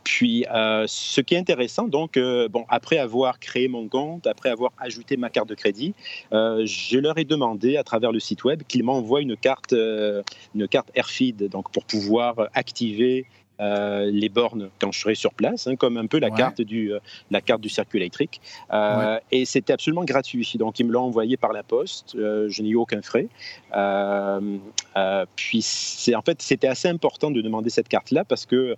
puis 0.03 0.45
ce 0.49 1.21
qui 1.21 1.35
est 1.35 1.37
intéressant, 1.37 1.87
donc, 1.87 2.17
bon, 2.17 2.65
après 2.69 2.97
avoir 2.97 3.39
créé 3.39 3.67
mon 3.67 3.89
compte, 3.89 4.25
après 4.25 4.49
avoir 4.49 4.71
ajouté 4.79 5.17
ma 5.17 5.29
carte 5.29 5.49
de 5.49 5.55
crédit, 5.55 5.93
je 6.31 6.97
leur 6.97 7.17
ai 7.17 7.25
demandé 7.25 7.75
à 7.75 7.83
travers 7.83 8.13
le 8.13 8.21
site 8.21 8.45
web 8.45 8.63
qu'ils 8.67 8.83
m'envoient 8.83 9.21
une 9.21 9.35
carte, 9.35 9.73
une 9.73 10.67
carte 10.69 10.89
AirFeed, 10.95 11.49
donc 11.49 11.71
pour 11.73 11.83
pouvoir 11.83 12.47
activer 12.53 13.25
euh, 13.59 14.09
les 14.11 14.29
bornes 14.29 14.69
quand 14.79 14.91
je 14.91 14.99
serai 14.99 15.15
sur 15.15 15.33
place, 15.33 15.67
hein, 15.67 15.75
comme 15.75 15.97
un 15.97 16.05
peu 16.05 16.19
la, 16.19 16.29
carte 16.29 16.61
du, 16.61 16.93
euh, 16.93 16.99
la 17.31 17.41
carte 17.41 17.61
du 17.61 17.69
circuit 17.69 17.97
électrique. 17.97 18.39
Euh, 18.71 19.19
et 19.31 19.45
c'était 19.45 19.73
absolument 19.73 20.03
gratuit. 20.03 20.51
Donc, 20.55 20.79
ils 20.79 20.85
me 20.85 20.91
l'ont 20.91 21.03
envoyé 21.03 21.37
par 21.37 21.53
la 21.53 21.63
poste. 21.63 22.15
je 22.15 22.61
n'ai 22.61 22.69
eu 22.69 22.75
aucun 22.75 23.01
frais. 23.01 23.27
puis, 25.35 25.61
c'est, 25.61 26.15
en 26.15 26.21
fait, 26.21 26.41
c'était 26.41 26.67
assez 26.67 26.87
important 26.87 27.31
de 27.31 27.41
demander 27.41 27.69
cette 27.69 27.87
carte-là 27.87 28.23
parce 28.25 28.45
que 28.45 28.75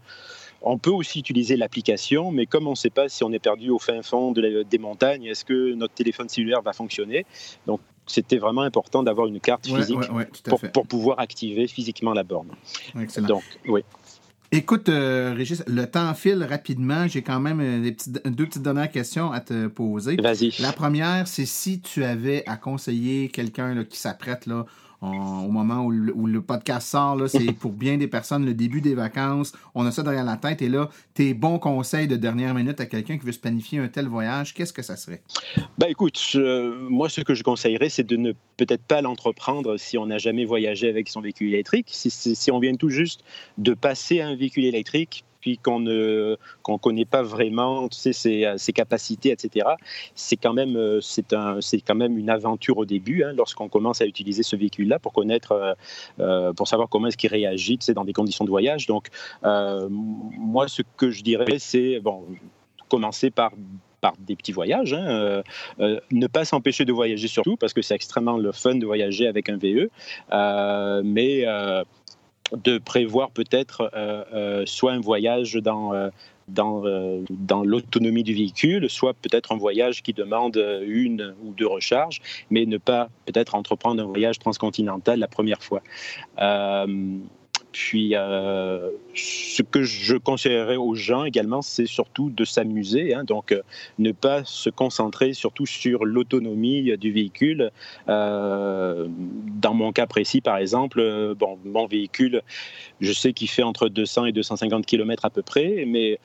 on 0.62 0.78
peut 0.78 0.90
aussi 0.90 1.20
utiliser 1.20 1.56
l'application, 1.56 2.32
mais 2.32 2.46
comme 2.46 2.68
on 2.68 2.72
ne 2.72 2.76
sait 2.76 2.90
pas 2.90 3.08
si 3.08 3.24
on 3.24 3.32
est 3.32 3.40
perdu 3.40 3.70
au 3.70 3.80
fin 3.80 4.02
fond 4.02 4.34
des 4.34 4.78
montagnes, 4.78 5.26
est-ce 5.26 5.46
que 5.46 5.74
notre 5.74 5.94
téléphone 5.94 6.28
cellulaire 6.28 6.62
va 6.62 6.74
fonctionner? 6.74 7.26
Donc, 7.66 7.80
c'était 8.10 8.38
vraiment 8.38 8.64
important 8.64 9.04
d'avoir 9.04 9.28
une 9.28 9.40
carte 9.40 9.68
physique 9.68 10.00
pour, 10.74 10.88
pouvoir 10.88 11.20
activer 11.20 11.68
physiquement 11.68 12.14
la 12.14 12.24
borne. 12.24 12.50
Excellent. 13.00 13.28
Donc, 13.28 13.44
oui. 13.68 13.84
Écoute, 14.52 14.90
euh, 14.90 15.34
Régis, 15.38 15.64
le 15.68 15.86
temps 15.86 16.14
file 16.16 16.44
rapidement. 16.44 17.08
J'ai 17.08 17.22
quand 17.22 17.40
même 17.40 17.60
euh, 17.60 17.84
des 17.84 17.92
petites, 17.92 18.28
deux 18.28 18.48
petites 18.48 18.64
dernières 18.64 18.90
questions 18.90 19.32
à 19.32 19.42
te 19.42 19.68
poser. 19.68 20.16
Vas-y. 20.16 20.56
La 20.60 20.72
première, 20.72 21.28
c'est 21.28 21.46
si 21.46 21.82
tu 21.82 22.04
avais 22.04 22.44
à 22.48 22.58
conseiller 22.58 23.30
quelqu'un 23.30 23.84
qui 23.84 24.00
s'apprête 24.00 24.48
là, 24.48 24.66
au 25.02 25.52
moment 25.52 25.86
où 25.86 25.92
le, 25.92 26.42
podcast 26.42 26.90
sort, 26.90 27.18
c'est 27.30 27.54
pour 27.54 27.72
bien 27.72 27.98
des 27.98 28.08
personnes 28.08 28.46
le 28.46 28.54
début 28.54 28.82
des 28.82 28.96
vacances. 28.96 29.54
On 29.76 29.86
a 29.86 29.92
ça 29.92 30.04
derrière 30.04 30.26
la 30.26 30.38
tête. 30.38 30.62
Et 30.62 30.70
là, 30.70 30.90
tes 31.14 31.34
bons 31.34 31.60
conseils 31.60 32.08
de 32.08 32.16
dernière 32.16 32.54
minute 32.54 32.80
à 32.80 32.86
quelqu'un 32.86 33.18
qui 33.18 33.26
veut 33.26 33.32
se 33.32 33.40
planifier 33.40 33.80
un 33.80 33.88
tel 33.88 34.08
voyage, 34.08 34.54
qu'est-ce 34.54 34.74
que 34.74 34.82
ça 34.82 34.98
serait? 34.98 35.22
Ben 35.78 35.88
écoute, 35.88 36.20
moi, 36.90 37.10
ce 37.10 37.22
que 37.22 37.34
je 37.34 37.44
conseillerais, 37.44 37.90
c'est 37.90 38.04
de 38.04 38.18
ne 38.18 38.34
peut-être 38.58 38.84
pas 38.84 39.02
l'entreprendre 39.02 39.78
si 39.78 39.98
on 39.98 40.08
n'a 40.08 40.18
jamais 40.18 40.46
voyagé 40.46 40.90
avec 40.90 41.08
son 41.10 41.22
véhicule 41.22 41.54
électrique. 41.54 41.88
Si, 41.90 42.10
si 42.10 42.52
on 42.52 42.60
vient 42.60 42.76
tout 42.76 42.90
juste 42.90 43.24
de 43.58 43.74
passer 43.74 44.22
un 44.22 44.36
véhicule 44.36 44.66
électrique, 44.66 45.24
puis 45.40 45.58
qu'on 45.58 45.80
ne 45.80 46.38
connaît 46.82 47.06
pas 47.06 47.22
vraiment 47.22 47.88
tu 47.88 47.98
sais, 47.98 48.58
ses, 48.58 48.74
capacités, 48.74 49.32
etc. 49.32 49.68
C'est 50.16 50.38
quand 50.38 50.54
même 50.54 50.76
euh, 50.76 51.00
un 51.32 51.60
quand 51.88 51.96
même 51.96 52.18
une 52.18 52.30
aventure 52.30 52.78
au 52.78 52.86
début 52.86 53.24
hein, 53.24 53.34
lorsqu'on 53.36 53.70
commence 53.70 54.02
à 54.02 54.06
utiliser 54.06 54.44
ce 54.44 54.56
véhicule-là 54.56 55.00
pour 55.00 55.14
connaître 55.14 55.52
euh, 55.52 55.74
euh, 56.20 56.54
pour 56.54 56.68
savoir 56.68 56.90
comment 56.90 57.08
est-ce 57.08 57.18
qu'il 57.18 57.30
réagit 57.30 57.78
tu 57.78 57.94
dans 57.94 58.06
des 58.06 58.14
conditions 58.14 58.46
de 58.46 58.50
voyage. 58.50 58.88
Donc 58.88 59.08
moi 59.44 60.68
ce 60.68 60.82
que 60.98 61.10
je 61.10 61.24
dirais 61.24 61.60
c'est 61.60 62.00
bon 62.00 62.26
commencer 62.88 63.30
par 63.30 63.52
par 64.02 64.14
des 64.18 64.38
petits 64.38 64.54
voyages. 64.54 64.94
Hein, 64.94 65.44
ne 65.78 66.28
pas 66.28 66.46
s'empêcher 66.46 66.86
de 66.86 66.94
voyager 66.94 67.28
surtout, 67.28 67.58
parce 67.58 67.74
que 67.74 67.82
c'est 67.82 67.96
extrêmement 67.96 68.38
le 68.38 68.54
fun 68.54 68.76
de 68.76 68.86
voyager 68.86 69.28
avec 69.28 69.50
un 69.50 69.58
VE. 69.58 69.90
mais 71.04 71.46
de 72.56 72.78
prévoir 72.78 73.32
peut-être 73.32 73.92
soit 74.66 74.94
un 74.94 75.00
voyage 75.00 75.54
dans 75.56 76.10
dans, 76.48 76.84
dans 77.30 77.64
l'autonomie 77.64 78.24
du 78.24 78.34
véhicule, 78.34 78.90
soit 78.90 79.14
peut-être 79.14 79.52
un 79.52 79.58
voyage 79.58 80.02
qui 80.02 80.14
demande 80.14 80.58
une 80.88 81.36
ou 81.44 81.54
deux 81.54 81.68
recharges, 81.68 82.22
mais 82.50 82.66
ne 82.66 82.78
pas 82.78 83.10
peut-être 83.28 83.54
entreprendre 83.54 84.02
un 84.02 84.08
voyage 84.08 84.40
transcontinental 84.40 85.20
la 85.20 85.28
première 85.28 85.62
fois. 85.62 85.84
Puis, 87.72 88.16
euh, 88.16 88.90
ce 89.14 89.62
que 89.62 89.84
je 89.84 90.16
conseillerais 90.16 90.76
aux 90.76 90.96
gens 90.96 91.24
également, 91.24 91.62
c'est 91.62 91.86
surtout 91.86 92.30
de 92.30 92.44
s'amuser. 92.44 93.14
Hein. 93.14 93.24
donc, 93.24 93.52
euh, 93.52 93.62
ne 94.00 94.12
pas 94.12 94.44
se 94.44 94.70
concentrer 94.70 95.34
surtout 95.34 95.66
sur 95.66 96.06
l'autonomie 96.06 96.98
du 96.98 97.12
véhicule. 97.12 97.72
Euh, 98.08 99.08
dans 99.08 99.74
mon 99.74 99.92
cas 99.92 100.08
précis, 100.08 100.42
par 100.42 100.58
exemple, 100.58 101.36
bon, 101.36 101.60
mon 101.64 101.86
véhicule, 101.86 102.42
je 103.02 103.14
sais 103.14 103.34
qu'il 103.34 103.50
fait 103.50 103.64
entre 103.64 103.88
200 103.88 104.26
et 104.26 104.32
250 104.32 104.86
km 104.86 105.26
à 105.26 105.30
peu 105.30 105.42
près, 105.42 105.86
mais 105.86 106.20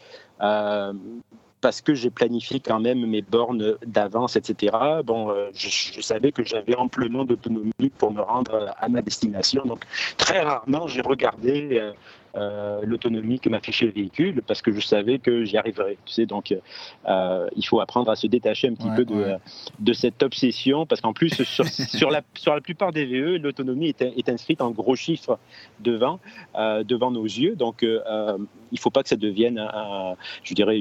parce 1.65 1.81
que 1.81 1.95
j'ai 1.95 2.11
planifié 2.11 2.61
quand 2.61 2.79
même 2.79 3.07
mes 3.07 3.23
bornes 3.23 3.79
d'avance, 3.87 4.37
etc. 4.37 4.77
Bon, 5.03 5.31
euh, 5.31 5.49
je, 5.55 5.99
savais 6.03 6.31
que 6.31 6.45
j'avais 6.45 6.77
amplement 6.77 7.25
d'autonomie 7.25 7.91
pour 7.97 8.13
me 8.13 8.21
rendre 8.21 8.75
à 8.77 8.89
ma 8.91 9.01
destination. 9.01 9.65
Donc, 9.65 9.83
très 10.19 10.43
rarement, 10.43 10.87
j'ai 10.89 11.01
regardé 11.01 11.81
euh, 12.37 12.81
l'autonomie 12.83 13.39
que 13.39 13.49
m'affichait 13.49 13.87
le 13.87 13.93
véhicule 13.93 14.43
parce 14.45 14.61
que 14.61 14.73
je 14.73 14.81
savais 14.81 15.21
que 15.21 15.45
j'y 15.45 15.57
arriverais. 15.57 15.97
Tu 16.05 16.15
sais, 16.15 16.27
donc 16.27 16.53
euh, 17.07 17.47
il 17.55 17.65
faut 17.65 17.79
apprendre 17.79 18.11
à 18.11 18.17
se 18.17 18.27
détacher 18.27 18.67
un 18.67 18.75
petit 18.75 18.89
peu 18.97 19.05
de, 19.05 19.37
de, 19.79 19.93
cette 19.93 20.21
obsession 20.21 20.85
parce 20.85 21.01
qu'en 21.01 21.13
plus 21.13 21.29
sur, 21.45 21.65
sur, 21.69 22.11
la, 22.11 22.23
sur 22.35 22.53
la 22.53 22.61
plupart 22.61 22.91
des 22.91 23.07
VE, 23.07 23.41
l'autonomie 23.41 23.91
est, 23.91 24.03
est, 24.03 24.29
inscrite 24.29 24.61
en 24.63 24.73
gros 24.73 24.97
chiffres 24.97 25.39
devant, 25.79 26.19
euh, 26.57 26.83
devant 26.83 27.13
nos 27.13 27.23
yeux. 27.23 27.55
Donc 27.55 27.83
il 27.83 27.89
ne 28.73 28.79
faut 28.79 28.91
pas 28.91 29.05
que 29.05 29.09
ça 29.09 29.17
devienne, 29.17 29.65
je 30.43 30.55
dirais, 30.55 30.81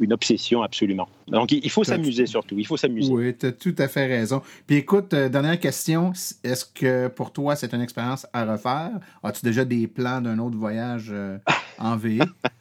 une 0.00 0.12
obsession 0.12 0.62
absolument. 0.62 1.08
Donc 1.28 1.52
il 1.52 1.70
faut 1.70 1.84
s'amuser 1.84 2.26
surtout. 2.26 2.58
Il 2.58 2.66
faut 2.66 2.76
s'amuser. 2.76 3.12
Oui, 3.12 3.36
tu 3.36 3.46
as 3.46 3.52
tout 3.52 3.76
à 3.78 3.86
fait 3.86 4.06
raison. 4.06 4.42
Puis 4.66 4.76
écoute, 4.76 5.14
dernière 5.14 5.60
question. 5.60 6.12
Est-ce 6.42 6.64
que 6.64 7.06
pour 7.06 7.32
toi 7.32 7.54
c'est 7.54 7.72
une 7.74 7.82
expérience 7.82 8.26
à 8.32 8.44
refaire? 8.44 8.90
As-tu 9.22 9.44
déjà 9.44 9.64
des 9.64 9.86
plans 9.86 10.20
d'un 10.20 10.38
autre 10.40 10.56
voyage? 10.56 10.79
Euh, 10.80 11.38
en 11.78 11.96
V. 11.96 12.18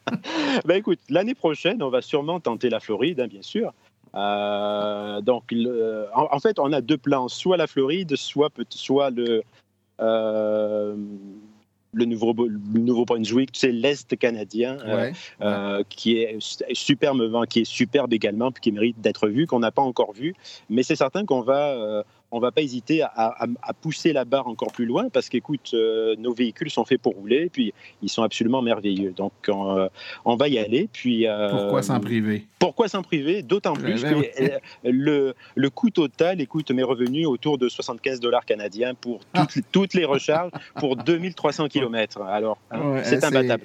ben 0.66 0.76
écoute, 0.76 1.00
l'année 1.10 1.36
prochaine, 1.36 1.82
on 1.84 1.90
va 1.90 2.02
sûrement 2.02 2.40
tenter 2.40 2.70
la 2.70 2.80
Floride, 2.80 3.20
hein, 3.20 3.28
bien 3.28 3.42
sûr. 3.42 3.74
Euh, 4.16 5.22
donc, 5.22 5.54
en, 6.14 6.40
fait, 6.40 6.60
on 6.60 6.72
a 6.74 6.82
deux 6.82 6.98
plans, 6.98 7.28
soit 7.28 7.58
la 7.58 7.68
Floride, 7.68 8.16
soit, 8.16 8.52
soit 8.70 9.10
le, 9.12 9.44
euh, 10.00 10.96
le 11.94 12.06
Nouveau-Brunswick, 12.06 13.52
sais, 13.54 13.72
l'Est 13.72 14.18
canadien, 14.18 14.78
qui 15.90 16.18
est 16.18 16.38
superbe, 16.74 17.46
qui 17.48 17.60
est 17.60 17.66
superbe 17.66 18.14
également, 18.14 18.52
puis 18.52 18.62
qui 18.62 18.72
mérite 18.72 19.00
d'être 19.00 19.28
vu, 19.28 19.48
qu'on 19.48 19.60
n'a 19.60 19.72
pas 19.72 19.84
encore 19.84 20.14
vu. 20.14 20.34
Mais 20.70 20.84
c'est 20.84 20.96
certain 20.96 21.26
qu'on 21.26 21.42
va 21.42 22.04
on 22.32 22.40
va 22.40 22.52
pas 22.52 22.62
hésiter 22.62 23.02
à, 23.02 23.48
pousser 23.82 24.14
la 24.14 24.26
barre 24.26 24.48
encore 24.48 24.72
plus 24.72 24.86
loin 24.86 25.10
parce 25.10 25.30
qu'écoute, 25.30 25.72
euh, 25.74 26.16
nos 26.18 26.34
véhicules 26.34 26.70
sont 26.70 26.86
faits 26.86 27.02
pour 27.02 27.16
rouler, 27.16 27.50
puis 27.52 27.74
ils 28.02 28.10
sont 28.10 28.24
absolument 28.24 28.62
merveilleux. 28.62 29.12
Donc, 29.12 29.34
on, 29.48 29.78
euh, 29.78 30.36
va 30.36 30.48
y 30.48 30.60
aller. 30.60 30.90
Puis, 30.92 31.28
euh, 31.28 31.50
pourquoi 31.50 31.82
s'en 31.82 32.00
priver? 32.00 32.46
Pourquoi 32.60 32.88
s'en 32.88 33.02
priver? 33.02 33.42
D'autant 33.42 33.74
plus 33.74 34.02
ben 34.02 34.22
que 34.22 34.60
le, 34.84 35.34
le, 35.56 35.70
coût 35.70 35.90
total, 35.90 36.42
écoute, 36.42 36.72
mes 36.72 36.84
revenus 36.84 37.28
autour 37.28 37.58
de 37.58 37.68
75 37.68 38.20
dollars 38.20 38.46
canadiens 38.46 38.94
pour 38.94 39.20
toutes, 39.34 39.58
ah. 39.58 39.68
toutes 39.72 39.94
les 39.94 40.06
recharges 40.06 40.52
pour 40.76 40.96
2300 40.96 41.68
km. 41.68 42.22
Alors, 42.22 42.60
c'est 43.04 43.24
imbattable. 43.24 43.64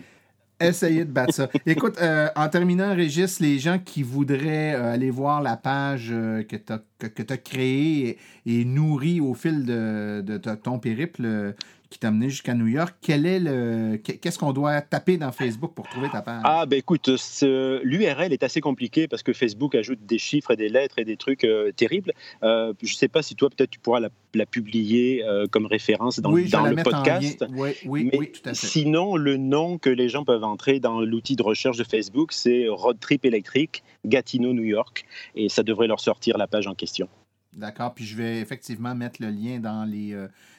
Essayez 0.60 1.04
de 1.04 1.10
battre 1.10 1.34
ça. 1.34 1.48
Écoute, 1.66 1.96
euh, 2.00 2.28
en 2.36 2.48
terminant, 2.48 2.94
Régis, 2.94 3.40
les 3.40 3.58
gens 3.58 3.78
qui 3.78 4.02
voudraient 4.02 4.74
euh, 4.74 4.92
aller 4.92 5.10
voir 5.10 5.42
la 5.42 5.56
page 5.56 6.10
euh, 6.12 6.42
que 6.44 6.56
tu 6.56 6.72
as, 6.72 7.36
créée 7.36 8.18
et, 8.46 8.64
nourrie 8.64 9.20
au 9.20 9.34
fil 9.34 9.64
de, 9.64 10.38
ton 10.62 10.78
périple, 10.78 11.54
qui 11.94 12.00
t'a 12.00 12.08
amené 12.08 12.28
jusqu'à 12.28 12.54
New 12.54 12.66
York. 12.66 12.96
Quel 13.00 13.24
est 13.24 13.38
le, 13.38 13.98
qu'est-ce 13.98 14.36
qu'on 14.36 14.52
doit 14.52 14.80
taper 14.80 15.16
dans 15.16 15.30
Facebook 15.30 15.74
pour 15.74 15.88
trouver 15.88 16.08
ta 16.10 16.22
page? 16.22 16.42
Ah, 16.44 16.66
ben 16.66 16.76
écoute, 16.76 17.08
l'URL 17.44 18.32
est 18.32 18.42
assez 18.42 18.60
compliqué 18.60 19.06
parce 19.06 19.22
que 19.22 19.32
Facebook 19.32 19.76
ajoute 19.76 20.04
des 20.04 20.18
chiffres 20.18 20.50
et 20.50 20.56
des 20.56 20.68
lettres 20.68 20.98
et 20.98 21.04
des 21.04 21.16
trucs 21.16 21.44
euh, 21.44 21.70
terribles. 21.70 22.12
Euh, 22.42 22.72
je 22.82 22.92
ne 22.92 22.96
sais 22.96 23.06
pas 23.06 23.22
si 23.22 23.36
toi, 23.36 23.48
peut-être, 23.48 23.70
tu 23.70 23.78
pourras 23.78 24.00
la, 24.00 24.46
publier 24.46 25.24
euh, 25.24 25.46
comme 25.46 25.66
référence 25.66 26.18
dans, 26.18 26.32
dans 26.32 26.66
le 26.66 26.82
podcast. 26.82 27.44
Oui, 27.52 27.70
oui, 27.86 28.10
oui, 28.12 28.32
tout 28.32 28.40
à 28.44 28.54
fait. 28.54 28.66
Sinon, 28.66 29.14
le 29.14 29.36
nom 29.36 29.78
que 29.78 29.90
les 29.90 30.08
gens 30.08 30.24
peuvent 30.24 30.42
entrer 30.42 30.80
dans 30.80 31.00
l'outil 31.00 31.36
de 31.36 31.44
recherche 31.44 31.76
de 31.76 31.84
Facebook, 31.84 32.32
c'est 32.32 32.66
Road 32.68 32.98
Trip 32.98 33.24
électrique 33.24 33.84
Gatineau, 34.04 34.52
New 34.52 34.64
York. 34.64 35.06
Et 35.36 35.48
ça 35.48 35.62
devrait 35.62 35.86
leur 35.86 36.00
sortir 36.00 36.38
la 36.38 36.48
page 36.48 36.66
en 36.66 36.74
question. 36.74 37.08
D'accord. 37.52 37.94
Puis 37.94 38.04
je 38.04 38.16
vais 38.16 38.40
effectivement 38.40 38.96
mettre 38.96 39.22
le 39.22 39.30
lien 39.30 39.60
dans 39.60 39.84
les 39.84 40.12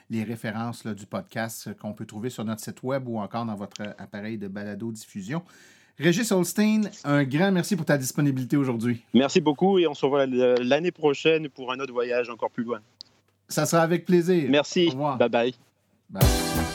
les 0.09 0.23
références 0.23 0.85
du 0.85 1.05
podcast 1.05 1.75
qu'on 1.79 1.93
peut 1.93 2.05
trouver 2.05 2.29
sur 2.29 2.43
notre 2.45 2.61
site 2.61 2.83
web 2.83 3.07
ou 3.07 3.19
encore 3.19 3.45
dans 3.45 3.55
votre 3.55 3.81
appareil 3.97 4.37
de 4.37 4.47
balado-diffusion. 4.47 5.41
Régis 5.97 6.31
Holstein, 6.31 6.81
un 7.05 7.23
grand 7.23 7.51
merci 7.51 7.75
pour 7.75 7.85
ta 7.85 7.97
disponibilité 7.97 8.57
aujourd'hui. 8.57 9.01
Merci 9.13 9.39
beaucoup 9.39 9.79
et 9.79 9.87
on 9.87 9.93
se 9.93 10.05
revoit 10.05 10.25
l'année 10.25 10.91
prochaine 10.91 11.47
pour 11.49 11.71
un 11.71 11.79
autre 11.79 11.93
voyage 11.93 12.29
encore 12.29 12.51
plus 12.51 12.65
loin. 12.65 12.79
Ça 13.47 13.65
sera 13.65 13.83
avec 13.83 14.05
plaisir. 14.05 14.49
Merci. 14.49 14.87
Au 14.87 14.91
revoir. 14.91 15.17
Bye 15.17 15.29
bye. 15.29 15.55
bye. 16.09 16.74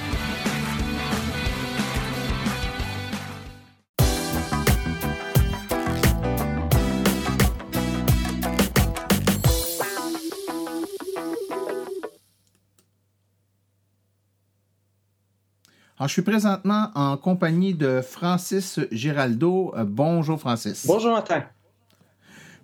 Je 16.07 16.13
suis 16.13 16.21
présentement 16.21 16.89
en 16.95 17.17
compagnie 17.17 17.73
de 17.73 18.01
Francis 18.01 18.79
Giraldo. 18.91 19.73
Euh, 19.75 19.85
bonjour, 19.85 20.39
Francis. 20.39 20.85
Bonjour, 20.87 21.11
Martin. 21.11 21.43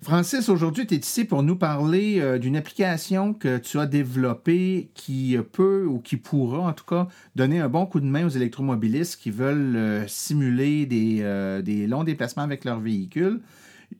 Francis, 0.01 0.47
aujourd'hui, 0.49 0.85
tu 0.85 0.95
es 0.95 0.97
ici 0.97 1.25
pour 1.25 1.43
nous 1.43 1.55
parler 1.55 2.19
euh, 2.19 2.37
d'une 2.37 2.55
application 2.55 3.33
que 3.33 3.57
tu 3.57 3.79
as 3.79 3.85
développée 3.85 4.89
qui 4.93 5.37
peut 5.51 5.85
ou 5.85 5.99
qui 5.99 6.17
pourra, 6.17 6.59
en 6.59 6.73
tout 6.73 6.85
cas, 6.85 7.07
donner 7.35 7.59
un 7.59 7.69
bon 7.69 7.85
coup 7.85 7.99
de 7.99 8.05
main 8.05 8.25
aux 8.25 8.29
électromobilistes 8.29 9.19
qui 9.19 9.31
veulent 9.31 9.75
euh, 9.75 10.07
simuler 10.07 10.85
des, 10.85 11.61
des, 11.63 11.87
longs 11.87 12.03
déplacements 12.03 12.43
avec 12.43 12.65
leur 12.65 12.79
véhicule. 12.79 13.41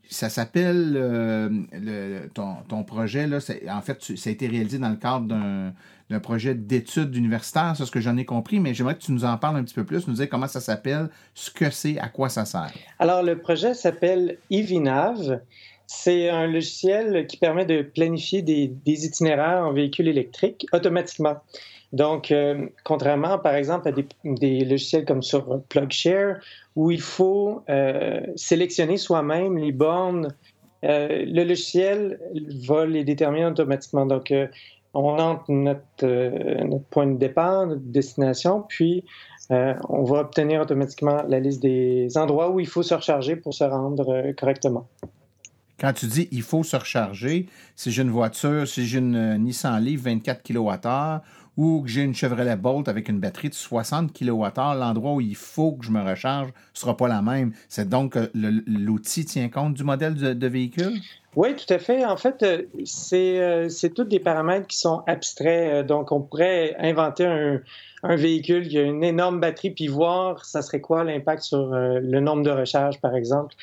ça 0.10 0.30
s'appelle 0.30 0.94
le, 0.94 2.28
ton, 2.34 2.56
ton, 2.68 2.84
projet, 2.84 3.28
là, 3.28 3.38
en 3.70 3.82
fait, 3.82 4.04
ça 4.16 4.30
a 4.30 4.34
été 4.34 4.48
réalisé 4.48 4.80
dans 4.80 4.90
le 4.90 4.96
cadre 4.96 5.36
d'un 6.10 6.20
projet 6.20 6.56
d'études 6.56 7.16
universitaires, 7.16 7.74
c'est 7.78 7.86
ce 7.86 7.92
que 7.92 8.00
j'en 8.00 8.16
ai 8.18 8.26
compris, 8.26 8.60
mais 8.60 8.74
j'aimerais 8.74 8.96
que 8.96 9.02
tu 9.02 9.12
nous 9.12 9.26
en 9.26 9.38
parles 9.38 9.58
un 9.58 9.64
petit 9.64 9.74
peu 9.74 9.84
plus, 9.84 10.08
nous 10.08 10.16
dire 10.16 10.30
comment 10.30 10.48
ça 10.48 10.62
s'appelle, 10.62 11.10
ce 11.34 11.52
que 11.52 11.70
c'est, 11.70 12.00
à 12.00 12.08
quoi 12.08 12.30
ça 12.30 12.46
sert. 12.46 12.72
Alors, 13.00 13.24
le 13.24 13.38
projet 13.38 13.74
s'appelle 13.74 14.38
EVNAV. 14.50 15.42
C'est 15.86 16.30
un 16.30 16.48
logiciel 16.48 17.28
qui 17.28 17.38
permet 17.38 17.66
de 17.66 17.82
planifier 17.82 18.42
des, 18.42 18.72
itinéraires 18.86 19.66
en 19.66 19.74
véhicule 19.74 20.08
électrique 20.08 20.66
automatiquement. 20.74 21.38
Donc, 21.94 22.32
euh, 22.32 22.68
contrairement, 22.84 23.40
par 23.40 23.56
exemple, 23.56 23.88
à 23.88 23.92
des, 23.94 24.66
logiciels 24.66 25.06
comme 25.06 25.24
sur 25.24 25.62
PlugShare, 25.70 26.38
où 26.76 26.92
il 26.92 27.00
faut 27.00 27.64
euh, 27.70 28.20
sélectionner 28.36 28.98
soi-même 28.98 29.58
les 29.58 29.72
bornes, 29.72 30.34
euh, 30.84 31.26
le 31.26 31.44
logiciel 31.46 32.20
va 32.68 32.86
les 32.86 33.06
déterminer 33.06 33.46
automatiquement. 33.46 34.06
Donc, 34.06 34.34
on 35.06 35.20
entre 35.20 35.52
euh, 35.52 36.64
notre, 36.64 36.86
point 36.90 37.08
de 37.08 37.18
départ, 37.18 37.68
notre 37.68 37.82
destination, 37.82 38.64
puis 38.68 39.04
euh, 39.52 39.74
on 39.90 40.04
va 40.04 40.20
obtenir 40.20 40.62
automatiquement 40.62 41.24
la 41.28 41.40
liste 41.40 41.62
des 41.62 42.18
endroits 42.18 42.50
où 42.50 42.60
il 42.60 42.68
faut 42.68 42.84
se 42.84 42.94
recharger 42.94 43.36
pour 43.36 43.54
se 43.54 43.64
rendre 43.64 44.10
euh, 44.10 44.34
correctement. 44.34 44.88
Quand 45.80 45.94
tu 45.94 46.08
dis 46.08 46.28
il 46.32 46.42
faut 46.42 46.64
se 46.64 46.76
recharger, 46.76 47.48
si 47.76 47.92
j'ai 47.92 48.02
une 48.02 48.12
voiture, 48.12 48.68
si 48.68 48.86
j'ai 48.86 49.00
une 49.00 49.38
Nissan 49.38 49.84
Leaf 49.84 50.02
24 50.02 50.44
kWh 50.44 51.22
ou 51.58 51.82
que 51.82 51.90
j'ai 51.90 52.02
une 52.02 52.14
Chevrolet 52.14 52.56
Bolt 52.56 52.88
avec 52.88 53.10
une 53.10 53.20
batterie 53.20 53.50
de 53.50 53.56
60 53.56 54.14
kWh, 54.14 54.76
l'endroit 54.78 55.14
où 55.14 55.22
il 55.22 55.36
faut 55.36 55.74
que 55.74 55.86
je 55.86 55.92
me 55.92 56.02
recharge 56.02 56.50
ne 56.50 56.80
sera 56.80 56.96
pas 56.96 57.08
la 57.08 57.22
même. 57.22 57.52
C'est 57.68 57.90
donc 57.90 58.14
que 58.14 58.32
l'outil 58.34 59.26
tient 59.26 59.50
compte 59.50 59.74
du 59.74 59.84
modèle 59.84 60.14
de 60.14 60.48
véhicule? 60.48 61.02
Oui, 61.38 61.56
tout 61.56 61.72
à 61.72 61.78
fait. 61.78 62.04
En 62.04 62.18
fait, 62.18 62.42
euh, 62.42 62.64
euh, 63.14 63.70
c'est 63.70 63.94
tous 63.94 64.06
des 64.06 64.20
paramètres 64.20 64.66
qui 64.66 64.80
sont 64.80 65.04
abstraits. 65.06 65.72
Euh, 65.72 65.84
donc, 65.84 66.12
on 66.12 66.20
pourrait 66.20 66.76
inventer 66.80 67.26
un, 67.26 68.16
véhicule 68.16 68.68
qui 68.68 68.80
a 68.80 68.82
une 68.82 69.04
énorme 69.04 69.40
batterie, 69.40 69.70
puis 69.70 69.88
voir 69.88 70.46
ça 70.46 70.64
serait 70.64 70.82
quoi 70.82 71.04
l'impact 71.04 71.44
sur 71.44 71.70
le 71.70 72.20
nombre 72.22 72.42
de 72.42 72.50
recharges, 72.50 73.00
par 73.02 73.16
exemple. 73.16 73.54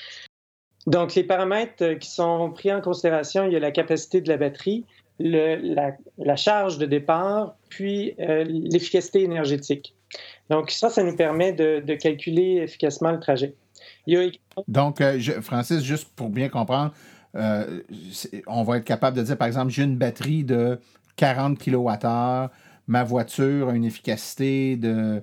Donc, 0.87 1.15
les 1.15 1.25
paramètres 1.25 1.95
qui 1.95 2.11
sont 2.11 2.51
pris 2.51 2.73
en 2.73 2.81
considération, 2.81 3.45
il 3.47 3.53
y 3.53 3.57
a 3.57 3.61
la 3.61 3.71
capacité 3.71 4.21
de 4.21 4.29
la 4.29 4.37
batterie, 4.37 4.85
la, 5.19 6.37
charge 6.37 6.79
de 6.79 6.87
départ, 6.87 7.57
puis 7.71 8.15
l'efficacité 8.19 9.23
énergétique. 9.23 9.95
Donc, 10.51 10.71
ça, 10.71 10.91
ça 10.91 11.03
nous 11.03 11.17
permet 11.17 11.53
de, 11.53 11.95
calculer 11.95 12.57
efficacement 12.63 13.13
le 13.13 13.21
trajet. 13.21 13.55
Donc, 14.69 15.03
Francis, 15.41 15.83
juste 15.83 16.09
pour 16.15 16.29
bien 16.29 16.49
comprendre, 16.49 16.93
euh, 17.37 17.81
on 18.47 18.63
va 18.63 18.79
être 18.79 18.85
capable 18.85 19.17
de 19.17 19.23
dire, 19.23 19.37
par 19.37 19.49
exemple, 19.49 19.71
j'ai 19.71 19.83
une 19.83 19.97
batterie 19.97 20.45
de 20.45 20.79
40 21.17 21.59
kWh, 21.59 22.49
ma 22.87 23.05
voiture 23.05 23.71
a 23.71 23.75
une 23.75 23.85
efficacité 23.85 24.77
de 24.77 25.23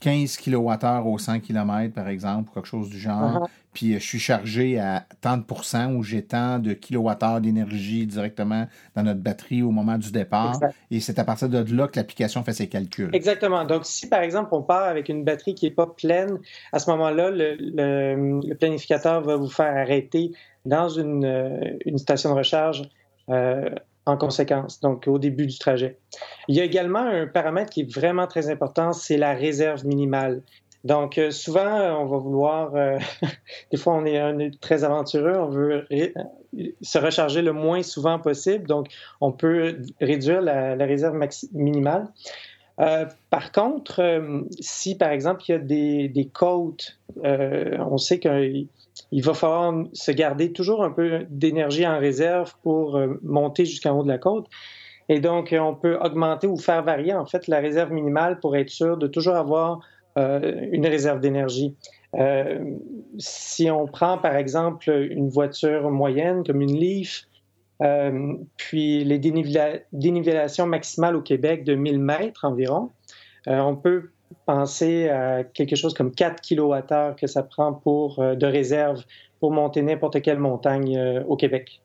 15 0.00 0.36
kWh 0.36 1.06
au 1.06 1.18
100 1.18 1.40
km, 1.40 1.94
par 1.94 2.08
exemple, 2.08 2.50
ou 2.50 2.54
quelque 2.54 2.66
chose 2.66 2.88
du 2.88 2.98
genre. 2.98 3.48
Puis 3.72 3.94
euh, 3.94 3.98
je 3.98 4.04
suis 4.04 4.18
chargé 4.18 4.78
à 4.78 5.04
tant 5.20 5.36
de 5.36 5.94
ou 5.94 6.02
j'ai 6.02 6.22
tant 6.22 6.58
de 6.58 6.72
kWh 6.72 7.40
d'énergie 7.40 8.06
directement 8.06 8.66
dans 8.94 9.02
notre 9.02 9.20
batterie 9.20 9.62
au 9.62 9.70
moment 9.70 9.98
du 9.98 10.10
départ. 10.10 10.58
Et 10.90 11.00
c'est 11.00 11.18
à 11.18 11.24
partir 11.24 11.48
de 11.48 11.64
là 11.74 11.88
que 11.88 11.96
l'application 11.98 12.42
fait 12.42 12.52
ses 12.52 12.68
calculs. 12.68 13.10
Exactement. 13.12 13.64
Donc, 13.64 13.84
si 13.84 14.08
par 14.08 14.20
exemple 14.20 14.50
on 14.52 14.62
part 14.62 14.84
avec 14.84 15.08
une 15.08 15.24
batterie 15.24 15.54
qui 15.54 15.66
n'est 15.66 15.74
pas 15.74 15.86
pleine, 15.86 16.38
à 16.72 16.78
ce 16.78 16.90
moment-là, 16.90 17.30
le, 17.30 18.54
planificateur 18.54 19.22
va 19.22 19.36
vous 19.36 19.50
faire 19.50 19.76
arrêter 19.76 20.32
dans 20.64 20.88
une, 20.88 21.24
euh, 21.24 21.76
une 21.86 21.98
station 21.98 22.30
de 22.30 22.38
recharge 22.38 22.88
euh, 23.30 23.70
en 24.08 24.16
conséquence, 24.16 24.80
donc 24.80 25.06
au 25.06 25.18
début 25.18 25.46
du 25.46 25.58
trajet. 25.58 25.98
Il 26.48 26.56
y 26.56 26.60
a 26.60 26.64
également 26.64 27.00
un 27.00 27.26
paramètre 27.26 27.70
qui 27.70 27.82
est 27.82 27.94
vraiment 27.94 28.26
très 28.26 28.48
important, 28.48 28.92
c'est 28.92 29.18
la 29.18 29.34
réserve 29.34 29.84
minimale. 29.86 30.42
Donc, 30.88 31.18
euh, 31.18 31.30
souvent, 31.30 32.00
on 32.00 32.06
va 32.06 32.16
vouloir, 32.16 32.72
des 33.70 33.76
fois, 33.76 33.94
on 33.94 34.04
est, 34.06 34.60
très 34.60 34.84
aventureux, 34.84 35.36
on 35.36 35.50
veut 35.50 35.86
se 36.80 36.98
recharger 36.98 37.42
le 37.42 37.52
moins 37.52 37.82
souvent 37.82 38.18
possible, 38.18 38.66
donc 38.66 38.88
on 39.20 39.30
peut 39.30 39.82
réduire 40.00 40.40
la, 40.40 40.74
réserve 40.86 41.14
minimale. 41.52 42.08
par 43.28 43.52
contre, 43.52 44.00
si 44.60 44.96
par 44.96 45.10
exemple 45.10 45.42
il 45.46 45.52
y 45.52 45.54
a 45.54 45.58
des, 45.58 46.08
des 46.08 46.26
côtes, 46.28 46.98
on 47.22 47.98
sait 47.98 48.18
qu'il 48.18 48.68
il 49.12 49.22
va 49.22 49.34
falloir 49.34 49.74
se 49.92 50.10
garder 50.10 50.52
toujours 50.52 50.84
un 50.84 50.90
peu 50.90 51.26
d'énergie 51.30 51.86
en 51.86 51.98
réserve 51.98 52.54
pour 52.62 52.96
euh, 52.96 53.18
monter 53.22 53.64
jusqu'en 53.64 53.98
haut 53.98 54.02
de 54.02 54.08
la 54.08 54.18
côte. 54.18 54.46
Et 55.08 55.20
donc, 55.20 55.54
on 55.58 55.74
peut 55.74 55.96
augmenter 56.00 56.46
ou 56.46 56.58
faire 56.58 56.82
varier 56.82 57.14
en 57.14 57.24
fait 57.24 57.46
la 57.46 57.60
réserve 57.60 57.92
minimale 57.92 58.40
pour 58.40 58.56
être 58.56 58.68
sûr 58.68 58.98
de 58.98 59.06
toujours 59.06 59.36
avoir 59.36 59.78
euh, 59.78 59.80
une 60.72 60.86
réserve 60.86 61.20
d'énergie. 61.20 61.76
Euh, 62.14 62.64
si 63.18 63.70
on 63.70 63.86
prend 63.86 64.18
par 64.18 64.36
exemple 64.36 64.90
une 64.90 65.28
voiture 65.28 65.90
moyenne 65.90 66.42
comme 66.44 66.60
une 66.60 66.74
Leaf, 66.74 67.26
puis 68.56 69.04
les 69.04 69.18
dénivellations 69.18 70.66
maximales 70.66 71.14
au 71.14 71.22
Québec 71.22 71.62
de 71.64 71.74
1000 71.74 72.00
mètres 72.00 72.44
environ, 72.44 72.90
on 73.46 73.76
peut 73.76 74.10
penser 74.46 75.08
à 75.08 75.44
quelque 75.44 75.76
chose 75.76 75.94
comme 75.94 76.12
4 76.12 76.42
kWh 76.42 77.14
que 77.16 77.26
ça 77.26 77.42
prend 77.42 77.72
pour, 77.72 78.18
euh, 78.18 78.34
de 78.34 78.46
réserve 78.46 79.04
pour 79.40 79.52
monter 79.52 79.82
n'importe 79.82 80.22
quelle 80.22 80.38
montagne 80.38 80.96
euh, 80.96 81.22
au 81.24 81.36
Québec. 81.36 81.82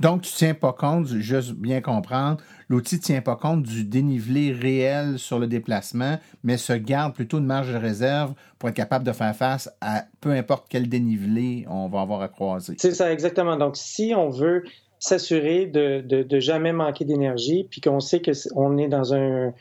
Donc, 0.00 0.22
tu 0.22 0.32
ne 0.32 0.36
tiens 0.36 0.54
pas 0.54 0.72
compte, 0.72 1.06
juste 1.06 1.52
bien 1.52 1.80
comprendre, 1.80 2.38
l'outil 2.68 2.96
ne 2.96 3.00
tient 3.00 3.20
pas 3.20 3.36
compte 3.36 3.62
du 3.62 3.84
dénivelé 3.84 4.52
réel 4.52 5.18
sur 5.18 5.38
le 5.38 5.46
déplacement, 5.46 6.18
mais 6.42 6.56
se 6.56 6.72
garde 6.72 7.14
plutôt 7.14 7.38
une 7.38 7.46
marge 7.46 7.72
de 7.72 7.78
réserve 7.78 8.34
pour 8.58 8.68
être 8.68 8.74
capable 8.74 9.04
de 9.04 9.12
faire 9.12 9.34
face 9.34 9.70
à 9.80 10.04
peu 10.20 10.30
importe 10.30 10.66
quel 10.68 10.88
dénivelé 10.88 11.66
on 11.68 11.88
va 11.88 12.00
avoir 12.00 12.22
à 12.22 12.28
croiser. 12.28 12.74
C'est 12.78 12.94
ça, 12.94 13.12
exactement. 13.12 13.56
Donc, 13.56 13.76
si 13.76 14.14
on 14.16 14.30
veut 14.30 14.64
s'assurer 14.98 15.66
de, 15.66 16.00
de, 16.00 16.40
jamais 16.40 16.72
manquer 16.72 17.04
d'énergie, 17.04 17.66
puis 17.70 17.80
qu'on 17.80 18.00
sait 18.00 18.22
qu'on 18.22 18.78
est 18.78 18.88
dans 18.88 19.12
un, 19.14 19.52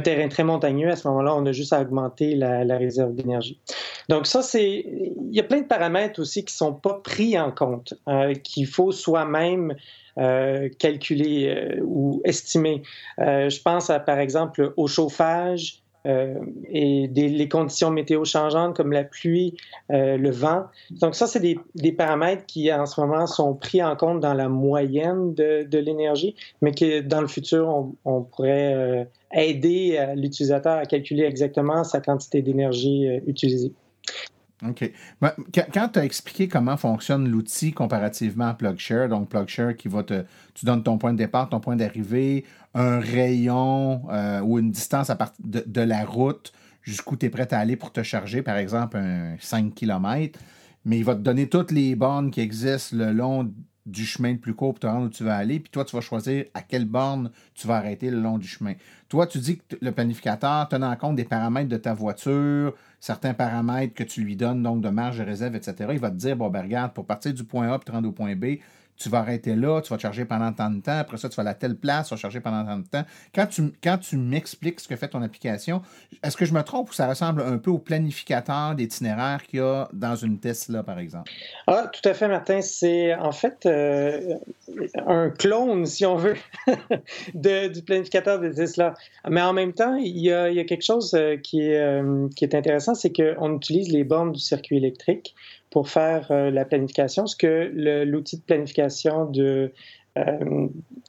terrain 0.00 0.28
très 0.28 0.44
montagneux, 0.44 0.90
à 0.90 0.96
ce 0.96 1.06
moment-là, 1.08 1.34
on 1.34 1.44
a 1.46 1.52
juste 1.52 1.72
à 1.72 1.80
augmenter 1.80 2.34
la, 2.34 2.76
réserve 2.76 3.14
d'énergie. 3.14 3.58
Donc 4.08 4.26
ça, 4.26 4.42
c'est... 4.42 4.86
Il 4.86 5.34
y 5.34 5.40
a 5.40 5.44
plein 5.44 5.60
de 5.60 5.66
paramètres 5.66 6.20
aussi 6.20 6.44
qui 6.44 6.54
sont 6.54 6.72
pas 6.72 7.00
pris 7.02 7.38
en 7.38 7.50
compte, 7.50 7.94
euh, 8.08 8.34
qu'il 8.34 8.66
faut 8.66 8.92
soi-même 8.92 9.74
euh, 10.18 10.68
calculer 10.78 11.48
euh, 11.48 11.80
ou 11.82 12.20
estimer. 12.24 12.82
je 13.18 13.62
pense 13.62 13.90
à, 13.90 14.00
par 14.00 14.18
exemple, 14.18 14.72
au 14.76 14.86
chauffage, 14.86 15.81
euh, 16.06 16.34
et 16.68 17.06
les 17.06 17.48
conditions 17.48 17.90
météo 17.90 18.24
changeantes 18.24 18.76
comme 18.76 18.92
la 18.92 19.04
pluie, 19.04 19.56
euh, 19.90 20.16
le 20.16 20.30
vent. 20.30 20.64
Donc 20.90 21.14
ça, 21.14 21.26
c'est 21.26 21.40
des, 21.40 21.92
paramètres 21.92 22.44
qui 22.46 22.72
en 22.72 22.86
ce 22.86 23.00
moment 23.00 23.26
sont 23.26 23.54
pris 23.54 23.82
en 23.82 23.94
compte 23.94 24.20
dans 24.20 24.34
la 24.34 24.48
moyenne 24.48 25.34
de, 25.34 25.78
l'énergie, 25.78 26.34
mais 26.60 26.72
que 26.72 27.00
dans 27.00 27.20
le 27.20 27.28
futur, 27.28 27.68
on, 27.68 27.94
on 28.04 28.22
pourrait 28.22 28.74
euh, 28.74 29.04
aider 29.32 30.04
l'utilisateur 30.16 30.78
à 30.78 30.86
calculer 30.86 31.24
exactement 31.24 31.84
sa 31.84 32.00
quantité 32.00 32.42
d'énergie 32.42 33.06
utilisée. 33.26 33.72
OK. 34.68 34.90
Ben, 35.20 35.32
quand 35.74 35.88
tu 35.88 35.98
as 35.98 36.04
expliqué 36.04 36.48
comment 36.48 36.76
fonctionne 36.76 37.28
l'outil 37.28 37.72
comparativement 37.72 38.48
à 38.48 38.54
PlugShare, 38.54 39.08
donc 39.08 39.28
PlugShare 39.28 39.76
qui 39.76 39.88
va 39.88 40.02
te. 40.02 40.24
Tu 40.54 40.66
donnes 40.66 40.82
ton 40.82 40.98
point 40.98 41.12
de 41.12 41.18
départ, 41.18 41.48
ton 41.48 41.60
point 41.60 41.76
d'arrivée, 41.76 42.44
un 42.74 43.00
rayon 43.00 44.02
euh, 44.10 44.40
ou 44.40 44.58
une 44.58 44.70
distance 44.70 45.10
à 45.10 45.16
partir 45.16 45.44
de, 45.44 45.80
la 45.80 46.04
route 46.04 46.52
jusqu'où 46.82 47.16
tu 47.16 47.26
es 47.26 47.30
prêt 47.30 47.52
à 47.52 47.58
aller 47.58 47.76
pour 47.76 47.92
te 47.92 48.02
charger, 48.02 48.42
par 48.42 48.56
exemple, 48.56 48.96
un 48.96 49.36
5 49.40 49.74
km, 49.74 50.38
mais 50.84 50.98
il 50.98 51.04
va 51.04 51.14
te 51.14 51.20
donner 51.20 51.48
toutes 51.48 51.70
les 51.70 51.94
bornes 51.94 52.30
qui 52.30 52.40
existent 52.40 52.96
le 52.96 53.12
long 53.12 53.52
du 53.86 54.04
chemin 54.04 54.32
le 54.32 54.38
plus 54.38 54.54
court 54.54 54.74
pour 54.74 54.80
te 54.80 54.86
rendre 54.86 55.06
où 55.06 55.10
tu 55.10 55.24
vas 55.24 55.36
aller, 55.36 55.58
puis 55.58 55.70
toi, 55.70 55.84
tu 55.84 55.96
vas 55.96 56.02
choisir 56.02 56.44
à 56.54 56.62
quelle 56.62 56.84
borne 56.84 57.30
tu 57.54 57.66
vas 57.66 57.76
arrêter 57.76 58.10
le 58.10 58.20
long 58.20 58.38
du 58.38 58.46
chemin. 58.46 58.74
Toi, 59.08 59.26
tu 59.26 59.38
dis 59.38 59.58
que 59.58 59.76
le 59.80 59.92
planificateur, 59.92 60.68
tenant 60.68 60.94
compte 60.96 61.16
des 61.16 61.24
paramètres 61.24 61.68
de 61.68 61.76
ta 61.76 61.92
voiture, 61.92 62.74
certains 63.00 63.34
paramètres 63.34 63.94
que 63.94 64.04
tu 64.04 64.22
lui 64.22 64.36
donnes, 64.36 64.62
donc 64.62 64.80
de 64.82 64.88
marge 64.88 65.18
de 65.18 65.24
réserve, 65.24 65.56
etc., 65.56 65.90
il 65.92 65.98
va 65.98 66.10
te 66.10 66.16
dire, 66.16 66.36
bon, 66.36 66.48
ben 66.48 66.62
regarde, 66.62 66.92
pour 66.92 67.06
partir 67.06 67.34
du 67.34 67.44
point 67.44 67.72
A 67.72 67.76
et 67.76 67.78
te 67.80 67.90
rendre 67.90 68.08
au 68.08 68.12
point 68.12 68.36
B, 68.36 68.58
tu 68.96 69.08
vas 69.08 69.18
arrêter 69.18 69.54
là, 69.54 69.80
tu 69.80 69.92
vas 69.92 69.98
charger 69.98 70.24
pendant 70.24 70.52
tant 70.52 70.70
de 70.70 70.80
temps, 70.80 70.98
après 70.98 71.16
ça, 71.16 71.28
tu 71.28 71.36
vas 71.36 71.48
à 71.48 71.54
telle 71.54 71.76
place, 71.76 72.08
tu 72.08 72.14
vas 72.14 72.20
charger 72.20 72.40
pendant 72.40 72.64
tant 72.64 72.78
de 72.78 72.86
temps. 72.86 73.04
Quand 73.34 73.98
tu, 73.98 74.16
m'expliques 74.16 74.80
ce 74.80 74.88
que 74.88 74.96
fait 74.96 75.08
ton 75.08 75.22
application, 75.22 75.82
est-ce 76.22 76.36
que 76.36 76.44
je 76.44 76.54
me 76.54 76.62
trompe 76.62 76.90
ou 76.90 76.92
ça 76.92 77.08
ressemble 77.08 77.42
un 77.42 77.58
peu 77.58 77.70
au 77.70 77.78
planificateur 77.78 78.74
d'itinéraire 78.74 79.42
qu'il 79.46 79.58
y 79.58 79.62
a 79.62 79.88
dans 79.92 80.14
une 80.14 80.38
Tesla, 80.38 80.82
par 80.82 80.98
exemple? 80.98 81.30
Ah, 81.66 81.90
tout 81.92 82.08
à 82.08 82.14
fait, 82.14 82.28
Martin. 82.28 82.60
C'est 82.60 83.14
en 83.14 83.32
fait 83.32 83.66
euh, 83.66 84.36
un 85.06 85.30
clone, 85.30 85.86
si 85.86 86.06
on 86.06 86.16
veut, 86.16 86.36
du 87.34 87.82
planificateur 87.82 88.40
de 88.40 88.50
Tesla. 88.50 88.94
Mais 89.28 89.42
en 89.42 89.52
même 89.52 89.72
temps, 89.72 89.96
il 89.96 90.18
y 90.18 90.32
a, 90.32 90.64
quelque 90.64 90.84
chose 90.84 91.14
euh, 91.14 91.36
qui 91.36 91.72
euh, 91.72 92.28
qui 92.36 92.44
est 92.44 92.54
intéressant, 92.54 92.94
c'est 92.94 93.12
qu'on 93.12 93.56
utilise 93.56 93.90
les 93.90 94.04
bornes 94.04 94.32
du 94.32 94.40
circuit 94.40 94.76
électrique 94.76 95.34
pour 95.72 95.88
faire 95.88 96.30
la 96.30 96.64
planification, 96.64 97.26
ce 97.26 97.34
que 97.34 97.72
l'outil 98.04 98.36
de 98.36 98.42
planification 98.42 99.24
de, 99.24 99.72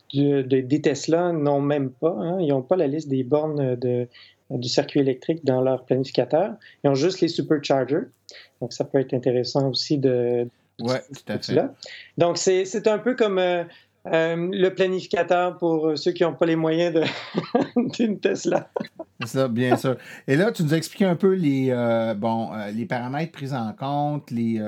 des 0.07 0.81
Tesla 0.81 1.31
n'ont 1.31 1.61
même 1.61 1.91
pas. 1.91 2.15
Hein. 2.17 2.39
Ils 2.39 2.47
n'ont 2.47 2.61
pas 2.61 2.77
la 2.77 2.87
liste 2.87 3.09
des 3.09 3.23
bornes 3.23 3.75
de, 3.75 4.07
du 4.49 4.69
circuit 4.69 4.99
électrique 4.99 5.43
dans 5.43 5.61
leur 5.61 5.85
planificateur. 5.85 6.53
Ils 6.83 6.89
ont 6.89 6.95
juste 6.95 7.21
les 7.21 7.27
superchargers. 7.27 8.07
Donc, 8.61 8.73
ça 8.73 8.85
peut 8.85 8.99
être 8.99 9.13
intéressant 9.13 9.69
aussi 9.69 9.97
de. 9.97 10.47
Oui, 10.79 10.95
tout 11.13 11.31
à 11.31 11.37
fait. 11.37 11.61
Donc, 12.17 12.37
c'est 12.37 12.87
un 12.87 12.97
peu 12.97 13.15
comme 13.15 13.37
euh, 13.37 13.63
euh, 14.07 14.49
le 14.51 14.69
planificateur 14.69 15.57
pour 15.57 15.97
ceux 15.97 16.11
qui 16.11 16.23
n'ont 16.23 16.33
pas 16.33 16.45
les 16.45 16.55
moyens 16.55 17.05
d'une 17.75 18.19
Tesla. 18.19 18.69
Ça, 19.25 19.47
bien 19.47 19.77
sûr. 19.77 19.95
Et 20.27 20.35
là, 20.35 20.51
tu 20.51 20.63
nous 20.63 20.73
as 20.73 20.77
expliqué 20.77 21.05
un 21.05 21.15
peu 21.15 21.33
les, 21.33 21.67
euh, 21.69 22.13
bon, 22.13 22.49
les 22.73 22.85
paramètres 22.85 23.31
pris 23.31 23.53
en 23.53 23.71
compte, 23.73 24.29
les 24.31 24.61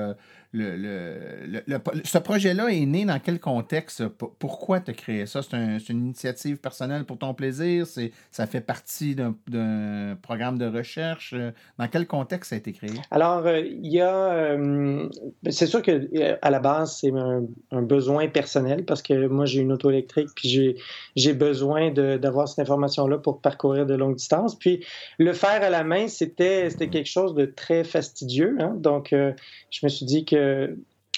ce 0.56 2.18
projet-là 2.18 2.68
est 2.68 2.86
né 2.86 3.04
dans 3.04 3.18
quel 3.18 3.40
contexte? 3.40 4.06
Pourquoi 4.08 4.78
as 4.86 4.92
créé 4.92 5.26
ça? 5.26 5.40
C'est 5.42 5.88
une 5.90 6.06
initiative 6.06 6.56
personnelle 6.58 7.04
pour 7.04 7.18
ton 7.18 7.34
plaisir? 7.34 7.86
Ça 8.30 8.46
fait 8.46 8.60
partie 8.60 9.14
d'un 9.14 10.16
programme 10.22 10.58
de 10.58 10.66
recherche? 10.66 11.34
Dans 11.78 11.88
quel 11.88 12.06
contexte 12.06 12.50
ça 12.50 12.56
a 12.56 12.58
été 12.58 12.72
créé? 12.72 12.90
Alors, 13.10 13.46
euh, 13.46 13.60
il 13.60 13.92
y 13.92 14.00
a. 14.00 14.32
Euh, 14.32 15.08
c'est 15.48 15.66
sûr 15.66 15.82
que 15.82 15.90
euh, 15.92 16.36
la 16.42 16.60
base, 16.60 16.98
c'est 17.00 17.12
un, 17.12 17.82
besoin 17.82 18.28
personnel 18.28 18.84
parce 18.84 19.02
que 19.02 19.26
moi, 19.26 19.44
j'ai 19.44 19.60
une 19.60 19.72
auto 19.72 19.90
électrique 19.90 20.28
puis 20.34 20.76
j'ai 21.16 21.32
besoin 21.32 21.90
d'avoir 21.90 22.48
cette 22.48 22.60
information-là 22.60 23.18
pour 23.18 23.40
parcourir 23.40 23.86
de 23.86 23.94
longues 23.94 24.16
distances. 24.16 24.54
Puis 24.54 24.84
le 25.18 25.32
faire 25.32 25.62
à 25.62 25.70
la 25.70 25.84
main, 25.84 26.08
c'était 26.08 26.70
quelque 26.70 27.06
chose 27.06 27.34
de 27.34 27.44
très 27.44 27.84
fastidieux. 27.84 28.56
Hein. 28.60 28.74
Donc, 28.78 29.08
je 29.12 29.80
me 29.82 29.88
suis 29.88 30.06
dit 30.06 30.24
que 30.24 30.45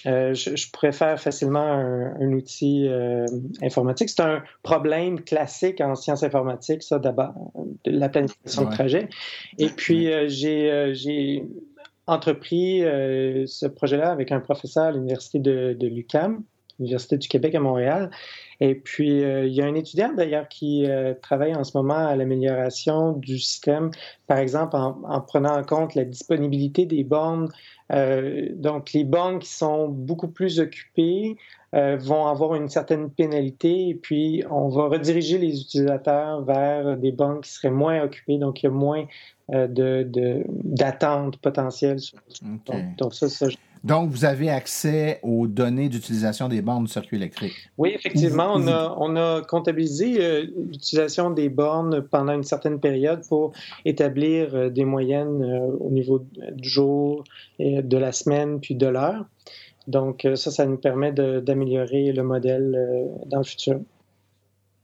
euh, 0.07 0.33
je, 0.35 0.71
pourrais 0.71 0.93
faire 0.93 1.21
facilement 1.21 1.61
un, 1.61 2.33
outil 2.33 2.87
euh, 2.89 3.27
informatique. 3.63 4.09
C'est 4.09 4.23
un 4.23 4.43
problème 4.63 5.21
classique 5.21 5.81
en 5.81 5.95
sciences 5.95 6.23
informatiques, 6.23 6.83
ça 6.83 6.99
d'abord, 6.99 7.35
la 7.85 8.09
planification 8.09 8.67
de 8.67 8.71
trajet. 8.71 9.09
Et 9.59 9.69
puis, 9.69 10.13
euh, 10.13 10.29
j'ai 10.29 11.45
entrepris 12.07 12.81
ce 12.81 13.67
projet-là 13.67 14.11
avec 14.11 14.33
un 14.33 14.41
professeur 14.41 14.85
à 14.85 14.93
l'Université 14.93 15.41
de, 15.41 15.77
de 15.79 15.87
l'UCAM, 15.89 16.43
l'Université 16.79 17.19
du 17.19 17.29
Québec 17.29 17.55
à 17.55 17.61
Montréal. 17.61 18.11
Et 18.61 18.75
puis, 18.77 19.21
il 19.21 19.53
y 19.53 19.61
a 19.61 19.67
un 19.67 19.75
étudiant 19.75 20.15
d'ailleurs 20.15 20.49
qui 20.49 20.87
travaille 21.21 21.55
en 21.55 21.65
ce 21.65 21.77
moment 21.77 22.07
à 22.07 22.17
l'amélioration 22.17 23.13
du 23.13 23.39
système, 23.39 23.91
par 24.27 24.39
exemple 24.39 24.75
en, 24.77 25.03
en, 25.05 25.21
prenant 25.21 25.55
en 25.55 25.65
compte 25.65 25.95
la 25.95 26.05
disponibilité 26.05 26.87
des 26.87 27.05
bornes 27.05 27.51
euh, 27.93 28.49
donc, 28.55 28.93
les 28.93 29.05
banques 29.05 29.43
qui 29.43 29.53
sont 29.53 29.89
beaucoup 29.89 30.29
plus 30.29 30.61
occupées 30.61 31.37
euh, 31.75 31.97
vont 31.97 32.27
avoir 32.27 32.55
une 32.55 32.69
certaine 32.69 33.11
pénalité 33.11 33.89
et 33.89 33.95
puis 33.95 34.45
on 34.51 34.69
va 34.69 34.89
rediriger 34.89 35.39
les 35.39 35.61
utilisateurs 35.61 36.43
vers 36.43 36.97
des 36.97 37.13
banques 37.13 37.45
qui 37.45 37.53
seraient 37.53 37.71
moins 37.71 38.03
occupées, 38.03 38.39
donc 38.39 38.63
il 38.63 38.67
y 38.67 38.69
a 38.69 38.73
moins 38.73 39.07
euh, 39.53 39.67
d'attente 39.69 41.35
de, 41.35 41.39
potentielle. 41.39 41.99
Donc, 42.99 43.15
ça, 43.15 43.29
ça, 43.29 43.47
donc, 43.85 44.11
vous 44.11 44.25
avez 44.25 44.51
accès 44.51 45.21
aux 45.23 45.47
données 45.47 45.89
d'utilisation 45.89 46.49
des 46.49 46.63
bornes 46.63 46.85
du 46.85 46.91
circuit 46.91 47.17
électrique. 47.17 47.55
Oui, 47.77 47.93
effectivement. 47.95 48.53
On 48.55 48.67
a, 48.67 48.95
on 48.99 49.17
a 49.17 49.43
comptabilisé 49.43 50.17
euh, 50.21 50.47
l'utilisation 50.69 51.31
des 51.31 51.49
bornes 51.49 52.03
pendant 52.03 52.33
une 52.33 52.45
certaine 52.45 52.81
période 52.81 53.27
pour 53.29 53.53
établir 53.85 54.55
euh, 54.55 54.71
des 54.71 54.85
moyennes 54.85 55.43
euh, 55.43 55.77
au 55.81 55.91
niveau 55.91 56.25
du 56.53 56.69
jour, 56.69 57.25
de 57.59 57.97
la 57.97 58.13
semaine, 58.13 58.61
puis 58.61 58.75
de 58.75 58.87
l'heure. 58.87 59.27
Donc, 59.87 60.27
ça, 60.35 60.51
ça 60.51 60.67
nous 60.67 60.77
permet 60.77 61.13
d'améliorer 61.13 62.13
le 62.13 62.23
modèle 62.23 63.09
dans 63.27 63.39
le 63.39 63.45
futur. 63.45 63.81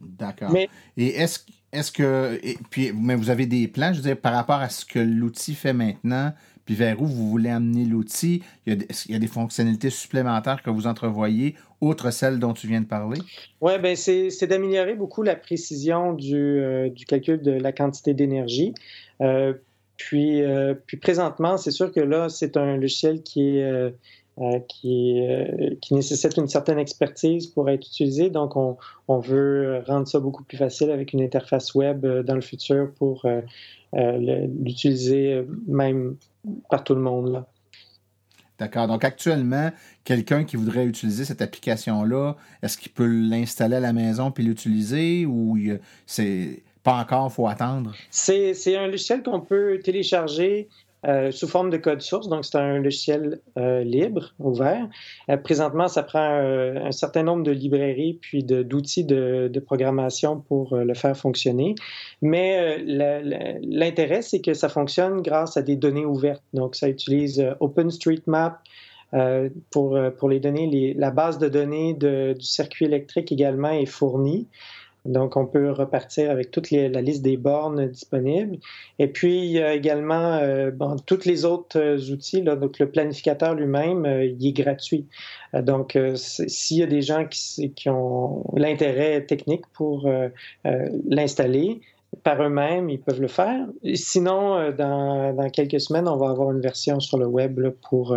D'accord. 0.01 0.51
Mais... 0.51 0.68
Et 0.97 1.09
est-ce 1.09 1.40
est 1.72 1.92
que. 1.92 2.40
puis, 2.70 2.92
mais 2.92 3.14
vous 3.14 3.30
avez 3.30 3.47
des 3.47 3.68
plans, 3.68 3.92
je 3.92 3.99
veux 3.99 4.05
dire, 4.05 4.16
par 4.16 4.32
rapport 4.32 4.61
à 4.61 4.68
ce 4.68 4.84
que 4.84 4.99
l'outil 4.99 5.55
fait 5.55 5.72
maintenant, 5.72 6.32
puis 6.65 6.75
vers 6.75 7.01
où 7.01 7.07
vous 7.07 7.29
voulez 7.29 7.51
amener 7.51 7.85
l'outil? 7.85 8.43
Il, 8.67 8.87
y 9.09 9.15
a 9.15 9.19
des 9.19 9.27
fonctionnalités 9.27 9.91
supplémentaires 9.91 10.62
que 10.62 10.71
vous 10.71 10.87
entrevoyez, 10.87 11.55
outre 11.81 12.11
celles 12.11 12.39
dont 12.39 12.55
tu 12.55 12.67
viens 12.67 12.81
de 12.81 12.87
parler? 12.87 13.21
Oui, 13.61 13.73
ben 13.81 13.97
c'est 13.97 14.47
d'améliorer 14.47 14.95
beaucoup 14.95 15.23
la 15.23 15.37
précision 15.37 16.12
du, 16.15 16.35
euh, 16.37 16.89
calcul 17.07 17.43
de 17.43 17.53
la 17.53 17.73
quantité 17.73 18.15
d'énergie. 18.15 18.75
Euh, 19.21 19.55
puis, 19.97 20.43
euh, 20.43 20.75
puis 20.87 20.97
présentement, 20.97 21.57
c'est 21.57 21.71
sûr 21.71 21.93
que 21.93 22.01
là, 22.01 22.29
c'est 22.29 22.57
un 22.57 22.77
logiciel 22.77 23.23
qui 23.23 23.59
est... 23.59 23.95
qui, 24.69 25.21
qui, 25.81 25.95
nécessite 25.95 26.37
une 26.37 26.49
certaine 26.49 26.79
expertise 26.79 27.47
pour 27.47 27.71
être 27.71 27.87
utilisé. 27.87 28.31
Donc, 28.31 28.57
on, 28.57 28.77
on, 29.07 29.21
veut 29.21 29.81
rendre 29.87 30.09
ça 30.09 30.19
beaucoup 30.19 30.43
plus 30.43 30.57
facile 30.57 30.91
avec 30.91 31.12
une 31.12 31.23
interface 31.23 31.73
web 31.77 32.05
dans 32.05 32.35
le 32.35 32.41
futur 32.41 32.91
pour 32.99 33.25
l'utiliser 33.93 35.45
même 35.69 36.17
par 36.70 36.84
tout 36.84 36.95
le 36.95 37.01
monde. 37.01 37.32
Là. 37.32 37.47
D'accord. 38.59 38.86
Donc 38.86 39.05
actuellement, 39.05 39.70
quelqu'un 40.05 40.45
qui 40.45 40.57
voudrait 40.57 40.86
utiliser 40.86 41.24
cette 41.24 41.42
application-là, 41.42 42.34
est-ce 42.62 42.78
qu'il 42.78 42.92
peut 42.92 43.07
l'installer 43.07 43.76
à 43.76 43.80
la 43.80 43.92
maison 43.92 44.30
puis 44.30 44.45
l'utiliser 44.45 45.26
ou 45.26 45.59
c'est 46.07 46.62
pas 46.82 46.97
encore, 46.99 47.28
il 47.30 47.34
faut 47.34 47.49
attendre? 47.49 47.95
C'est 48.11 48.76
un 48.76 48.86
logiciel 48.86 49.22
qu'on 49.22 49.40
peut 49.40 49.80
télécharger 49.82 50.68
euh, 51.07 51.30
sous 51.30 51.48
forme 51.48 51.68
de 51.70 51.76
code 51.76 52.00
source. 52.00 52.28
Donc, 52.28 52.44
c'est 52.44 52.57
un 52.57 52.78
logiciel 52.78 53.40
euh, 53.59 53.84
libre, 53.84 54.34
ouvert. 54.38 54.88
Euh, 55.28 55.36
présentement, 55.36 55.86
ça 55.86 56.02
prend 56.02 56.20
un 56.20 56.92
certain 56.92 57.22
nombre 57.22 57.42
de 57.42 57.50
librairies 57.50 58.18
puis 58.20 58.42
d'outils 58.42 59.05
de, 59.05 59.50
de, 59.52 59.61
programmation 59.61 60.40
pour 60.40 60.76
le 60.76 60.94
faire 60.94 61.16
fonctionner. 61.16 61.74
Mais 62.22 62.78
l'intérêt, 63.62 64.22
c'est 64.22 64.40
que 64.40 64.55
ça 64.55 64.68
fonctionne 64.68 65.20
grâce 65.20 65.57
à 65.57 65.62
des 65.62 65.76
données 65.76 66.07
ouvertes. 66.07 66.44
Donc, 66.52 66.74
ça 66.74 66.88
utilise 66.88 67.44
OpenStreetMap. 67.61 68.61
pour, 69.70 69.98
pour 70.18 70.28
les 70.28 70.40
données, 70.40 70.94
la 70.96 71.11
base 71.11 71.38
de 71.38 71.48
données 71.48 71.94
du 71.94 72.46
circuit 72.46 72.86
électrique 72.86 73.30
également 73.30 73.70
est 73.70 73.86
fournie. 73.86 74.48
Donc, 75.05 75.36
on 75.36 75.46
peut 75.46 75.70
repartir 75.70 76.30
avec 76.30 76.50
toute 76.50 76.70
la 76.70 77.02
liste 77.02 77.22
des 77.22 77.36
bornes 77.36 77.88
disponibles. 77.88 78.59
Et 78.98 79.09
puis, 79.09 79.38
il 79.44 79.50
y 79.50 79.61
a 79.61 79.74
également 79.74 80.34
euh, 80.36 80.70
bon, 80.70 80.96
tous 81.05 81.26
les 81.26 81.44
autres 81.44 81.78
euh, 81.78 82.12
outils. 82.12 82.40
Là, 82.40 82.57
donc, 82.57 82.78
le 82.78 82.90
planificateur 82.90 83.55
lui-même, 83.55 84.07
euh, 84.07 84.24
il 84.24 84.46
est 84.46 84.52
gratuit. 84.52 85.07
donc, 85.52 85.98
s'il 86.16 86.78
y 86.78 86.82
a 86.82 86.86
des 86.86 87.02
gens 87.02 87.26
qui, 87.26 87.72
qui 87.74 87.88
ont 87.90 88.44
l'intérêt 88.57 89.24
technique 89.24 89.66
pour 89.72 90.11
l'installer, 90.64 91.80
par 92.22 92.42
eux-mêmes, 92.42 92.90
ils 92.90 93.00
peuvent 93.00 93.20
le 93.20 93.28
faire. 93.28 93.66
Sinon, 93.94 94.72
dans, 94.72 95.32
dans, 95.32 95.50
quelques 95.50 95.80
semaines, 95.80 96.09
on 96.09 96.16
va 96.16 96.30
avoir 96.30 96.50
une 96.50 96.61
version 96.61 96.98
sur 97.00 97.18
le 97.18 97.26
web 97.26 97.59
là, 97.59 97.70
pour, 97.88 98.16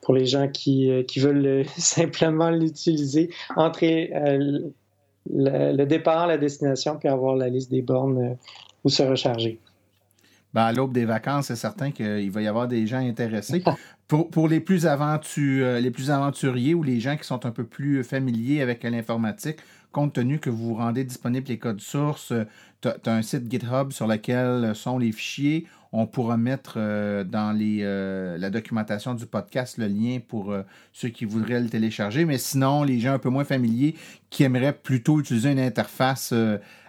pour 0.00 0.14
les 0.14 0.26
gens 0.26 0.48
qui, 0.48 0.90
qui 1.06 1.20
veulent 1.20 1.64
simplement 1.76 2.50
l'utiliser, 2.50 3.30
entrer 3.56 4.12
le, 5.32 5.84
départ, 5.84 6.26
la 6.26 6.38
destination, 6.38 6.96
puis 6.96 7.08
avoir 7.08 7.36
la 7.36 7.48
liste 7.48 7.70
des 7.70 7.82
bornes 7.82 8.18
euh, 8.18 8.34
où 8.84 8.88
se 8.88 9.02
recharger. 9.02 9.58
Ben, 10.52 10.62
à 10.62 10.72
l'aube 10.72 10.92
des 10.92 11.04
vacances, 11.04 11.46
c'est 11.46 11.56
certain 11.56 11.92
qu'il 11.92 12.30
va 12.30 12.42
y 12.42 12.48
avoir 12.48 12.66
des 12.66 12.86
gens 12.86 12.98
intéressés. 12.98 13.62
Pour, 14.08 14.48
les, 14.48 14.58
plus 14.58 14.86
euh, 14.86 15.78
les 15.78 15.90
plus 15.92 16.10
aventuriers 16.10 16.74
ou 16.74 16.82
les 16.82 16.98
gens 16.98 17.16
qui 17.16 17.24
sont 17.24 17.46
un 17.46 17.52
peu 17.52 17.62
plus 17.62 18.02
familiers 18.02 18.60
avec 18.60 18.82
l'informatique, 18.82 19.58
compte 19.92 20.14
tenu 20.14 20.40
que 20.40 20.50
vous 20.50 20.74
rendez 20.74 21.04
disponible 21.04 21.46
les 21.46 21.58
codes 21.58 21.80
sources, 21.80 22.32
euh, 22.32 22.44
tu 22.80 22.88
as, 22.88 23.12
un 23.12 23.22
site 23.22 23.48
GitHub 23.48 23.92
sur 23.92 24.08
lequel 24.08 24.74
sont 24.74 24.98
les 24.98 25.12
fichiers. 25.12 25.66
On 25.92 26.06
pourra 26.06 26.36
mettre 26.36 26.74
euh, 26.76 27.24
dans 27.24 27.50
les, 27.50 27.80
euh, 27.82 28.38
la 28.38 28.50
documentation 28.50 29.14
du 29.14 29.26
podcast 29.26 29.76
le 29.76 29.88
lien 29.88 30.18
pour 30.26 30.52
euh, 30.52 30.62
ceux 30.92 31.08
qui 31.08 31.24
voudraient 31.24 31.60
le 31.60 31.68
télécharger. 31.68 32.24
Mais 32.24 32.38
sinon, 32.38 32.84
les 32.84 33.00
gens 33.00 33.12
un 33.12 33.18
peu 33.18 33.28
moins 33.28 33.44
familiers 33.44 33.96
qui 34.30 34.44
aimeraient 34.44 34.72
plutôt 34.72 35.18
utiliser 35.18 35.50
une 35.50 35.58
interface 35.58 36.32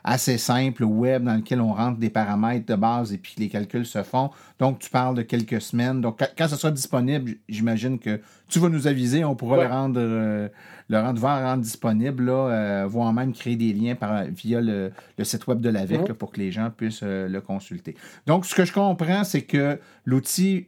assez 0.03 0.37
simple 0.37 0.83
web 0.83 1.23
dans 1.23 1.35
lequel 1.35 1.61
on 1.61 1.73
rentre 1.73 1.99
des 1.99 2.09
paramètres 2.09 2.65
de 2.65 2.75
base 2.75 3.13
et 3.13 3.17
puis 3.17 3.35
les 3.37 3.49
calculs 3.49 3.85
se 3.85 4.03
font. 4.03 4.31
Donc, 4.59 4.79
tu 4.79 4.89
parles 4.89 5.15
de 5.15 5.21
quelques 5.21 5.61
semaines. 5.61 6.01
Donc, 6.01 6.21
quand, 6.37 6.47
ce 6.47 6.55
sera 6.55 6.71
disponible, 6.71 7.33
j'imagine 7.47 7.99
que 7.99 8.19
tu 8.47 8.59
vas 8.59 8.69
nous 8.69 8.87
aviser. 8.87 9.23
On 9.23 9.35
pourra 9.35 9.63
le 9.63 9.69
rendre, 9.69 9.99
euh, 9.99 10.49
le 10.89 10.99
rendre, 10.99 11.21
rendre 11.21 11.63
disponible, 11.63 12.25
là, 12.25 12.33
euh, 12.33 12.85
voire 12.87 13.13
même 13.13 13.33
créer 13.33 13.55
des 13.55 13.73
liens 13.73 13.95
par, 13.95 14.25
via 14.25 14.61
le, 14.61 14.91
site 15.23 15.47
web 15.47 15.61
de 15.61 15.69
l'AVEC 15.69 16.13
pour 16.13 16.31
que 16.31 16.39
les 16.39 16.51
gens 16.51 16.69
puissent 16.69 17.01
euh, 17.03 17.27
le 17.27 17.41
consulter. 17.41 17.95
Donc, 18.27 18.45
ce 18.45 18.55
que 18.55 18.65
je 18.65 18.73
comprends, 18.73 19.23
c'est 19.23 19.43
que 19.43 19.79
l'outil 20.05 20.67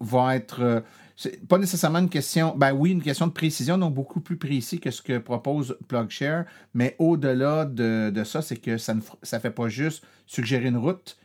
va 0.00 0.36
être 0.36 0.82
c'est 1.16 1.46
pas 1.46 1.58
nécessairement 1.58 2.00
une 2.00 2.08
question, 2.08 2.54
ben 2.56 2.72
oui, 2.72 2.90
une 2.90 3.02
question 3.02 3.26
de 3.26 3.32
précision, 3.32 3.78
donc 3.78 3.94
beaucoup 3.94 4.20
plus 4.20 4.36
précis 4.36 4.80
que 4.80 4.90
ce 4.90 5.00
que 5.00 5.18
propose 5.18 5.78
PlugShare, 5.88 6.44
mais 6.74 6.96
au-delà 6.98 7.64
de, 7.64 8.10
de, 8.10 8.24
ça, 8.24 8.42
c'est 8.42 8.56
que 8.56 8.78
ça 8.78 8.94
ne 8.94 9.00
ça 9.22 9.38
fait 9.38 9.50
pas 9.52 9.68
juste 9.68 10.04
suggérer 10.26 10.68
une 10.68 10.76
route, 10.76 11.16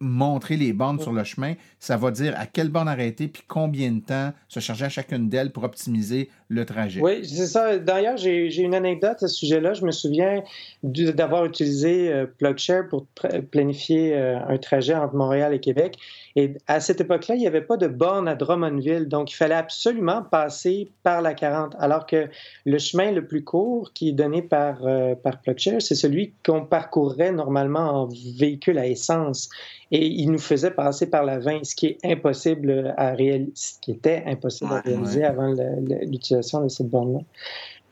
montrer 0.00 0.56
les 0.56 0.72
bornes 0.72 1.00
sur 1.00 1.12
le 1.12 1.24
chemin, 1.24 1.54
ça 1.78 1.96
va 1.96 2.10
dire 2.10 2.34
à 2.38 2.46
quelle 2.46 2.68
borne 2.68 2.88
arrêter 2.88 3.28
puis 3.28 3.42
combien 3.46 3.92
de 3.92 4.00
temps 4.00 4.32
se 4.48 4.60
charger 4.60 4.84
à 4.84 4.88
chacune 4.88 5.28
d'elles 5.28 5.52
pour 5.52 5.64
optimiser 5.64 6.30
le 6.54 6.64
trajet. 6.64 7.00
Oui, 7.00 7.26
c'est 7.26 7.46
ça. 7.46 7.78
D'ailleurs, 7.78 8.16
j'ai 8.16 8.60
une 8.60 8.74
anecdote 8.74 9.22
à 9.22 9.28
ce 9.28 9.34
sujet-là. 9.34 9.74
Je 9.74 9.84
me 9.84 9.90
souviens 9.90 10.42
d'avoir 10.82 11.44
utilisé 11.44 12.12
euh, 12.12 12.26
PlugShare 12.38 12.88
pour 12.88 13.06
planifier 13.50 14.14
euh, 14.14 14.38
un 14.46 14.56
trajet 14.58 14.94
entre 14.94 15.14
Montréal 15.14 15.52
et 15.52 15.60
Québec. 15.60 15.98
Et 16.36 16.54
à 16.66 16.80
cette 16.80 17.00
époque-là, 17.00 17.36
il 17.36 17.40
n'y 17.40 17.46
avait 17.46 17.60
pas 17.60 17.76
de 17.76 17.86
borne 17.86 18.26
à 18.26 18.34
Drummondville, 18.34 19.06
donc 19.06 19.30
il 19.30 19.36
fallait 19.36 19.54
absolument 19.54 20.22
passer 20.22 20.88
par 21.04 21.22
la 21.22 21.32
40, 21.32 21.76
alors 21.78 22.06
que 22.06 22.28
le 22.64 22.78
chemin 22.78 23.12
le 23.12 23.24
plus 23.24 23.44
court 23.44 23.92
qui 23.92 24.08
est 24.08 24.12
donné 24.12 24.42
par, 24.42 24.84
euh, 24.84 25.14
par 25.14 25.40
PlugShare, 25.40 25.80
c'est 25.80 25.94
celui 25.94 26.32
qu'on 26.44 26.64
parcourrait 26.64 27.32
normalement 27.32 28.02
en 28.02 28.08
véhicule 28.36 28.78
à 28.78 28.86
essence 28.86 29.48
et 29.92 30.06
il 30.06 30.32
nous 30.32 30.40
faisait 30.40 30.72
passer 30.72 31.08
par 31.08 31.24
la 31.24 31.38
20, 31.38 31.64
ce 31.64 31.76
qui 31.76 31.86
est 31.86 31.98
impossible 32.04 32.94
à 32.96 33.12
réaliser, 33.12 33.52
ce 33.54 33.80
qui 33.80 33.92
était 33.92 34.24
impossible 34.26 34.72
à 34.72 34.80
réaliser 34.80 35.22
avant 35.22 35.54
l'utilisation 36.02 36.43
de 36.62 36.68
cette 36.68 36.88
borne-là. 36.88 37.20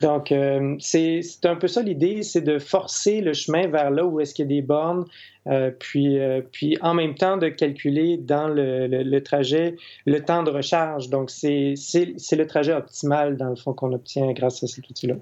Donc, 0.03 0.33
euh, 0.33 0.75
c'est 0.79 1.21
un 1.45 1.55
peu 1.55 1.69
ça 1.69 1.81
l'idée, 1.81 2.23
c'est 2.23 2.41
de 2.41 2.59
forcer 2.59 3.21
le 3.21 3.31
chemin 3.31 3.67
vers 3.67 3.89
là 3.89 4.05
où 4.05 4.19
est-ce 4.19 4.33
qu'il 4.33 4.43
y 4.43 4.47
a 4.47 4.55
des 4.55 4.61
bornes, 4.61 5.05
euh, 5.47 5.71
puis, 5.71 6.19
euh, 6.19 6.41
puis 6.51 6.77
en 6.81 6.93
même 6.93 7.15
temps 7.15 7.37
de 7.37 7.47
calculer 7.47 8.17
dans 8.17 8.49
le, 8.49 9.19
trajet 9.19 9.77
le 10.05 10.19
temps 10.19 10.43
de 10.43 10.51
recharge. 10.51 11.09
Donc, 11.09 11.29
c'est 11.29 11.75
le 11.75 12.43
trajet 12.45 12.73
optimal, 12.73 13.37
dans 13.37 13.49
le 13.49 13.55
fond, 13.55 13.73
qu'on 13.73 13.93
obtient 13.93 14.33
grâce 14.33 14.61
à 14.61 14.67
cet 14.67 14.89
outil-là. 14.89 15.15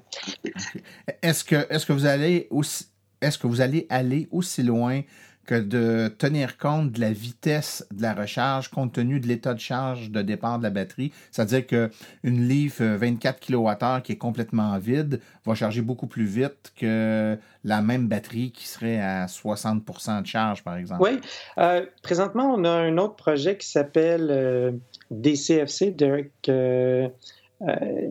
Est-ce 1.22 1.44
que, 1.44 1.56
est 1.56 1.78
-ce 1.78 1.86
que 1.86 1.94
vous 1.94 2.08
allez 2.08 2.48
aussi 2.50 2.88
est-ce 3.22 3.38
que 3.38 3.46
vous 3.46 3.62
allez 3.62 3.86
aller 3.90 4.28
aussi 4.32 4.64
loin 4.64 5.02
que 5.46 5.56
de 5.56 6.08
tenir 6.18 6.58
compte 6.58 6.92
de 6.92 7.02
la 7.02 7.12
vitesse 7.12 7.86
de 7.92 8.02
la 8.02 8.14
recharge 8.14 8.70
compte 8.70 8.94
tenu 8.94 9.20
de 9.20 9.28
l'état 9.28 9.54
de 9.54 9.60
charge 9.60 10.12
de 10.12 10.22
départ 10.22 10.60
de 10.60 10.64
la 10.64 10.70
batterie. 10.70 11.12
C'est-à-dire 11.32 11.66
qu'une 11.66 12.48
Leaf 12.48 12.82
24 12.82 13.40
kWh 13.40 14.02
qui 14.04 14.14
est 14.14 14.18
complètement 14.18 14.78
vide 14.78 15.20
va 15.46 15.56
charger 15.56 15.82
beaucoup 15.82 16.08
plus 16.08 16.26
vite 16.26 16.74
que 16.76 17.38
la 17.64 17.82
même 17.82 18.08
batterie 18.08 18.52
qui 18.52 18.68
serait 18.68 19.00
à 19.00 19.26
60% 19.26 20.22
de 20.22 20.28
charge, 20.28 20.64
par 20.64 20.78
exemple. 20.78 21.02
Oui. 21.02 21.20
Euh, 21.58 21.86
présentement, 22.02 22.54
on 22.54 22.64
a 22.64 22.72
un 22.72 22.98
autre 22.98 23.16
projet 23.16 23.58
qui 23.58 23.68
s'appelle 23.68 24.28
euh, 24.32 24.72
DCFC, 25.12 25.92
Direct 25.92 26.50
euh, 26.50 27.10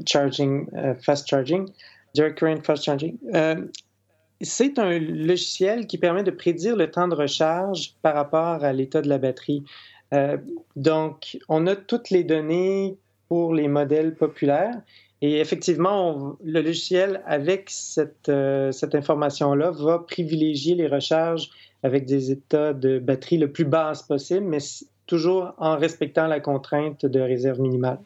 Charging, 0.07 0.67
Fast 1.01 1.29
Charging. 1.29 1.67
Direct 2.13 2.39
Current 2.39 2.65
Fast 2.65 2.85
Charging 2.85 3.17
c'est 4.41 4.79
un 4.79 4.99
logiciel 4.99 5.87
qui 5.87 5.99
permet 5.99 6.23
de 6.23 6.31
prédire 6.31 6.77
le 6.77 6.91
temps 6.91 7.09
de 7.09 7.15
recharge 7.15 7.95
par 8.03 8.15
rapport 8.15 8.65
à 8.65 8.73
l'état 8.73 9.03
de 9.03 9.09
la 9.09 9.19
batterie. 9.19 9.65
Euh, 10.15 10.39
donc, 10.77 11.39
on 11.49 11.67
a 11.67 11.77
toutes 11.77 12.11
les 12.11 12.25
données 12.25 12.97
pour 13.29 13.55
les 13.55 13.69
modèles 13.69 14.15
populaires. 14.15 14.81
Et 15.23 15.39
effectivement, 15.39 16.37
le 16.43 16.63
logiciel, 16.63 17.23
avec 17.27 17.69
cette, 17.69 18.29
euh, 18.31 18.73
cette 18.73 18.95
information-là, 18.95 19.71
va 19.71 19.99
privilégier 19.99 20.75
les 20.75 20.87
recharges 20.87 21.51
avec 21.83 22.07
des 22.07 22.31
états 22.31 22.73
de 22.73 22.99
batterie 22.99 23.39
le 23.39 23.53
plus 23.53 23.65
bas 23.65 23.93
possible, 24.09 24.47
mais 24.47 24.59
toujours 25.07 25.53
en 25.59 25.77
respectant 25.77 26.27
la 26.27 26.41
contrainte 26.41 27.05
de 27.05 27.21
réserve 27.21 27.61
minimale. 27.61 27.99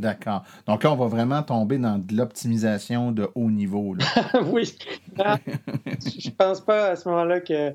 D'accord. 0.00 0.44
Donc 0.66 0.82
là, 0.82 0.92
on 0.92 0.96
va 0.96 1.06
vraiment 1.06 1.42
tomber 1.42 1.76
dans 1.76 1.98
de 1.98 2.16
l'optimisation 2.16 3.12
de 3.12 3.28
haut 3.34 3.50
niveau. 3.50 3.94
oui. 4.46 4.76
Je 5.16 6.30
pense 6.30 6.60
pas 6.60 6.88
à 6.88 6.96
ce 6.96 7.08
moment-là 7.08 7.40
que 7.40 7.74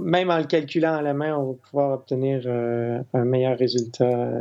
même 0.00 0.30
en 0.30 0.38
le 0.38 0.44
calculant 0.44 0.94
à 0.94 1.02
la 1.02 1.12
main, 1.12 1.36
on 1.36 1.52
va 1.52 1.58
pouvoir 1.70 1.92
obtenir 1.92 2.42
euh, 2.46 3.02
un 3.14 3.24
meilleur 3.24 3.58
résultat. 3.58 4.04
Euh. 4.04 4.40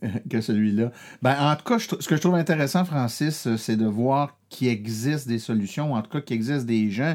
que 0.30 0.40
celui-là. 0.40 0.92
Ben, 1.22 1.34
en 1.40 1.56
tout 1.56 1.64
cas, 1.64 1.78
ce 1.78 2.08
que 2.08 2.14
je 2.14 2.20
trouve 2.20 2.36
intéressant, 2.36 2.84
Francis, 2.84 3.48
euh, 3.48 3.56
c'est 3.56 3.76
de 3.76 3.86
voir 3.86 4.36
qu'il 4.48 4.68
existe 4.68 5.26
des 5.26 5.40
solutions, 5.40 5.92
ou 5.92 5.96
en 5.96 6.02
tout 6.02 6.10
cas 6.10 6.20
qu'il 6.20 6.36
existe 6.36 6.66
des 6.66 6.88
gens 6.90 7.14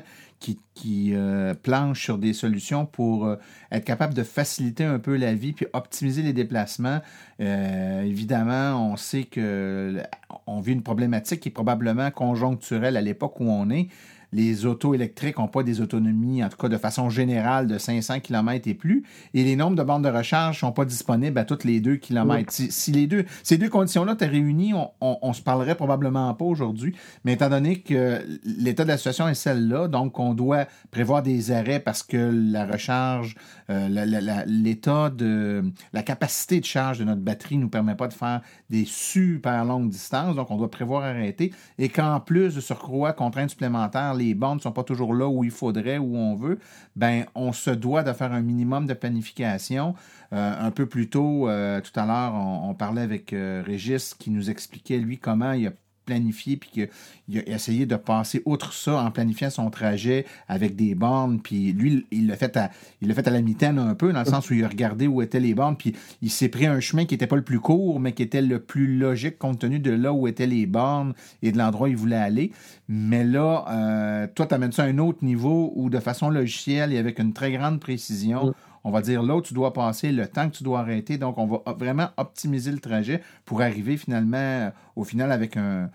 qui, 0.73 1.11
euh, 1.13 1.53
planchent 1.53 2.03
sur 2.03 2.17
des 2.17 2.33
solutions 2.33 2.85
pour 2.85 3.25
euh, 3.25 3.35
être 3.71 3.85
capable 3.85 4.13
de 4.13 4.23
faciliter 4.23 4.83
un 4.83 4.99
peu 4.99 5.15
la 5.15 5.33
vie 5.33 5.53
puis 5.53 5.65
optimiser 5.73 6.21
les 6.21 6.33
déplacements. 6.33 6.99
évidemment, 7.39 8.91
on 8.91 8.95
sait 8.95 9.23
que 9.23 10.01
on 10.47 10.59
vit 10.59 10.73
une 10.73 10.83
problématique 10.83 11.41
qui 11.41 11.49
est 11.49 11.53
probablement 11.53 12.11
conjoncturelle 12.11 12.97
à 12.97 13.01
l'époque 13.01 13.39
où 13.39 13.45
on 13.45 13.69
est 13.69 13.87
les 14.33 14.65
autos 14.65 14.93
électriques 14.93 15.37
n'ont 15.37 15.47
pas 15.47 15.63
des 15.63 15.79
autonomies, 15.79 16.43
en 16.43 16.49
tout 16.49 16.57
cas 16.57 16.67
de 16.67 16.77
façon 16.77 17.09
générale, 17.09 17.67
de 17.67 17.77
500 17.77 18.19
km 18.19 18.67
et 18.67 18.73
plus, 18.73 19.03
et 19.33 19.43
les 19.43 19.55
nombres 19.55 19.75
de 19.75 19.83
bornes 19.83 20.01
de 20.01 20.09
recharge 20.09 20.57
ne 20.57 20.59
sont 20.59 20.71
pas 20.71 20.85
disponibles 20.85 21.37
à 21.37 21.45
toutes 21.45 21.63
les 21.63 21.79
deux 21.79 21.95
kilomètres. 21.95 22.51
Si, 22.51 22.91
les 22.91 23.07
deux, 23.07 23.25
ces 23.43 23.57
deux 23.57 23.69
conditions-là 23.69 24.13
étaient 24.13 24.25
réunies, 24.25 24.73
on, 24.73 25.27
ne 25.27 25.33
se 25.33 25.41
parlerait 25.41 25.75
probablement 25.75 26.33
pas 26.33 26.45
aujourd'hui, 26.45 26.95
mais 27.23 27.33
étant 27.33 27.49
donné 27.49 27.79
que 27.79 28.19
l'état 28.43 28.83
de 28.83 28.89
la 28.89 28.97
situation 28.97 29.27
est 29.27 29.35
celle-là, 29.35 29.87
donc 29.87 30.19
on 30.19 30.33
doit 30.33 30.65
prévoir 30.91 31.23
des 31.23 31.51
arrêts 31.51 31.79
parce 31.79 32.03
que 32.03 32.31
la 32.33 32.65
recharge, 32.65 33.35
euh, 33.69 34.43
l'état 34.47 35.09
de 35.09 35.63
la 35.93 36.03
capacité 36.03 36.59
de 36.59 36.65
charge 36.65 36.99
de 36.99 37.03
notre 37.03 37.21
batterie 37.21 37.57
ne 37.57 37.63
nous 37.63 37.69
permet 37.69 37.95
pas 37.95 38.07
de 38.07 38.13
faire 38.13 38.41
des 38.69 38.85
super 38.85 39.63
longues 39.65 39.89
distances, 39.89 40.35
donc 40.35 40.49
on 40.49 40.57
doit 40.57 40.71
prévoir 40.71 41.03
arrêter, 41.03 41.53
et 41.77 41.89
qu'en 41.89 42.19
plus 42.19 42.55
de 42.55 42.61
surcroît, 42.61 43.13
contraintes 43.13 43.51
supplémentaires, 43.51 44.15
les 44.23 44.35
ne 44.35 44.59
sont 44.59 44.71
pas 44.71 44.83
toujours 44.83 45.13
là 45.13 45.27
où 45.27 45.43
il 45.43 45.51
faudrait, 45.51 45.97
où 45.97 46.15
on 46.15 46.35
veut, 46.35 46.59
ben 46.95 47.25
on 47.35 47.51
se 47.53 47.69
doit 47.69 48.03
de 48.03 48.13
faire 48.13 48.31
un 48.31 48.41
minimum 48.41 48.85
de 48.85 48.93
planification. 48.93 49.95
Euh, 50.33 50.53
un 50.59 50.71
peu 50.71 50.87
plus 50.87 51.09
tôt, 51.09 51.47
euh, 51.47 51.79
tout 51.79 51.97
à 51.99 52.05
l'heure, 52.05 52.33
on, 52.33 52.73
parlait 52.73 53.01
avec 53.01 53.33
euh, 53.33 53.61
Régis 53.63 54.15
qui 54.15 54.31
nous 54.31 54.49
expliquait, 54.49 54.97
lui, 54.97 55.19
comment 55.19 55.51
il 55.51 55.67
a 55.67 55.71
planifié, 56.05 56.57
puis 56.57 56.69
qu'il 56.69 57.39
a 57.39 57.49
essayé 57.49 57.85
de 57.85 57.95
passer 57.95 58.41
outre 58.45 58.73
ça 58.73 59.01
en 59.01 59.11
planifiant 59.11 59.49
son 59.49 59.69
trajet 59.69 60.25
avec 60.47 60.75
des 60.75 60.95
bornes. 60.95 61.39
Puis 61.41 61.73
lui, 61.73 62.05
il 62.11 62.27
l'a 62.27 62.35
fait 62.35 62.55
à, 62.57 62.71
il 63.01 63.13
fait 63.13 63.27
la 63.27 63.41
mitaine 63.41 63.79
un 63.79 63.95
peu, 63.95 64.11
dans 64.11 64.19
le 64.19 64.25
sens 64.25 64.49
où 64.49 64.53
il 64.53 64.63
a 64.63 64.67
regardé 64.67 65.07
où 65.07 65.21
étaient 65.21 65.39
les 65.39 65.53
bornes, 65.53 65.75
puis 65.77 65.93
il 66.21 66.29
s'est 66.29 66.49
pris 66.49 66.65
un 66.65 66.79
chemin 66.79 67.05
qui 67.05 67.13
n'était 67.13 67.27
pas 67.27 67.35
le 67.35 67.43
plus 67.43 67.59
court, 67.59 67.99
mais 67.99 68.13
qui 68.13 68.23
était 68.23 68.41
le 68.41 68.59
plus 68.59 68.97
logique 68.97 69.37
compte 69.37 69.59
tenu 69.59 69.79
de 69.79 69.91
là 69.91 70.13
où 70.13 70.27
étaient 70.27 70.47
les 70.47 70.65
bornes 70.65 71.13
et 71.41 71.51
de 71.51 71.57
l'endroit 71.57 71.87
où 71.87 71.91
il 71.91 71.97
voulait 71.97 72.15
aller. 72.15 72.51
Mais 72.87 73.23
là, 73.23 73.65
euh, 73.69 74.27
toi, 74.33 74.45
tu 74.45 74.53
amènes 74.53 74.71
ça 74.71 74.83
à 74.83 74.87
un 74.87 74.97
autre 74.97 75.23
niveau 75.23 75.71
où, 75.75 75.89
de 75.89 75.99
façon 75.99 76.29
logicielle 76.29 76.93
et 76.93 76.97
avec 76.97 77.19
une 77.19 77.33
très 77.33 77.51
grande 77.51 77.79
précision, 77.79 78.53
on 78.83 78.91
va 78.91 79.01
dire 79.01 79.23
là 79.23 79.35
où 79.35 79.41
tu 79.41 79.53
dois 79.53 79.73
passer, 79.73 80.11
le 80.11 80.27
temps 80.27 80.49
que 80.49 80.57
tu 80.57 80.63
dois 80.63 80.79
arrêter. 80.79 81.17
Donc, 81.17 81.37
on 81.37 81.45
va 81.45 81.73
vraiment 81.73 82.09
optimiser 82.17 82.71
le 82.71 82.79
trajet 82.79 83.21
pour 83.45 83.61
arriver 83.61 83.97
finalement, 83.97 84.37
euh, 84.37 84.69
au 84.95 85.03
final, 85.03 85.31
avec 85.31 85.57
un, 85.57 85.89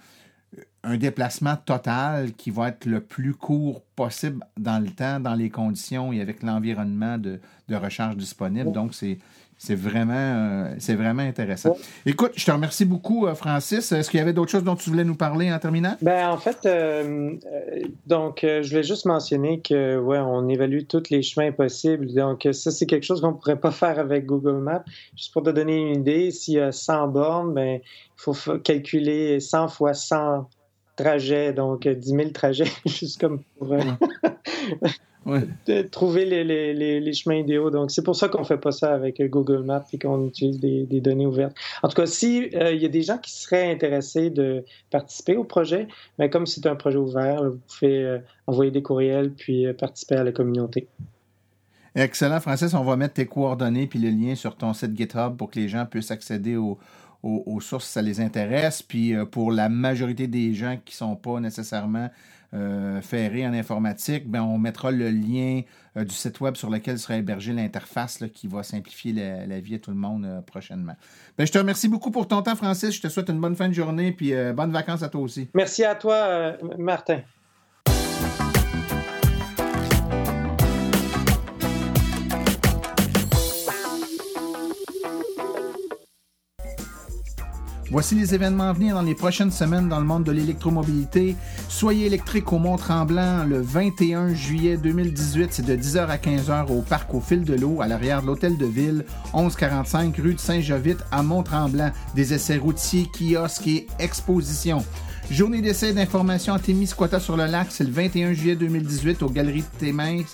déplacement 0.97 1.57
total 1.57 2.33
qui 2.33 2.51
va 2.51 2.69
être 2.69 2.87
le 2.87 3.01
plus 3.01 3.35
court 3.35 3.83
possible 3.95 4.43
dans 4.57 4.79
le 4.83 4.89
temps, 4.89 5.21
dans 5.21 5.35
les 5.35 5.51
conditions 5.51 6.15
et 6.15 6.23
avec 6.23 6.43
l'environnement 6.43 7.19
de, 7.19 7.41
de 7.69 7.77
recharge 7.77 8.17
disponible. 8.17 8.73
Donc, 8.73 8.95
c'est 8.95 9.19
c'est 9.59 9.75
vraiment, 9.75 10.15
euh, 10.15 10.75
c'est 10.79 10.95
vraiment 10.95 11.23
intéressant. 11.23 11.77
Écoute, 12.07 12.31
je 12.37 12.47
te 12.47 12.51
remercie 12.53 12.85
beaucoup, 12.85 13.27
euh, 13.27 13.35
Francis. 13.35 13.91
Est-ce 13.91 14.09
qu'il 14.09 14.19
y 14.19 14.21
avait 14.23 14.33
d'autres 14.33 14.53
choses 14.53 14.63
dont 14.63 14.77
tu 14.77 14.89
voulais 14.89 15.03
nous 15.03 15.17
parler 15.17 15.53
en 15.53 15.59
terminant? 15.59 15.97
Ben, 16.01 16.31
en 16.31 16.39
fait, 16.39 16.65
euh, 16.65 17.33
donc, 18.07 18.39
je 18.43 18.69
voulais 18.69 18.85
juste 18.85 19.05
mentionner 19.05 19.61
que, 19.61 19.99
ouais, 19.99 20.19
on 20.19 20.49
évalue 20.49 20.83
tous 20.89 21.11
les 21.11 21.23
chemins 21.23 21.51
possibles. 21.51 22.15
Donc, 22.15 22.47
ça, 22.53 22.71
c'est 22.71 22.87
quelque 22.87 23.03
chose 23.03 23.21
qu'on 23.21 23.33
ne 23.33 23.37
pourrait 23.37 23.59
pas 23.59 23.71
faire 23.73 23.99
avec 23.99 24.27
Google 24.27 24.59
Maps. 24.59 24.85
Juste 25.17 25.33
pour 25.33 25.43
te 25.43 25.51
donner 25.51 25.77
une 25.77 26.03
idée, 26.03 26.31
s'il 26.31 26.55
y 26.55 26.61
a 26.61 26.71
100 26.71 27.09
bornes, 27.09 27.53
ben, 27.53 27.81
il 27.83 27.83
faut 28.17 28.35
calculer 28.61 29.41
100 29.41 29.69
fois 29.69 29.93
100 29.93 30.49
trajets, 30.95 31.53
donc 31.53 31.87
10 31.89 32.09
000 32.09 32.31
trajets, 32.31 32.71
juste 32.87 33.21
comme 33.21 33.43
pour. 33.59 33.75
trouver 35.91 36.25
les, 36.25 37.13
chemins 37.13 37.37
idéaux. 37.37 37.71
Donc, 37.71 37.91
c'est 37.91 38.03
pour 38.03 38.17
ça 38.17 38.29
qu'on 38.29 38.41
ne 38.41 38.45
fait 38.45 38.59
pas 38.59 38.73
ça 38.73 38.95
avec 38.95 39.21
Google 39.31 39.63
Maps 39.65 39.85
et 39.93 39.99
qu'on 39.99 40.27
utilise 40.27 40.61
des, 40.61 41.01
données 41.01 41.27
ouvertes. 41.27 41.57
En 41.83 41.89
tout 41.89 41.95
cas, 41.95 42.07
s'il 42.07 42.57
euh, 42.57 42.75
y 42.75 42.85
a 42.85 42.89
des 42.89 43.03
gens 43.03 43.19
qui 43.19 43.33
seraient 43.33 43.71
intéressés 43.71 44.31
de 44.31 44.65
participer 44.91 45.37
au 45.37 45.45
projet, 45.45 45.89
mais 46.19 46.31
comme 46.31 46.47
c'est 46.47 46.67
un 46.67 46.75
projet 46.77 46.99
ouvert, 46.99 47.45
vous 47.45 47.61
pouvez 47.79 48.05
euh, 48.05 48.19
envoyer 48.47 48.71
des 48.71 48.83
courriels 48.83 49.31
puis 49.31 49.67
euh, 49.67 49.73
participer 49.73 50.17
à 50.17 50.25
la 50.25 50.33
communauté. 50.33 50.89
Excellent, 51.95 52.41
Francis. 52.41 52.75
On 52.75 52.85
va 52.85 52.97
mettre 52.97 53.15
tes 53.15 53.27
coordonnées 53.27 53.87
puis 53.87 53.99
le 53.99 54.11
lien 54.11 54.35
sur 54.35 54.57
ton 54.57 54.73
site 54.73 54.97
GitHub 54.97 55.37
pour 55.37 55.51
que 55.51 55.59
les 55.59 55.69
gens 55.69 55.85
puissent 55.87 56.11
accéder 56.11 56.57
aux, 56.57 56.79
sources 57.61 57.87
si 57.87 57.93
ça 57.93 58.03
les 58.03 58.21
intéresse. 58.21 58.83
Puis 58.83 59.15
pour 59.33 59.51
la 59.51 59.69
majorité 59.69 60.29
des 60.29 60.55
gens 60.55 60.79
qui 60.85 60.95
ne 60.95 60.97
sont 60.97 61.17
pas 61.17 61.41
nécessairement 61.41 62.09
euh, 62.55 63.03
ferré 63.03 63.47
en 63.47 63.53
informatique, 63.53 64.27
ben, 64.27 64.43
on 64.43 64.57
mettra 64.57 64.91
le 64.91 65.11
lien 65.11 65.61
euh, 65.99 66.05
du 66.05 66.15
site 66.15 66.41
web 66.41 66.57
sur 66.57 66.71
lequel 66.71 66.99
sera 66.99 67.17
hébergée 67.17 67.53
l'interface 67.53 68.25
qui 68.33 68.49
va 68.49 68.63
simplifier 68.63 69.13
la, 69.13 69.61
vie 69.61 69.75
à 69.75 69.79
tout 69.79 69.91
le 69.91 69.99
monde 69.99 70.25
euh, 70.25 70.41
prochainement. 70.41 70.95
Ben, 71.37 71.47
je 71.47 71.53
te 71.53 71.59
remercie 71.59 71.89
beaucoup 71.89 72.11
pour 72.11 72.27
ton 72.27 72.41
temps, 72.41 72.57
Francis. 72.57 72.95
Je 72.95 73.03
te 73.03 73.09
souhaite 73.09 73.29
une 73.29 73.41
bonne 73.41 73.55
fin 73.55 73.69
de 73.69 73.75
journée 73.75 74.13
puis 74.13 74.33
bonnes 74.55 74.73
vacances 74.73 75.03
à 75.03 75.11
toi 75.11 75.21
aussi. 75.21 75.51
Merci 75.53 75.85
à 75.85 75.95
toi, 75.95 76.57
Martin. 76.79 77.21
Voici 87.91 88.15
les 88.15 88.35
événements 88.35 88.69
à 88.69 88.73
venir 88.75 88.95
dans 88.95 89.03
les 89.03 89.15
prochaines 89.15 89.51
semaines 89.51 89.89
dans 89.89 89.99
le 89.99 90.05
monde 90.05 90.23
de 90.23 90.31
l'électromobilité. 90.31 91.37
Soyez 91.71 92.05
électrique 92.05 92.53
au 92.53 92.59
Mont-Tremblant 92.59 93.45
le 93.45 93.63
21 93.63 94.35
juillet 94.35 94.77
2018. 94.77 95.49
C'est 95.53 95.65
de 95.65 95.75
10h 95.75 96.07
à 96.07 96.19
15h 96.19 96.71
au 96.71 96.83
parc 96.83 97.15
au 97.15 97.21
fil 97.21 97.45
de 97.45 97.55
l'eau 97.55 97.81
à 97.81 97.89
l'arrière 97.89 98.21
de 98.21 98.27
l'hôtel 98.27 98.59
de 98.59 98.67
ville, 98.67 99.07
1145 99.33 100.15
rue 100.19 100.35
de 100.35 100.39
Saint-Jovite 100.39 101.03
à 101.11 101.23
Mont-Tremblant. 101.23 101.91
Des 102.15 102.35
essais 102.35 102.59
routiers, 102.59 103.07
kiosques 103.11 103.67
et 103.67 103.87
expositions. 103.99 104.85
Journée 105.31 105.63
d'essai 105.63 105.95
d'information 105.95 106.53
à 106.53 106.59
Témiscouata 106.59 107.21
sur 107.21 107.39
le 107.39 107.47
lac, 107.47 107.69
c'est 107.71 107.85
le 107.85 107.91
21 107.91 108.35
juillet 108.35 108.57
2018 108.57 109.23
aux 109.23 109.31
Galeries 109.31 109.63
de 109.63 109.79
Témis 109.79 110.27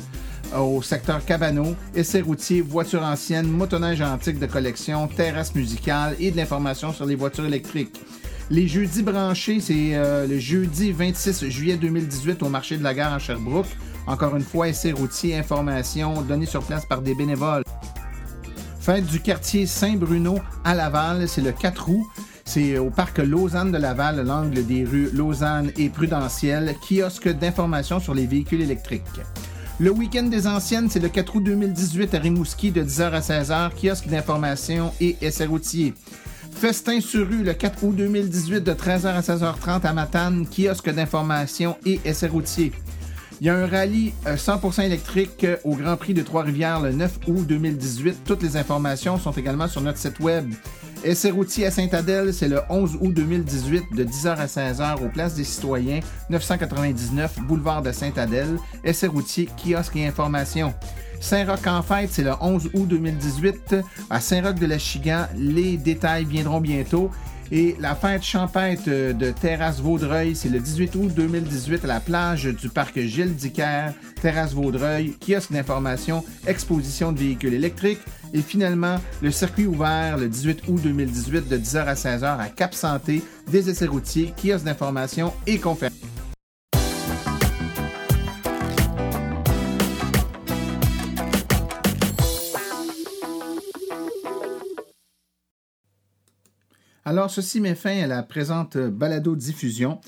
au 0.61 0.82
secteur 0.82 1.24
Cabano, 1.24 1.74
essais 1.94 2.20
routiers, 2.20 2.61
voitures 2.61 3.02
anciennes, 3.02 3.48
motoneige 3.48 4.00
antique 4.02 4.38
de 4.38 4.46
collection, 4.46 5.09
terrasse 5.09 5.55
musicale 5.55 6.16
et 6.20 6.30
de 6.30 6.36
l'information 6.36 6.92
sur 6.92 7.07
les 7.07 7.16
voitures 7.16 7.46
électriques. 7.46 8.00
Les 8.50 8.68
jeudis 8.68 9.02
branchés, 9.02 9.61
c'est 9.61 9.94
euh, 9.94 10.26
le 10.26 10.38
jeudi 10.38 10.92
26 10.92 11.48
juillet 11.48 11.76
2018 11.76 12.42
au 12.42 12.48
marché 12.48 12.76
de 12.76 12.82
la 12.82 12.92
gare 12.92 13.14
à 13.14 13.18
Sherbrooke. 13.18 13.66
Encore 14.07 14.36
une 14.36 14.42
fois, 14.42 14.68
essais 14.68 14.92
routiers, 14.92 15.36
information 15.36 16.20
donnée 16.22 16.46
sur 16.46 16.62
place 16.62 16.84
par 16.84 17.00
des 17.00 17.14
bénévoles. 17.14 17.62
Fête 18.80 19.07
du 19.07 19.20
quartier 19.20 19.66
Saint-Bruno 19.66 20.38
à 20.62 20.74
Laval, 20.74 21.26
c'est 21.26 21.40
le 21.40 21.52
4 21.52 21.88
août. 21.88 22.05
C'est 22.44 22.76
au 22.76 22.90
parc 22.90 23.16
Lausanne 23.18 23.72
de 23.72 23.78
Laval, 23.78 24.22
l'angle 24.26 24.66
des 24.66 24.84
rues 24.84 25.09
Lausanne 25.14 25.72
et 25.78 25.88
Prudentielle, 25.88 26.74
kiosque 26.86 27.30
d'information 27.30 27.98
sur 27.98 28.12
les 28.12 28.26
véhicules 28.26 28.61
électriques. 28.61 29.02
Le 29.81 29.91
week-end 29.91 30.22
des 30.22 30.47
anciennes, 30.47 30.89
c'est 30.89 31.01
le 31.01 31.09
4 31.09 31.35
août 31.35 31.43
2018 31.43 32.14
à 32.14 32.18
Rimouski 32.18 32.70
de 32.70 32.85
10h 32.85 33.11
à 33.11 33.18
16h, 33.18 33.70
kiosque 33.75 34.07
d'information 34.07 34.93
et 35.01 35.16
essais 35.20 35.47
routiers. 35.47 35.95
Festin 36.53 37.01
sur 37.01 37.27
rue 37.27 37.43
le 37.43 37.55
4 37.55 37.83
août 37.83 37.97
2018 37.97 38.61
de 38.61 38.72
13h 38.72 39.07
à 39.07 39.20
16h30 39.20 39.85
à 39.85 39.93
Matane, 39.93 40.47
kiosque 40.47 40.91
d'information 40.91 41.77
et 41.85 42.01
essais 42.05 42.29
routiers. 42.29 42.70
Il 43.41 43.49
y 43.49 43.51
a 43.51 43.57
un 43.57 43.66
rallye 43.66 44.14
100% 44.25 44.81
euh, 44.81 44.85
électrique 44.85 45.43
euh, 45.43 45.57
au 45.64 45.75
Grand 45.75 45.97
Prix 45.97 46.14
de 46.14 46.22
Trois-Rivières 46.22 46.81
le 46.81 46.93
9 46.93 47.18
août 47.27 47.45
2018. 47.45 48.18
Toutes 48.25 48.45
les 48.45 48.57
informations 48.57 49.18
sont 49.18 49.33
également 49.33 49.66
sur 49.66 49.81
notre 49.81 49.99
site 49.99 50.20
web 50.20 50.55
Essai 51.05 51.30
routier 51.30 51.66
à 51.66 51.70
Saint-Adèle, 51.70 52.32
c'est 52.32 52.48
le 52.48 52.61
11 52.70 52.96
août 52.98 53.12
2018 53.12 53.94
de 53.94 54.05
10h 54.05 54.38
à 54.38 54.46
16h 54.46 55.05
au 55.05 55.11
Place 55.11 55.34
des 55.34 55.44
Citoyens, 55.44 56.00
999 56.30 57.40
boulevard 57.40 57.82
de 57.82 57.92
Saint-Adèle. 57.92 58.57
Essai 58.84 59.09
routier, 59.09 59.46
kiosque 59.46 59.96
et 59.96 60.07
information. 60.07 60.72
Saint-Roch 61.20 61.66
en 61.66 61.82
fête, 61.82 62.09
c'est 62.11 62.22
le 62.22 62.32
11 62.40 62.70
août 62.72 62.88
2018 62.88 63.76
à 64.09 64.18
Saint-Roch 64.18 64.55
de 64.55 64.64
la 64.64 64.78
Chigan. 64.78 65.26
Les 65.36 65.76
détails 65.76 66.24
viendront 66.24 66.62
bientôt. 66.62 67.11
Et 67.53 67.76
la 67.78 67.95
fête 67.95 68.22
champêtre 68.22 68.86
de 68.86 69.30
Terrasse 69.30 69.80
Vaudreuil, 69.80 70.34
c'est 70.34 70.49
le 70.49 70.59
18 70.59 70.95
août 70.97 71.12
2018 71.14 71.84
à 71.84 71.88
la 71.88 72.01
plage 72.01 72.45
du 72.45 72.68
parc 72.68 72.99
Gilles 72.99 73.34
Dicker, 73.34 73.90
Terrasse 74.20 74.55
Vaudreuil, 74.55 75.14
kiosque 75.20 75.53
d'information, 75.53 76.24
exposition 76.47 77.12
de 77.12 77.18
véhicules 77.18 77.55
électriques. 77.55 78.01
Et 78.32 78.40
finalement, 78.40 78.97
le 79.22 79.30
circuit 79.30 79.66
ouvert 79.66 80.16
le 80.16 80.28
18 80.28 80.62
août 80.68 80.80
2018 80.82 81.49
de 81.49 81.59
10h 81.59 81.84
à 81.84 81.95
16h 81.95 82.38
à 82.38 82.49
Cap 82.49 82.74
Santé, 82.74 83.22
des 83.51 83.68
essais 83.68 83.86
routiers, 83.86 84.32
kiosques 84.36 84.64
d'information 84.64 85.32
et 85.47 85.59
conférences. 85.59 85.95
Alors, 97.07 97.30
ceci 97.30 97.61
met 97.61 97.74
fin 97.74 98.02
à 98.02 98.07
la 98.07 98.22
présente 98.22 98.78
balado-diffusion. 98.78 100.00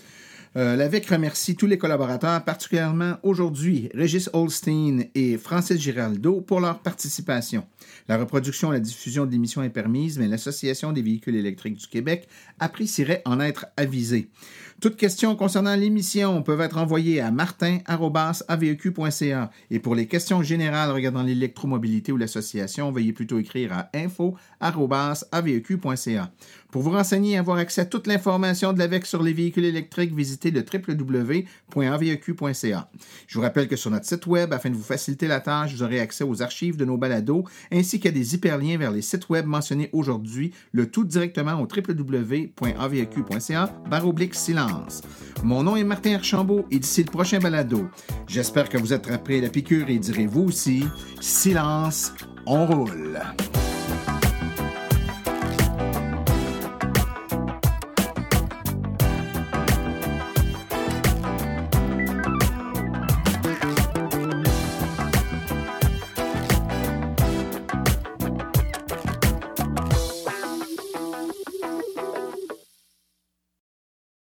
Euh, 0.57 0.77
L'AVEC 0.77 1.11
remercie 1.11 1.55
tous 1.55 1.67
les 1.67 1.77
collaborateurs, 1.77 2.43
particulièrement 2.43 3.17
aujourd'hui 3.23 3.91
Régis 3.93 4.31
Holstein 4.33 5.03
et 5.15 5.37
Francis 5.37 5.79
Giraldo 5.79 6.41
pour 6.41 6.61
leur 6.61 6.79
participation. 6.79 7.67
La 8.09 8.17
reproduction 8.17 8.73
et 8.73 8.77
la 8.77 8.81
diffusion 8.81 9.27
de 9.27 9.31
l'émission 9.31 9.63
est 9.63 9.69
permise, 9.69 10.19
mais 10.19 10.27
l'Association 10.27 10.93
des 10.93 11.03
véhicules 11.03 11.37
électriques 11.37 11.77
du 11.77 11.87
Québec 11.87 12.29
apprécierait 12.59 13.21
en 13.27 13.41
être 13.41 13.67
avisée. 13.77 14.31
Toutes 14.79 14.97
questions 14.97 15.37
concernant 15.37 15.75
l'émission 15.75 16.43
peuvent 16.43 16.61
être 16.61 16.77
envoyées 16.77 17.23
à 17.23 17.31
martin.aveq.ca. 17.31 19.51
Et 19.71 19.79
pour 19.79 19.95
les 19.95 20.07
questions 20.07 20.43
générales 20.43 20.91
regardant 20.91 21.23
l'électromobilité 21.23 22.13
ou 22.13 22.19
l'association, 22.19 22.93
veuillez 22.93 23.15
plutôt 23.15 23.39
écrire 23.39 23.73
à 23.73 23.89
info.aveq.ca. 23.95 24.39
Pour 26.77 26.83
vous 26.83 26.91
renseigner 26.91 27.33
et 27.33 27.39
avoir 27.39 27.57
accès 27.57 27.81
à 27.81 27.85
toute 27.87 28.07
l'information 28.07 28.75
de 28.75 28.79
l'AVEC 28.79 29.07
sur 29.07 29.23
les 29.23 29.33
véhicules 29.33 29.65
électriques, 29.65 30.15
visitez 30.15 30.51
le 30.51 30.61
www.aveq.ca. 30.61 31.49
Je 33.27 33.35
vous 33.35 33.41
rappelle 33.41 33.67
que 33.67 33.77
sur 33.77 33.91
notre 33.91 34.05
site 34.05 34.27
web, 34.27 34.53
afin 34.53 34.69
de 34.69 34.75
vous 34.75 34.83
faciliter 34.83 35.27
la 35.27 35.41
tâche, 35.41 35.73
vous 35.73 35.83
aurez 35.83 36.01
accès 36.01 36.23
aux 36.23 36.43
archives 36.43 36.77
de 36.77 36.85
nos 36.85 36.99
balados 36.99 37.45
ainsi 37.73 37.99
qu'à 37.99 38.11
des 38.11 38.35
hyperliens 38.35 38.77
vers 38.77 38.91
les 38.91 39.01
sites 39.01 39.31
web 39.31 39.47
mentionnés 39.47 39.89
aujourd'hui, 39.95 40.53
le 40.73 40.91
tout 40.91 41.05
directement 41.05 41.55
au 41.55 41.67
www.aveq.ca 41.67 42.35
silence. 44.35 45.01
Mon 45.43 45.63
nom 45.63 45.77
est 45.77 45.85
Martin 45.85 46.17
Archambault 46.17 46.67
et 46.71 46.79
d'ici 46.79 47.05
le 47.05 47.11
prochain 47.11 47.39
balado, 47.39 47.89
j'espère 48.27 48.69
que 48.69 48.77
vous 48.77 48.93
à 48.93 49.01
la 49.41 49.49
piqûre 49.49 49.89
et 49.89 49.99
direz 49.99 50.27
vous 50.27 50.43
aussi, 50.43 50.85
silence, 51.23 52.13
on 52.45 52.67
roule. 52.67 53.19